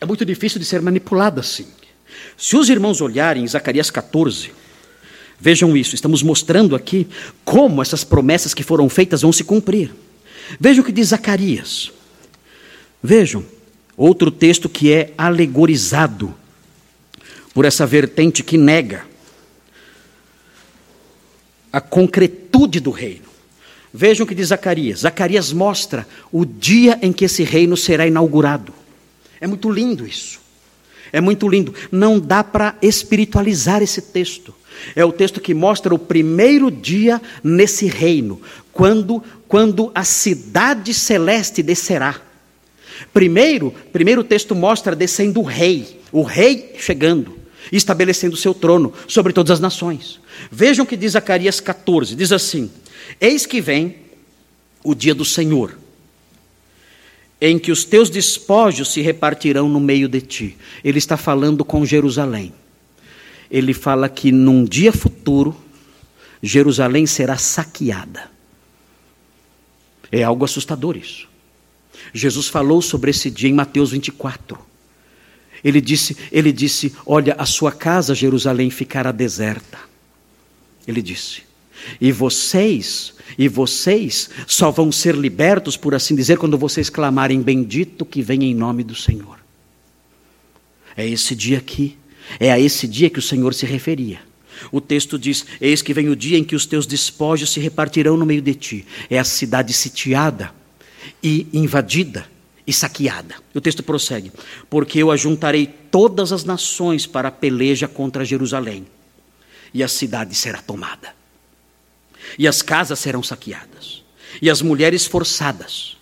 é 0.00 0.04
muito 0.04 0.24
difícil 0.24 0.58
de 0.58 0.66
ser 0.66 0.82
manipulada 0.82 1.40
assim. 1.40 1.68
Se 2.36 2.56
os 2.56 2.68
irmãos 2.68 3.00
olharem 3.00 3.44
em 3.44 3.48
Zacarias 3.48 3.92
14, 3.92 4.50
Vejam 5.40 5.76
isso, 5.76 5.94
estamos 5.94 6.20
mostrando 6.20 6.74
aqui 6.74 7.06
como 7.44 7.80
essas 7.80 8.02
promessas 8.02 8.52
que 8.52 8.64
foram 8.64 8.88
feitas 8.88 9.22
vão 9.22 9.32
se 9.32 9.44
cumprir. 9.44 9.94
Vejam 10.58 10.82
o 10.82 10.84
que 10.84 10.90
diz 10.90 11.10
Zacarias. 11.10 11.92
Vejam, 13.00 13.46
outro 13.96 14.32
texto 14.32 14.68
que 14.68 14.92
é 14.92 15.12
alegorizado 15.16 16.34
por 17.54 17.64
essa 17.64 17.86
vertente 17.86 18.42
que 18.42 18.58
nega 18.58 19.06
a 21.72 21.80
concretude 21.80 22.80
do 22.80 22.90
reino. 22.90 23.27
Vejam 23.92 24.24
o 24.24 24.28
que 24.28 24.34
diz 24.34 24.48
Zacarias. 24.48 25.00
Zacarias 25.00 25.52
mostra 25.52 26.06
o 26.30 26.44
dia 26.44 26.98
em 27.02 27.12
que 27.12 27.24
esse 27.24 27.42
reino 27.42 27.76
será 27.76 28.06
inaugurado. 28.06 28.72
É 29.40 29.46
muito 29.46 29.70
lindo 29.70 30.06
isso. 30.06 30.40
É 31.12 31.20
muito 31.20 31.48
lindo. 31.48 31.74
Não 31.90 32.20
dá 32.20 32.44
para 32.44 32.76
espiritualizar 32.82 33.82
esse 33.82 34.02
texto. 34.02 34.54
É 34.94 35.04
o 35.04 35.12
texto 35.12 35.40
que 35.40 35.54
mostra 35.54 35.94
o 35.94 35.98
primeiro 35.98 36.70
dia 36.70 37.20
nesse 37.42 37.86
reino, 37.86 38.40
quando, 38.72 39.22
quando 39.48 39.90
a 39.94 40.04
cidade 40.04 40.94
celeste 40.94 41.62
descerá. 41.62 42.20
Primeiro, 43.12 43.74
primeiro 43.92 44.20
o 44.20 44.24
texto 44.24 44.54
mostra 44.54 44.94
descendo 44.94 45.40
o 45.40 45.44
rei, 45.44 46.00
o 46.12 46.22
rei 46.22 46.74
chegando 46.78 47.38
estabelecendo 47.70 48.34
o 48.34 48.38
seu 48.38 48.54
trono 48.54 48.92
sobre 49.06 49.32
todas 49.32 49.50
as 49.50 49.60
nações. 49.60 50.20
Vejam 50.50 50.84
o 50.84 50.88
que 50.88 50.96
diz 50.96 51.12
Zacarias 51.12 51.60
14: 51.60 52.14
diz 52.14 52.32
assim: 52.32 52.70
Eis 53.20 53.46
que 53.46 53.60
vem 53.60 53.96
o 54.82 54.94
dia 54.94 55.14
do 55.14 55.24
Senhor, 55.24 55.78
em 57.40 57.58
que 57.58 57.70
os 57.70 57.84
teus 57.84 58.10
despojos 58.10 58.92
se 58.92 59.00
repartirão 59.00 59.68
no 59.68 59.80
meio 59.80 60.08
de 60.08 60.20
ti. 60.20 60.56
Ele 60.82 60.98
está 60.98 61.16
falando 61.16 61.64
com 61.64 61.84
Jerusalém. 61.84 62.52
Ele 63.50 63.72
fala 63.72 64.08
que 64.08 64.30
num 64.30 64.64
dia 64.64 64.92
futuro, 64.92 65.56
Jerusalém 66.42 67.06
será 67.06 67.36
saqueada. 67.36 68.30
É 70.10 70.22
algo 70.22 70.44
assustador 70.44 70.96
isso. 70.96 71.28
Jesus 72.12 72.48
falou 72.48 72.80
sobre 72.80 73.10
esse 73.10 73.30
dia 73.30 73.48
em 73.48 73.54
Mateus 73.54 73.90
24. 73.90 74.58
Ele 75.62 75.80
disse, 75.80 76.16
ele 76.30 76.52
disse: 76.52 76.94
"Olha, 77.04 77.34
a 77.38 77.44
sua 77.44 77.72
casa, 77.72 78.14
Jerusalém, 78.14 78.70
ficará 78.70 79.12
deserta". 79.12 79.78
Ele 80.86 81.02
disse: 81.02 81.42
"E 82.00 82.12
vocês, 82.12 83.14
e 83.36 83.48
vocês 83.48 84.30
só 84.46 84.70
vão 84.70 84.90
ser 84.90 85.14
libertos, 85.14 85.76
por 85.76 85.94
assim 85.94 86.14
dizer, 86.14 86.38
quando 86.38 86.58
vocês 86.58 86.88
clamarem 86.90 87.40
bendito 87.42 88.04
que 88.04 88.22
vem 88.22 88.44
em 88.44 88.54
nome 88.54 88.82
do 88.84 88.94
Senhor". 88.94 89.38
É 90.96 91.06
esse 91.08 91.34
dia 91.34 91.58
aqui, 91.58 91.96
é 92.40 92.50
a 92.50 92.58
esse 92.58 92.88
dia 92.88 93.08
que 93.08 93.18
o 93.18 93.22
Senhor 93.22 93.54
se 93.54 93.64
referia. 93.64 94.20
O 94.72 94.80
texto 94.80 95.18
diz: 95.18 95.46
Eis 95.60 95.82
que 95.82 95.94
vem 95.94 96.08
o 96.08 96.16
dia 96.16 96.38
em 96.38 96.44
que 96.44 96.56
os 96.56 96.66
teus 96.66 96.86
despojos 96.86 97.50
se 97.50 97.60
repartirão 97.60 98.16
no 98.16 98.26
meio 98.26 98.42
de 98.42 98.54
ti. 98.54 98.86
É 99.08 99.18
a 99.18 99.24
cidade 99.24 99.72
sitiada 99.72 100.52
e 101.22 101.46
invadida 101.52 102.26
e 102.66 102.72
saqueada. 102.72 103.36
O 103.54 103.60
texto 103.60 103.82
prossegue: 103.82 104.32
Porque 104.68 104.98
eu 104.98 105.10
ajuntarei 105.10 105.66
todas 105.90 106.32
as 106.32 106.44
nações 106.44 107.06
para 107.06 107.28
a 107.28 107.32
peleja 107.32 107.88
contra 107.88 108.24
Jerusalém, 108.24 108.86
e 109.72 109.82
a 109.82 109.88
cidade 109.88 110.34
será 110.34 110.60
tomada, 110.60 111.14
e 112.38 112.46
as 112.46 112.62
casas 112.62 113.00
serão 113.00 113.22
saqueadas, 113.22 114.04
e 114.40 114.48
as 114.48 114.62
mulheres 114.62 115.04
forçadas. 115.04 115.96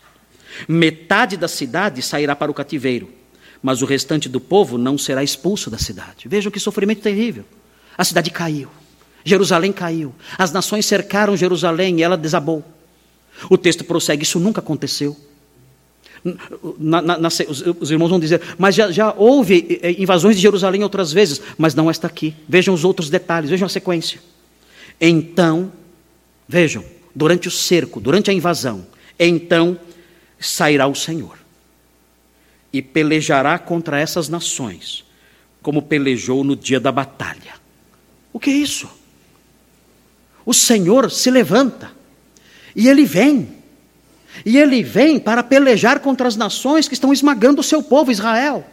Metade 0.69 1.37
da 1.37 1.49
cidade 1.49 2.03
sairá 2.03 2.37
para 2.37 2.51
o 2.51 2.55
cativeiro, 2.55 3.11
mas 3.63 3.83
o 3.83 3.87
restante 3.87 4.29
do 4.29 4.41
povo 4.41 4.79
não 4.79 4.99
será 4.99 5.25
expulso 5.25 5.71
da 5.71 5.79
cidade. 5.79 6.29
Vejam 6.29 6.53
que 6.53 6.61
sofrimento 6.61 7.03
terrível. 7.03 7.45
A 7.97 8.05
cidade 8.05 8.31
caiu, 8.31 8.69
Jerusalém 9.25 9.73
caiu, 9.73 10.15
as 10.37 10.53
nações 10.53 10.87
cercaram 10.87 11.37
Jerusalém 11.37 11.99
e 11.99 12.03
ela 12.03 12.17
desabou. 12.17 12.63
O 13.51 13.57
texto 13.57 13.85
prossegue: 13.85 14.23
Isso 14.23 14.39
nunca 14.39 14.61
aconteceu. 14.61 15.17
Na, 16.79 17.01
na, 17.01 17.19
na, 17.19 17.29
os, 17.29 17.63
os, 17.81 17.91
irmãos 17.91 18.09
vão 18.09 18.19
dizer, 18.19 18.43
mas 18.59 18.75
já, 18.75 18.91
já 18.91 19.15
houve 19.17 19.79
eh, 19.81 19.95
invasões 19.99 20.35
de 20.35 20.43
Jerusalém 20.43 20.83
outras 20.83 21.13
vezes, 21.13 21.41
mas 21.57 21.73
não 21.73 21.89
esta 21.89 22.09
aqui. 22.09 22.35
Vejam 22.49 22.75
os 22.75 22.85
outros 22.85 23.09
detalhes, 23.09 23.49
vejam 23.49 23.67
a 23.67 23.69
sequência. 23.69 24.21
Então, 25.01 25.71
vejam, 26.49 26.85
durante 27.15 27.49
o 27.49 27.51
cerco, 27.51 28.01
durante 28.01 28.31
a 28.31 28.35
invasão, 28.35 28.87
então 29.19 29.79
sairá 30.39 30.87
o 30.87 30.95
Senhor 30.95 31.39
e 32.73 32.83
pelejará 32.83 33.59
contra 33.59 33.99
essas 33.99 34.29
nações, 34.29 35.05
como 35.63 35.83
pelejou 35.83 36.45
no 36.45 36.55
dia 36.55 36.79
da 36.79 36.93
batalha. 36.93 37.55
O 38.33 38.39
que 38.39 38.51
é 38.51 38.55
isso? 38.55 38.89
O 40.45 40.53
Senhor 40.53 41.11
se 41.11 41.31
levanta 41.31 41.91
e 42.75 42.89
ele 42.89 43.05
vem. 43.05 43.49
E 44.45 44.59
ele 44.59 44.83
vem 44.83 45.19
para 45.19 45.43
pelejar 45.43 46.01
contra 46.01 46.29
as 46.29 46.37
nações 46.37 46.87
que 46.87 46.93
estão 46.93 47.13
esmagando 47.13 47.61
o 47.61 47.65
seu 47.65 47.83
povo, 47.83 48.13
Israel. 48.13 48.67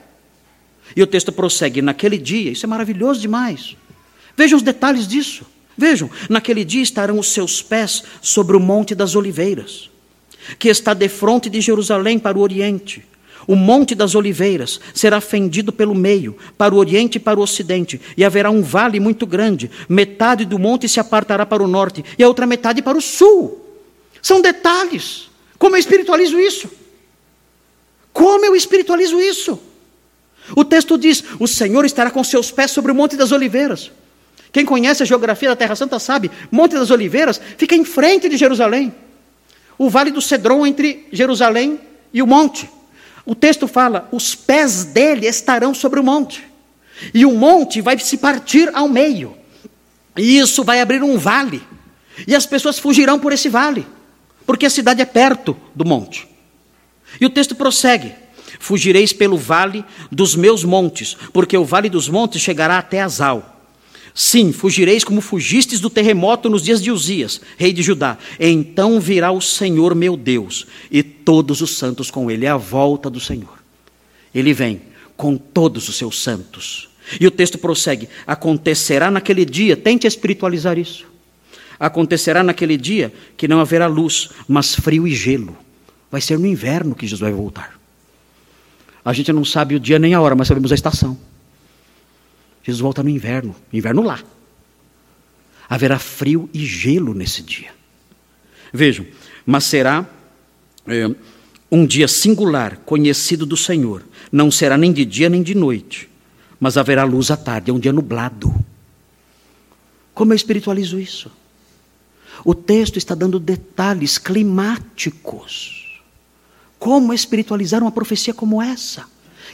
E 0.94 1.02
o 1.02 1.08
texto 1.08 1.32
prossegue: 1.32 1.82
naquele 1.82 2.18
dia, 2.18 2.52
isso 2.52 2.66
é 2.66 2.68
maravilhoso 2.68 3.22
demais. 3.22 3.78
Vejam 4.36 4.58
os 4.58 4.64
detalhes 4.64 5.08
disso. 5.08 5.46
Vejam, 5.78 6.10
naquele 6.30 6.64
dia 6.64 6.84
estarão 6.84 7.18
os 7.20 7.32
seus 7.32 7.62
pés 7.62 8.04
sobre 8.22 8.56
o 8.56 8.60
Monte 8.60 8.94
das 8.94 9.16
Oliveiras, 9.16 9.90
que 10.60 10.70
está 10.70 10.94
de 10.94 11.10
frente 11.10 11.50
de 11.50 11.60
Jerusalém 11.62 12.20
para 12.20 12.38
o 12.38 12.42
oriente. 12.42 13.04
O 13.46 13.56
Monte 13.56 13.94
das 13.94 14.16
Oliveiras 14.16 14.80
será 14.94 15.20
fendido 15.20 15.74
pelo 15.74 15.94
meio, 15.94 16.38
para 16.58 16.74
o 16.74 16.78
oriente 16.78 17.18
e 17.18 17.20
para 17.20 17.40
o 17.40 17.44
ocidente, 17.44 18.00
e 18.16 18.24
haverá 18.24 18.50
um 18.50 18.62
vale 18.62 19.00
muito 19.00 19.26
grande. 19.26 19.70
Metade 19.90 20.46
do 20.46 20.58
monte 20.58 20.88
se 20.88 21.00
apartará 21.00 21.46
para 21.46 21.64
o 21.64 21.68
norte 21.68 22.06
e 22.18 22.24
a 22.24 22.28
outra 22.28 22.46
metade 22.46 22.82
para 22.82 22.98
o 22.98 23.02
sul. 23.02 23.60
São 24.22 24.42
detalhes. 24.42 25.30
Como 25.60 25.76
eu 25.76 25.80
espiritualizo 25.80 26.40
isso? 26.40 26.70
Como 28.14 28.46
eu 28.46 28.56
espiritualizo 28.56 29.20
isso? 29.20 29.60
O 30.56 30.64
texto 30.64 30.98
diz: 30.98 31.24
O 31.40 31.48
Senhor 31.48 31.84
estará 31.84 32.12
com 32.12 32.24
seus 32.24 32.52
pés 32.52 32.72
sobre 32.72 32.92
o 32.92 32.96
Monte 32.96 33.18
das 33.18 33.32
Oliveiras. 33.32 33.92
Quem 34.54 34.64
conhece 34.64 35.04
a 35.04 35.06
geografia 35.06 35.50
da 35.50 35.56
Terra 35.56 35.76
Santa 35.76 36.00
sabe, 36.00 36.32
Monte 36.50 36.76
das 36.76 36.92
Oliveiras 36.92 37.42
fica 37.58 37.76
em 37.76 37.84
frente 37.84 38.30
de 38.30 38.38
Jerusalém. 38.38 38.94
O 39.78 39.90
vale 39.90 40.12
do 40.12 40.22
Cedron 40.22 40.66
entre 40.66 41.08
Jerusalém 41.12 41.78
e 42.14 42.22
o 42.22 42.28
monte. 42.28 42.70
O 43.26 43.36
texto 43.36 43.68
fala: 43.68 44.08
os 44.12 44.34
pés 44.34 44.86
dele 44.86 45.28
estarão 45.28 45.74
sobre 45.74 46.00
o 46.00 46.04
monte. 46.04 46.42
E 47.14 47.26
o 47.26 47.32
monte 47.34 47.82
vai 47.82 48.00
se 48.00 48.18
partir 48.18 48.70
ao 48.74 48.88
meio. 48.88 49.36
E 50.16 50.38
isso 50.38 50.64
vai 50.64 50.80
abrir 50.80 51.04
um 51.04 51.18
vale. 51.18 51.62
E 52.26 52.34
as 52.34 52.46
pessoas 52.46 52.80
fugirão 52.80 53.20
por 53.20 53.34
esse 53.34 53.50
vale 53.50 53.86
porque 54.46 54.66
a 54.66 54.70
cidade 54.70 55.02
é 55.02 55.06
perto 55.06 55.56
do 55.76 55.86
monte. 55.86 56.28
E 57.20 57.26
o 57.26 57.30
texto 57.30 57.56
prossegue: 57.56 58.14
Fugireis 58.60 59.14
pelo 59.14 59.38
vale 59.38 59.84
dos 60.12 60.36
meus 60.36 60.64
montes, 60.64 61.16
porque 61.32 61.58
o 61.58 61.66
vale 61.66 61.90
dos 61.90 62.10
montes 62.10 62.42
chegará 62.42 62.78
até 62.78 63.02
Azal. 63.02 63.63
Sim, 64.16 64.52
fugireis 64.52 65.04
como 65.04 65.22
fugistes 65.22 65.80
do 65.80 65.90
terremoto 65.90 66.50
nos 66.50 66.62
dias 66.62 66.82
de 66.82 66.92
Uzias, 66.92 67.42
rei 67.58 67.74
de 67.74 67.82
Judá. 67.82 68.18
Então 68.40 69.00
virá 69.00 69.32
o 69.32 69.42
Senhor 69.42 69.96
meu 69.96 70.16
Deus 70.16 70.68
e 70.92 71.02
todos 71.02 71.62
os 71.62 71.78
santos 71.78 72.12
com 72.12 72.30
ele. 72.30 72.46
É 72.46 72.50
a 72.50 72.58
volta 72.58 73.10
do 73.10 73.20
Senhor. 73.20 73.58
Ele 74.34 74.54
vem 74.54 74.82
com 75.18 75.38
todos 75.38 75.90
os 75.90 75.96
seus 75.96 76.22
santos. 76.22 76.90
E 77.20 77.26
o 77.26 77.32
texto 77.32 77.58
prossegue: 77.58 78.08
Acontecerá 78.26 79.10
naquele 79.10 79.46
dia, 79.46 79.76
tente 79.76 80.06
espiritualizar 80.06 80.78
isso 80.78 81.14
Acontecerá 81.84 82.44
naquele 82.44 82.78
dia 82.78 83.14
que 83.36 83.46
não 83.48 83.60
haverá 83.60 83.88
luz, 83.88 84.30
mas 84.48 84.74
frio 84.74 85.06
e 85.08 85.14
gelo. 85.14 85.58
Vai 86.10 86.22
ser 86.22 86.40
no 86.40 86.48
inverno 86.48 86.96
que 86.96 87.06
Jesus 87.06 87.20
vai 87.20 87.34
voltar. 87.34 87.78
A 89.04 89.12
gente 89.12 89.34
não 89.34 89.44
sabe 89.44 89.76
o 89.76 89.80
dia 89.82 90.00
nem 90.00 90.14
a 90.14 90.22
hora, 90.22 90.34
mas 90.34 90.48
sabemos 90.48 90.72
a 90.72 90.76
estação. 90.76 91.18
Jesus 92.64 92.82
volta 92.82 93.04
no 93.04 93.10
inverno, 93.10 93.56
inverno 93.72 94.02
lá. 94.02 94.24
Haverá 95.70 96.00
frio 96.00 96.50
e 96.54 96.66
gelo 96.66 97.14
nesse 97.14 97.42
dia. 97.42 97.72
Vejam, 98.72 99.06
mas 99.46 99.66
será 99.66 100.08
é, 100.88 101.10
um 101.70 101.86
dia 101.86 102.08
singular, 102.08 102.78
conhecido 102.78 103.46
do 103.46 103.58
Senhor. 103.58 104.04
Não 104.32 104.50
será 104.50 104.78
nem 104.78 104.94
de 104.94 105.04
dia 105.04 105.30
nem 105.30 105.44
de 105.44 105.54
noite, 105.54 106.10
mas 106.60 106.78
haverá 106.78 107.04
luz 107.04 107.30
à 107.30 107.38
tarde, 107.38 107.70
é 107.70 107.74
um 107.74 107.80
dia 107.80 107.92
nublado. 107.92 108.54
Como 110.14 110.32
eu 110.32 110.36
espiritualizo 110.36 111.00
isso? 111.00 111.32
O 112.46 112.56
texto 112.56 112.98
está 112.98 113.14
dando 113.14 113.40
detalhes 113.40 114.18
climáticos. 114.18 116.02
Como 116.80 117.14
espiritualizar 117.14 117.82
uma 117.82 117.92
profecia 117.92 118.34
como 118.34 118.62
essa? 118.62 119.06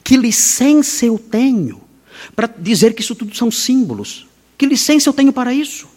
Que 0.03 0.17
licença 0.17 1.05
eu 1.05 1.17
tenho 1.17 1.88
para 2.35 2.47
dizer 2.47 2.93
que 2.93 3.01
isso 3.01 3.15
tudo 3.15 3.35
são 3.35 3.49
símbolos? 3.51 4.27
Que 4.57 4.65
licença 4.65 5.09
eu 5.09 5.13
tenho 5.13 5.31
para 5.31 5.53
isso? 5.53 5.87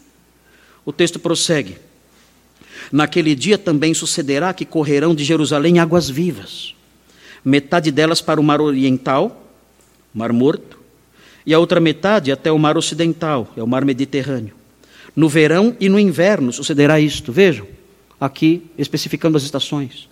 O 0.84 0.92
texto 0.92 1.18
prossegue. 1.18 1.76
Naquele 2.90 3.34
dia 3.34 3.56
também 3.56 3.94
sucederá 3.94 4.52
que 4.52 4.64
correrão 4.64 5.14
de 5.14 5.24
Jerusalém 5.24 5.78
águas 5.78 6.10
vivas, 6.10 6.74
metade 7.44 7.90
delas 7.90 8.20
para 8.20 8.40
o 8.40 8.44
mar 8.44 8.60
oriental, 8.60 9.48
mar 10.12 10.32
morto, 10.32 10.78
e 11.44 11.52
a 11.54 11.58
outra 11.58 11.80
metade 11.80 12.30
até 12.30 12.52
o 12.52 12.58
mar 12.58 12.76
ocidental, 12.76 13.52
é 13.56 13.62
o 13.62 13.66
mar 13.66 13.84
Mediterrâneo. 13.84 14.54
No 15.14 15.28
verão 15.28 15.76
e 15.80 15.88
no 15.88 15.98
inverno 15.98 16.52
sucederá 16.52 17.00
isto. 17.00 17.32
Vejam, 17.32 17.66
aqui 18.20 18.62
especificando 18.78 19.36
as 19.36 19.42
estações. 19.42 20.08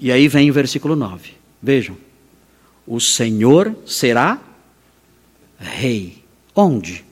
E 0.00 0.10
aí 0.10 0.28
vem 0.28 0.50
o 0.50 0.54
versículo 0.54 0.96
9. 0.96 1.32
Vejam. 1.62 1.96
O 2.86 3.00
Senhor 3.00 3.76
será 3.84 4.40
rei. 5.58 6.24
Onde? 6.54 7.04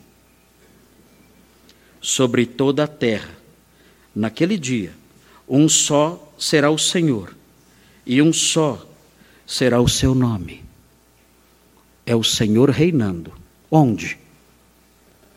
Sobre 2.01 2.47
toda 2.47 2.85
a 2.85 2.89
terra. 2.89 3.37
Naquele 4.15 4.57
dia, 4.57 4.93
um 5.49 5.69
só 5.69 6.33
será 6.39 6.71
o 6.71 6.79
Senhor, 6.79 7.35
e 8.05 8.21
um 8.23 8.33
só 8.33 8.87
será 9.47 9.81
o 9.81 9.89
seu 9.89 10.15
nome. 10.15 10.65
é 12.07 12.15
o 12.15 12.23
Senhor 12.23 12.71
reinando. 12.71 13.33
Onde? 13.71 14.17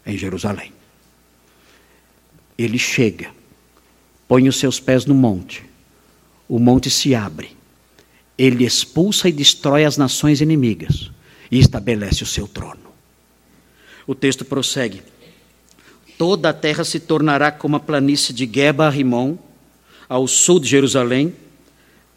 Em 0.06 0.16
Jerusalém. 0.18 0.72
Ele 2.58 2.78
chega, 2.78 3.32
põe 4.28 4.48
os 4.48 4.58
seus 4.58 4.80
pés 4.80 5.06
no 5.06 5.16
monte, 5.16 5.66
o 6.48 6.60
monte 6.60 6.90
se 6.90 7.16
abre, 7.16 7.58
ele 8.38 8.66
expulsa 8.66 9.28
e 9.30 9.32
destrói 9.32 9.86
as 9.86 9.98
nações 9.98 10.42
inimigas 10.42 11.10
e 11.50 11.58
estabelece 11.58 12.22
o 12.22 12.28
seu 12.28 12.48
trono. 12.48 12.89
O 14.10 14.16
texto 14.16 14.44
prossegue: 14.44 15.04
Toda 16.18 16.50
a 16.50 16.54
terra 16.54 16.84
se 16.84 17.00
tornará 17.00 17.52
como 17.52 17.76
a 17.76 17.80
planície 17.80 18.34
de 18.34 18.50
Geba 18.52 18.88
a 18.88 18.90
Rimon, 18.90 19.38
ao 20.10 20.28
sul 20.28 20.60
de 20.60 20.68
Jerusalém. 20.68 21.32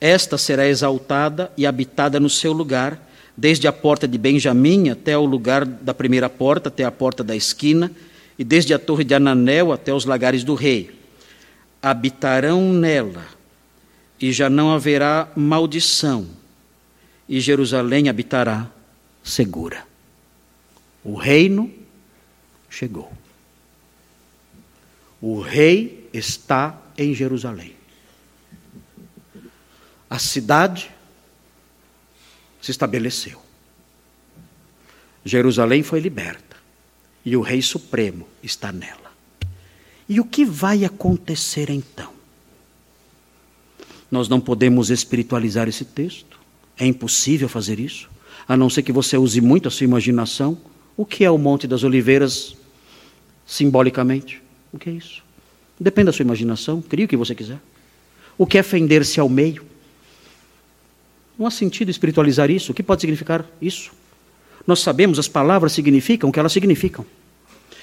Esta 0.01 0.39
será 0.39 0.67
exaltada 0.67 1.53
e 1.55 1.67
habitada 1.67 2.19
no 2.19 2.31
seu 2.31 2.55
lugar, 2.55 2.99
desde 3.37 3.69
a 3.69 3.73
porta 3.75 4.09
de 4.09 4.17
Benjamim 4.17 4.89
até 4.89 5.19
o 5.19 5.27
lugar 5.27 5.67
da 5.67 5.93
primeira 5.93 6.31
porta, 6.31 6.71
até 6.71 6.83
a 6.83 6.91
porta 6.91 7.23
da 7.23 7.37
esquina, 7.37 7.93
e 8.39 8.43
desde 8.43 8.73
a 8.73 8.79
torre 8.79 9.05
de 9.05 9.13
Ananel 9.13 9.71
até 9.71 9.93
os 9.93 10.07
lagares 10.07 10.43
do 10.43 10.55
rei. 10.55 10.99
Habitarão 11.83 12.73
nela, 12.73 13.27
e 14.19 14.33
já 14.33 14.49
não 14.49 14.73
haverá 14.73 15.29
maldição, 15.37 16.27
e 17.29 17.39
Jerusalém 17.39 18.09
habitará 18.09 18.67
segura. 19.23 19.85
O 21.05 21.17
reino 21.17 21.82
chegou. 22.73 23.13
O 25.21 25.41
rei 25.41 26.09
está 26.13 26.81
em 26.97 27.15
Jerusalém. 27.15 27.77
A 30.11 30.19
cidade 30.19 30.91
se 32.61 32.71
estabeleceu. 32.71 33.41
Jerusalém 35.25 35.83
foi 35.83 36.01
liberta 36.01 36.57
e 37.25 37.37
o 37.37 37.41
Rei 37.41 37.63
Supremo 37.63 38.27
está 38.43 38.73
nela. 38.73 39.13
E 40.09 40.19
o 40.19 40.25
que 40.25 40.45
vai 40.45 40.85
acontecer 40.85 41.71
então? 41.71 42.13
Nós 44.11 44.29
não 44.29 44.41
podemos 44.41 44.91
espiritualizar 44.91 45.69
esse 45.69 45.85
texto, 45.85 46.39
é 46.77 46.85
impossível 46.85 47.49
fazer 47.49 47.79
isso, 47.79 48.11
a 48.47 48.57
não 48.57 48.69
ser 48.69 48.83
que 48.83 48.93
você 48.93 49.17
use 49.17 49.41
muito 49.41 49.69
a 49.69 49.71
sua 49.71 49.85
imaginação. 49.85 50.59
O 50.97 51.07
que 51.07 51.25
é 51.25 51.31
o 51.31 51.39
Monte 51.39 51.67
das 51.67 51.85
Oliveiras 51.85 52.57
simbolicamente? 53.47 54.43
O 54.73 54.79
que 54.79 54.91
é 54.91 54.93
isso? 54.93 55.23
Depende 55.79 56.07
da 56.07 56.13
sua 56.13 56.23
imaginação, 56.23 56.81
crie 56.81 57.05
o 57.05 57.09
que 57.09 57.17
você 57.17 57.35
quiser. 57.35 57.59
O 58.39 58.47
que 58.47 58.59
é 58.59 58.63
fender-se 58.63 59.21
ao 59.21 59.29
meio? 59.29 59.65
Não 61.39 61.47
há 61.47 61.51
sentido 61.51 61.91
espiritualizar 61.91 62.51
isso. 62.51 62.73
O 62.73 62.75
que 62.75 62.83
pode 62.83 63.01
significar 63.01 63.45
isso? 63.61 63.91
Nós 64.67 64.81
sabemos, 64.81 65.19
as 65.19 65.29
palavras 65.29 65.73
significam 65.73 66.31
o 66.31 66.33
que 66.33 66.39
elas 66.39 66.53
significam. 66.53 67.05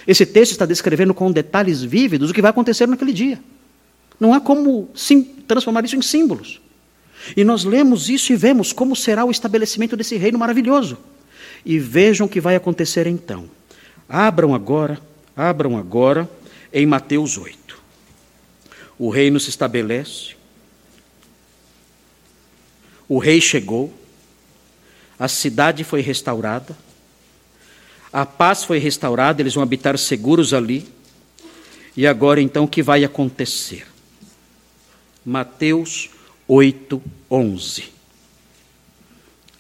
Esse 0.07 0.26
texto 0.26 0.53
está 0.53 0.66
descrevendo 0.66 1.14
com 1.14 1.32
detalhes 1.32 1.84
vívidos 1.84 2.30
o 2.30 2.34
que 2.34 2.41
vai 2.41 2.51
acontecer 2.51 2.88
naquele 2.88 3.14
dia. 3.14 3.39
Não 4.20 4.34
há 4.34 4.39
como 4.39 4.89
transformar 5.47 5.84
isso 5.86 5.95
em 5.95 6.01
símbolos. 6.01 6.62
E 7.36 7.43
nós 7.43 7.64
lemos 7.64 8.10
isso 8.10 8.32
e 8.32 8.36
vemos 8.36 8.72
como 8.72 8.95
será 8.95 9.26
o 9.26 9.32
estabelecimento 9.32 9.95
desse 9.97 10.16
reino 10.16 10.39
maravilhoso. 10.39 10.97
E 11.66 11.78
vejam 11.78 12.28
o 12.28 12.30
que 12.30 12.39
vai 12.39 12.55
acontecer 12.55 13.07
então. 13.07 13.49
Abram 14.07 14.55
agora, 14.55 14.99
abram 15.40 15.78
agora 15.78 16.30
em 16.74 16.86
Mateus 16.86 17.38
8. 17.38 17.80
O 18.98 19.10
reino 19.10 19.40
se 19.40 19.50
estabelece, 19.50 20.36
o 23.08 23.18
rei 23.18 23.40
chegou, 23.40 23.94
a 25.18 25.30
cidade 25.30 25.86
foi 25.86 26.02
restaurada, 26.02 26.78
a 28.12 28.26
paz 28.26 28.66
foi 28.66 28.80
restaurada, 28.80 29.42
eles 29.42 29.54
vão 29.54 29.64
habitar 29.64 29.98
seguros 29.98 30.54
ali. 30.54 30.86
E 31.96 32.06
agora 32.06 32.42
então 32.42 32.66
o 32.66 32.68
que 32.68 32.84
vai 32.84 33.06
acontecer? 33.06 33.88
Mateus 35.26 36.10
8, 36.48 37.02
11. 37.32 37.86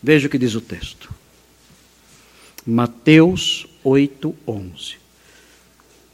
Veja 0.03 0.27
o 0.27 0.29
que 0.29 0.37
diz 0.37 0.55
o 0.55 0.61
texto. 0.61 1.09
Mateus 2.65 3.65
8, 3.83 4.35
11. 4.45 4.98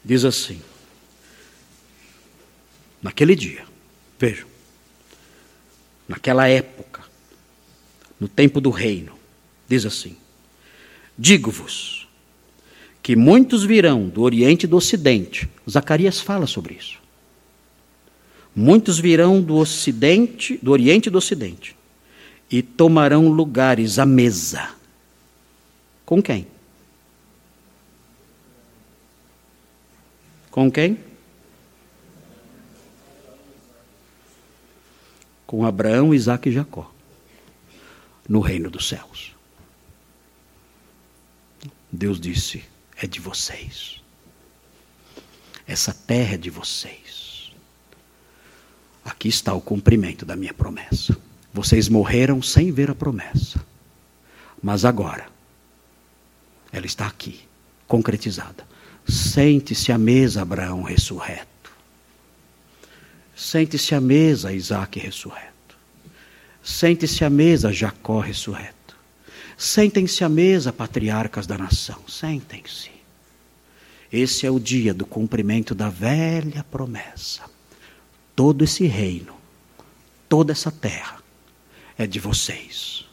Diz 0.06 0.24
assim: 0.24 0.60
Naquele 3.02 3.34
dia, 3.34 3.66
vejam, 4.16 4.46
naquela 6.06 6.46
época, 6.46 7.02
no 8.20 8.28
tempo 8.28 8.60
do 8.60 8.70
reino, 8.70 9.18
diz 9.68 9.84
assim: 9.84 10.16
Digo-vos 11.18 12.06
que 13.02 13.16
muitos 13.16 13.64
virão 13.64 14.08
do 14.08 14.22
Oriente 14.22 14.62
e 14.62 14.68
do 14.68 14.76
Ocidente. 14.76 15.48
Zacarias 15.68 16.20
fala 16.20 16.46
sobre 16.46 16.74
isso. 16.74 16.98
Muitos 18.54 19.00
virão 19.00 19.42
do 19.42 19.56
Ocidente, 19.56 20.56
do 20.62 20.70
Oriente 20.70 21.08
e 21.08 21.10
do 21.10 21.18
Ocidente, 21.18 21.76
e 22.48 22.62
tomarão 22.62 23.28
lugares 23.28 23.98
à 23.98 24.06
mesa. 24.06 24.70
Com 26.04 26.22
quem? 26.22 26.46
Com 30.56 30.72
quem? 30.72 30.98
com 35.46 35.64
Abraão, 35.64 36.12
Isaac 36.12 36.48
e 36.48 36.52
Jacó, 36.52 36.92
no 38.28 38.40
reino 38.40 38.68
dos 38.68 38.88
céus. 38.88 39.34
Deus 41.90 42.20
disse: 42.20 42.64
é 42.96 43.06
de 43.06 43.20
vocês. 43.20 44.02
Essa 45.66 45.92
terra 45.92 46.34
é 46.34 46.36
de 46.36 46.50
vocês. 46.50 47.52
Aqui 49.04 49.28
está 49.28 49.54
o 49.54 49.60
cumprimento 49.60 50.26
da 50.26 50.34
minha 50.34 50.52
promessa. 50.52 51.16
Vocês 51.54 51.88
morreram 51.88 52.42
sem 52.42 52.72
ver 52.72 52.90
a 52.90 52.94
promessa. 52.94 53.64
Mas 54.60 54.84
agora, 54.84 55.28
ela 56.72 56.86
está 56.86 57.06
aqui, 57.06 57.46
concretizada. 57.86 58.66
Sente-se 59.08 59.92
à 59.92 59.98
mesa, 59.98 60.42
Abraão 60.42 60.82
ressurreto. 60.82 61.46
Sente-se 63.34 63.94
à 63.94 64.00
mesa, 64.00 64.52
Isaac 64.52 64.98
ressurreto. 64.98 65.76
Sente-se 66.62 67.24
à 67.24 67.30
mesa, 67.30 67.72
Jacó 67.72 68.18
ressurreto. 68.18 68.74
Sentem-se 69.56 70.24
à 70.24 70.28
mesa, 70.28 70.72
patriarcas 70.72 71.46
da 71.46 71.56
nação. 71.56 72.02
Sentem-se. 72.08 72.90
Esse 74.12 74.46
é 74.46 74.50
o 74.50 74.58
dia 74.58 74.92
do 74.92 75.06
cumprimento 75.06 75.74
da 75.74 75.88
velha 75.88 76.64
promessa. 76.64 77.42
Todo 78.34 78.64
esse 78.64 78.86
reino, 78.86 79.34
toda 80.28 80.52
essa 80.52 80.70
terra 80.70 81.22
é 81.96 82.06
de 82.06 82.18
vocês. 82.18 83.04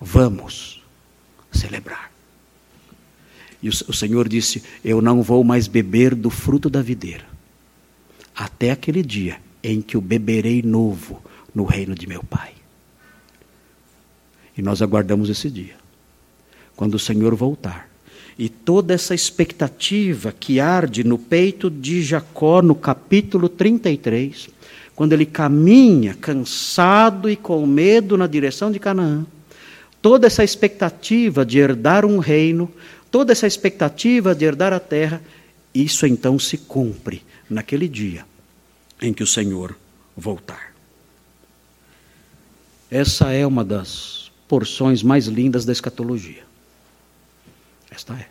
Vamos 0.00 0.82
celebrar. 1.50 2.11
E 3.62 3.68
o, 3.68 3.72
o 3.88 3.92
Senhor 3.92 4.28
disse: 4.28 4.62
Eu 4.84 5.00
não 5.00 5.22
vou 5.22 5.44
mais 5.44 5.68
beber 5.68 6.14
do 6.14 6.30
fruto 6.30 6.68
da 6.68 6.82
videira, 6.82 7.24
até 8.34 8.70
aquele 8.70 9.02
dia 9.02 9.38
em 9.62 9.80
que 9.80 9.96
o 9.96 10.00
beberei 10.00 10.62
novo 10.62 11.22
no 11.54 11.64
reino 11.64 11.94
de 11.94 12.06
meu 12.06 12.22
Pai. 12.24 12.52
E 14.56 14.60
nós 14.60 14.82
aguardamos 14.82 15.30
esse 15.30 15.48
dia, 15.48 15.76
quando 16.74 16.94
o 16.94 16.98
Senhor 16.98 17.34
voltar. 17.34 17.88
E 18.38 18.48
toda 18.48 18.94
essa 18.94 19.14
expectativa 19.14 20.32
que 20.32 20.58
arde 20.58 21.04
no 21.04 21.18
peito 21.18 21.70
de 21.70 22.02
Jacó, 22.02 22.62
no 22.62 22.74
capítulo 22.74 23.48
33, 23.48 24.48
quando 24.94 25.12
ele 25.12 25.26
caminha 25.26 26.14
cansado 26.14 27.28
e 27.28 27.36
com 27.36 27.64
medo 27.66 28.16
na 28.16 28.26
direção 28.26 28.72
de 28.72 28.78
Canaã, 28.78 29.26
toda 30.00 30.26
essa 30.26 30.42
expectativa 30.42 31.44
de 31.44 31.58
herdar 31.58 32.04
um 32.04 32.18
reino, 32.18 32.70
toda 33.12 33.30
essa 33.30 33.46
expectativa 33.46 34.34
de 34.34 34.46
herdar 34.46 34.72
a 34.72 34.80
terra, 34.80 35.22
isso 35.72 36.06
então 36.06 36.38
se 36.38 36.56
cumpre 36.56 37.22
naquele 37.48 37.86
dia 37.86 38.24
em 39.00 39.12
que 39.12 39.22
o 39.22 39.26
Senhor 39.26 39.76
voltar. 40.16 40.72
Essa 42.90 43.30
é 43.30 43.46
uma 43.46 43.64
das 43.64 44.32
porções 44.48 45.02
mais 45.02 45.26
lindas 45.26 45.64
da 45.64 45.72
escatologia. 45.72 46.44
Esta 47.90 48.14
é. 48.14 48.28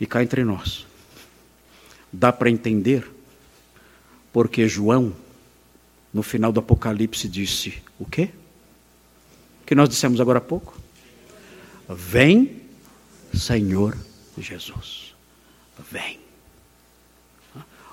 E 0.00 0.06
cá 0.06 0.22
entre 0.22 0.42
nós, 0.42 0.86
dá 2.10 2.32
para 2.32 2.50
entender 2.50 3.08
porque 4.32 4.66
João, 4.66 5.14
no 6.12 6.22
final 6.22 6.50
do 6.50 6.60
Apocalipse, 6.60 7.28
disse: 7.28 7.82
o 7.98 8.06
quê? 8.06 8.30
Que 9.66 9.74
nós 9.74 9.88
dissemos 9.90 10.20
agora 10.20 10.38
há 10.38 10.42
pouco? 10.42 10.80
Vem, 11.88 12.61
Senhor 13.34 13.96
Jesus. 14.36 15.14
Vem. 15.90 16.20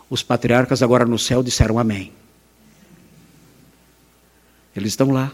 Os 0.09 0.23
patriarcas 0.23 0.81
agora 0.81 1.05
no 1.05 1.19
céu 1.19 1.43
disseram 1.43 1.77
amém. 1.77 2.11
Eles 4.75 4.93
estão 4.93 5.11
lá. 5.11 5.31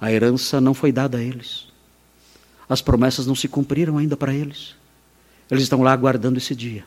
A 0.00 0.12
herança 0.12 0.60
não 0.60 0.74
foi 0.74 0.92
dada 0.92 1.18
a 1.18 1.22
eles. 1.22 1.68
As 2.68 2.82
promessas 2.82 3.26
não 3.26 3.34
se 3.34 3.48
cumpriram 3.48 3.98
ainda 3.98 4.16
para 4.16 4.34
eles. 4.34 4.74
Eles 5.50 5.62
estão 5.62 5.82
lá 5.82 5.92
aguardando 5.92 6.38
esse 6.38 6.54
dia, 6.54 6.84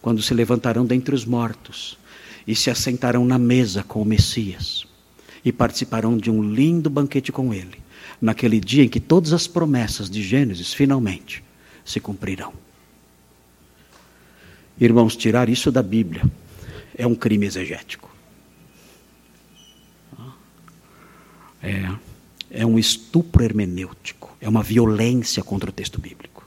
quando 0.00 0.22
se 0.22 0.32
levantarão 0.32 0.86
dentre 0.86 1.14
os 1.14 1.24
mortos 1.24 1.98
e 2.46 2.54
se 2.54 2.70
assentarão 2.70 3.24
na 3.24 3.38
mesa 3.38 3.82
com 3.82 4.00
o 4.00 4.04
Messias 4.04 4.86
e 5.44 5.52
participarão 5.52 6.16
de 6.16 6.30
um 6.30 6.42
lindo 6.42 6.88
banquete 6.88 7.32
com 7.32 7.52
ele, 7.52 7.78
naquele 8.20 8.60
dia 8.60 8.84
em 8.84 8.88
que 8.88 9.00
todas 9.00 9.32
as 9.32 9.46
promessas 9.46 10.08
de 10.10 10.22
Gênesis 10.22 10.72
finalmente 10.72 11.42
se 11.84 12.00
cumprirão. 12.00 12.52
Irmãos, 14.78 15.16
tirar 15.16 15.48
isso 15.48 15.72
da 15.72 15.82
Bíblia 15.82 16.22
é 16.94 17.06
um 17.06 17.14
crime 17.14 17.46
exegético. 17.46 18.14
É, 21.62 21.94
é 22.50 22.66
um 22.66 22.78
estupro 22.78 23.42
hermenêutico, 23.42 24.36
é 24.40 24.48
uma 24.48 24.62
violência 24.62 25.42
contra 25.42 25.70
o 25.70 25.72
texto 25.72 26.00
bíblico. 26.00 26.46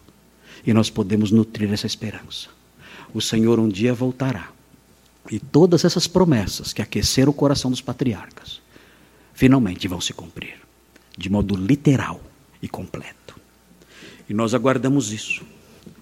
E 0.65 0.73
nós 0.73 0.89
podemos 0.89 1.31
nutrir 1.31 1.71
essa 1.73 1.87
esperança. 1.87 2.49
O 3.13 3.21
Senhor 3.21 3.59
um 3.59 3.67
dia 3.67 3.93
voltará. 3.93 4.49
E 5.31 5.39
todas 5.39 5.83
essas 5.85 6.07
promessas 6.07 6.73
que 6.73 6.81
aqueceram 6.81 7.31
o 7.31 7.35
coração 7.35 7.69
dos 7.69 7.81
patriarcas, 7.81 8.61
finalmente 9.33 9.87
vão 9.87 10.01
se 10.01 10.13
cumprir, 10.13 10.57
de 11.19 11.29
modo 11.29 11.55
literal 11.55 12.21
e 12.61 12.67
completo. 12.67 13.35
E 14.29 14.33
nós 14.33 14.53
aguardamos 14.53 15.11
isso. 15.11 15.43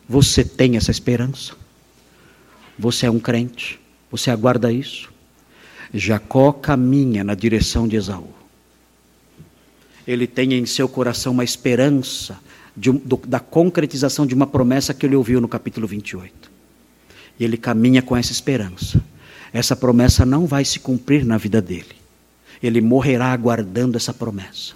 Você 0.08 0.44
tem 0.44 0.78
essa 0.78 0.92
esperança? 0.92 1.54
Você 2.78 3.08
é 3.08 3.12
um 3.12 3.20
crente? 3.20 3.80
Você 4.12 4.30
aguarda 4.30 4.72
isso? 4.72 5.12
Jacó 5.94 6.52
caminha 6.52 7.24
na 7.24 7.34
direção 7.34 7.88
de 7.88 7.96
Esaú. 7.96 8.30
Ele 10.06 10.28
tem 10.28 10.54
em 10.54 10.66
seu 10.66 10.88
coração 10.88 11.34
uma 11.34 11.44
esperança 11.44 12.40
de, 12.76 12.92
do, 12.92 13.18
da 13.28 13.40
concretização 13.40 14.26
de 14.26 14.36
uma 14.36 14.46
promessa 14.46 14.94
que 14.94 15.06
ele 15.06 15.16
ouviu 15.16 15.42
no 15.42 15.48
capítulo 15.48 15.88
28. 15.88 16.52
E 17.40 17.44
ele 17.44 17.58
caminha 17.58 18.02
com 18.02 18.16
essa 18.16 18.32
esperança. 18.32 19.04
Essa 19.52 19.76
promessa 19.76 20.26
não 20.26 20.46
vai 20.46 20.64
se 20.64 20.80
cumprir 20.80 21.26
na 21.26 21.38
vida 21.38 21.62
dele. 21.62 21.96
Ele 22.62 22.82
morrerá 22.82 23.32
aguardando 23.34 23.98
essa 23.98 24.14
promessa. 24.14 24.76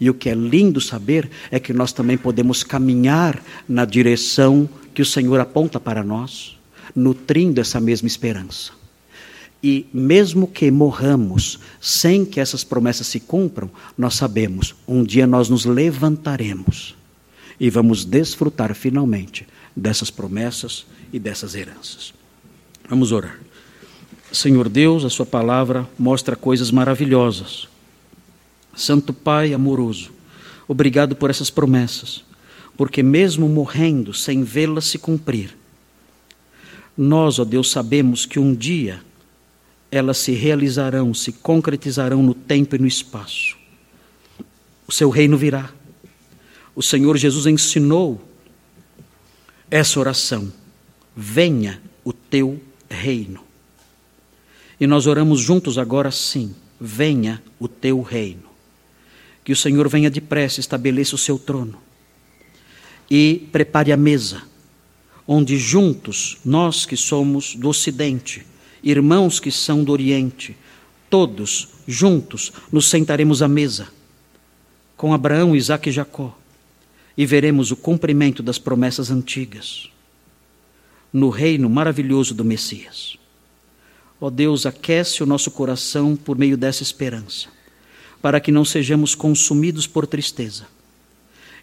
E 0.00 0.08
o 0.10 0.14
que 0.14 0.28
é 0.28 0.34
lindo 0.34 0.80
saber 0.80 1.30
é 1.50 1.58
que 1.58 1.72
nós 1.72 1.92
também 1.92 2.16
podemos 2.16 2.62
caminhar 2.62 3.42
na 3.68 3.84
direção 3.84 4.68
que 4.94 5.02
o 5.02 5.06
Senhor 5.06 5.40
aponta 5.40 5.80
para 5.80 6.02
nós 6.02 6.58
nutrindo 6.94 7.60
essa 7.60 7.80
mesma 7.80 8.06
esperança. 8.06 8.72
E 9.62 9.86
mesmo 9.92 10.48
que 10.48 10.70
morramos 10.70 11.60
sem 11.80 12.24
que 12.24 12.40
essas 12.40 12.64
promessas 12.64 13.06
se 13.06 13.20
cumpram, 13.20 13.70
nós 13.96 14.14
sabemos, 14.14 14.74
um 14.88 15.04
dia 15.04 15.26
nós 15.26 15.48
nos 15.48 15.64
levantaremos 15.64 16.96
e 17.60 17.70
vamos 17.70 18.04
desfrutar 18.04 18.74
finalmente 18.74 19.46
dessas 19.74 20.10
promessas 20.10 20.84
e 21.12 21.18
dessas 21.18 21.54
heranças. 21.54 22.12
Vamos 22.88 23.12
orar. 23.12 23.38
Senhor 24.32 24.68
Deus, 24.68 25.04
a 25.04 25.10
Sua 25.10 25.26
palavra 25.26 25.88
mostra 25.96 26.34
coisas 26.34 26.70
maravilhosas. 26.72 27.68
Santo 28.74 29.12
Pai 29.12 29.52
amoroso, 29.52 30.10
obrigado 30.66 31.14
por 31.14 31.30
essas 31.30 31.50
promessas, 31.50 32.24
porque 32.76 33.02
mesmo 33.02 33.48
morrendo 33.48 34.14
sem 34.14 34.42
vê-las 34.42 34.86
se 34.86 34.98
cumprir, 34.98 35.56
nós, 36.96 37.38
ó 37.38 37.44
Deus, 37.44 37.70
sabemos 37.70 38.26
que 38.26 38.38
um 38.38 38.54
dia 38.54 39.00
elas 39.90 40.18
se 40.18 40.32
realizarão, 40.32 41.12
se 41.12 41.32
concretizarão 41.32 42.22
no 42.22 42.34
tempo 42.34 42.76
e 42.76 42.78
no 42.78 42.86
espaço. 42.86 43.56
O 44.86 44.92
seu 44.92 45.10
reino 45.10 45.36
virá. 45.36 45.70
O 46.74 46.82
Senhor 46.82 47.16
Jesus 47.16 47.46
ensinou 47.46 48.20
essa 49.70 50.00
oração: 50.00 50.52
venha 51.16 51.80
o 52.04 52.12
teu 52.12 52.60
reino. 52.88 53.42
E 54.80 54.86
nós 54.86 55.06
oramos 55.06 55.40
juntos 55.40 55.78
agora 55.78 56.10
sim: 56.10 56.54
venha 56.80 57.42
o 57.58 57.68
teu 57.68 58.00
reino. 58.02 58.51
Que 59.44 59.52
o 59.52 59.56
Senhor 59.56 59.88
venha 59.88 60.10
depressa, 60.10 60.60
estabeleça 60.60 61.14
o 61.14 61.18
seu 61.18 61.38
trono 61.38 61.78
e 63.10 63.48
prepare 63.52 63.92
a 63.92 63.96
mesa 63.96 64.42
onde 65.26 65.56
juntos, 65.56 66.38
nós 66.44 66.84
que 66.84 66.96
somos 66.96 67.54
do 67.54 67.68
Ocidente, 67.68 68.46
irmãos 68.82 69.38
que 69.38 69.50
são 69.50 69.84
do 69.84 69.92
Oriente, 69.92 70.56
todos 71.08 71.68
juntos 71.86 72.52
nos 72.70 72.86
sentaremos 72.88 73.42
à 73.42 73.48
mesa 73.48 73.88
com 74.96 75.12
Abraão, 75.14 75.54
Isaac 75.54 75.88
e 75.88 75.92
Jacó 75.92 76.36
e 77.16 77.26
veremos 77.26 77.70
o 77.70 77.76
cumprimento 77.76 78.42
das 78.42 78.58
promessas 78.58 79.10
antigas 79.10 79.90
no 81.12 81.28
reino 81.28 81.68
maravilhoso 81.68 82.34
do 82.34 82.44
Messias. 82.44 83.18
Ó 84.20 84.30
Deus, 84.30 84.64
aquece 84.64 85.22
o 85.22 85.26
nosso 85.26 85.50
coração 85.50 86.16
por 86.16 86.38
meio 86.38 86.56
dessa 86.56 86.82
esperança, 86.82 87.48
para 88.22 88.40
que 88.40 88.52
não 88.52 88.64
sejamos 88.64 89.14
consumidos 89.14 89.86
por 89.86 90.06
tristeza 90.06 90.66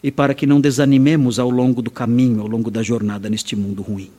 e 0.04 0.12
para 0.12 0.34
que 0.34 0.46
não 0.46 0.62
desanimemos 0.62 1.40
ao 1.40 1.50
longo 1.50 1.82
do 1.82 1.90
caminho, 1.90 2.42
ao 2.42 2.48
longo 2.48 2.70
da 2.70 2.84
jornada 2.84 3.30
neste 3.30 3.56
mundo 3.56 3.82
ruim. 3.82 4.12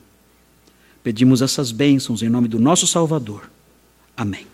Pedimos 1.03 1.41
essas 1.41 1.71
bênçãos 1.71 2.21
em 2.21 2.29
nome 2.29 2.47
do 2.47 2.59
nosso 2.59 2.85
Salvador. 2.85 3.49
Amém. 4.17 4.50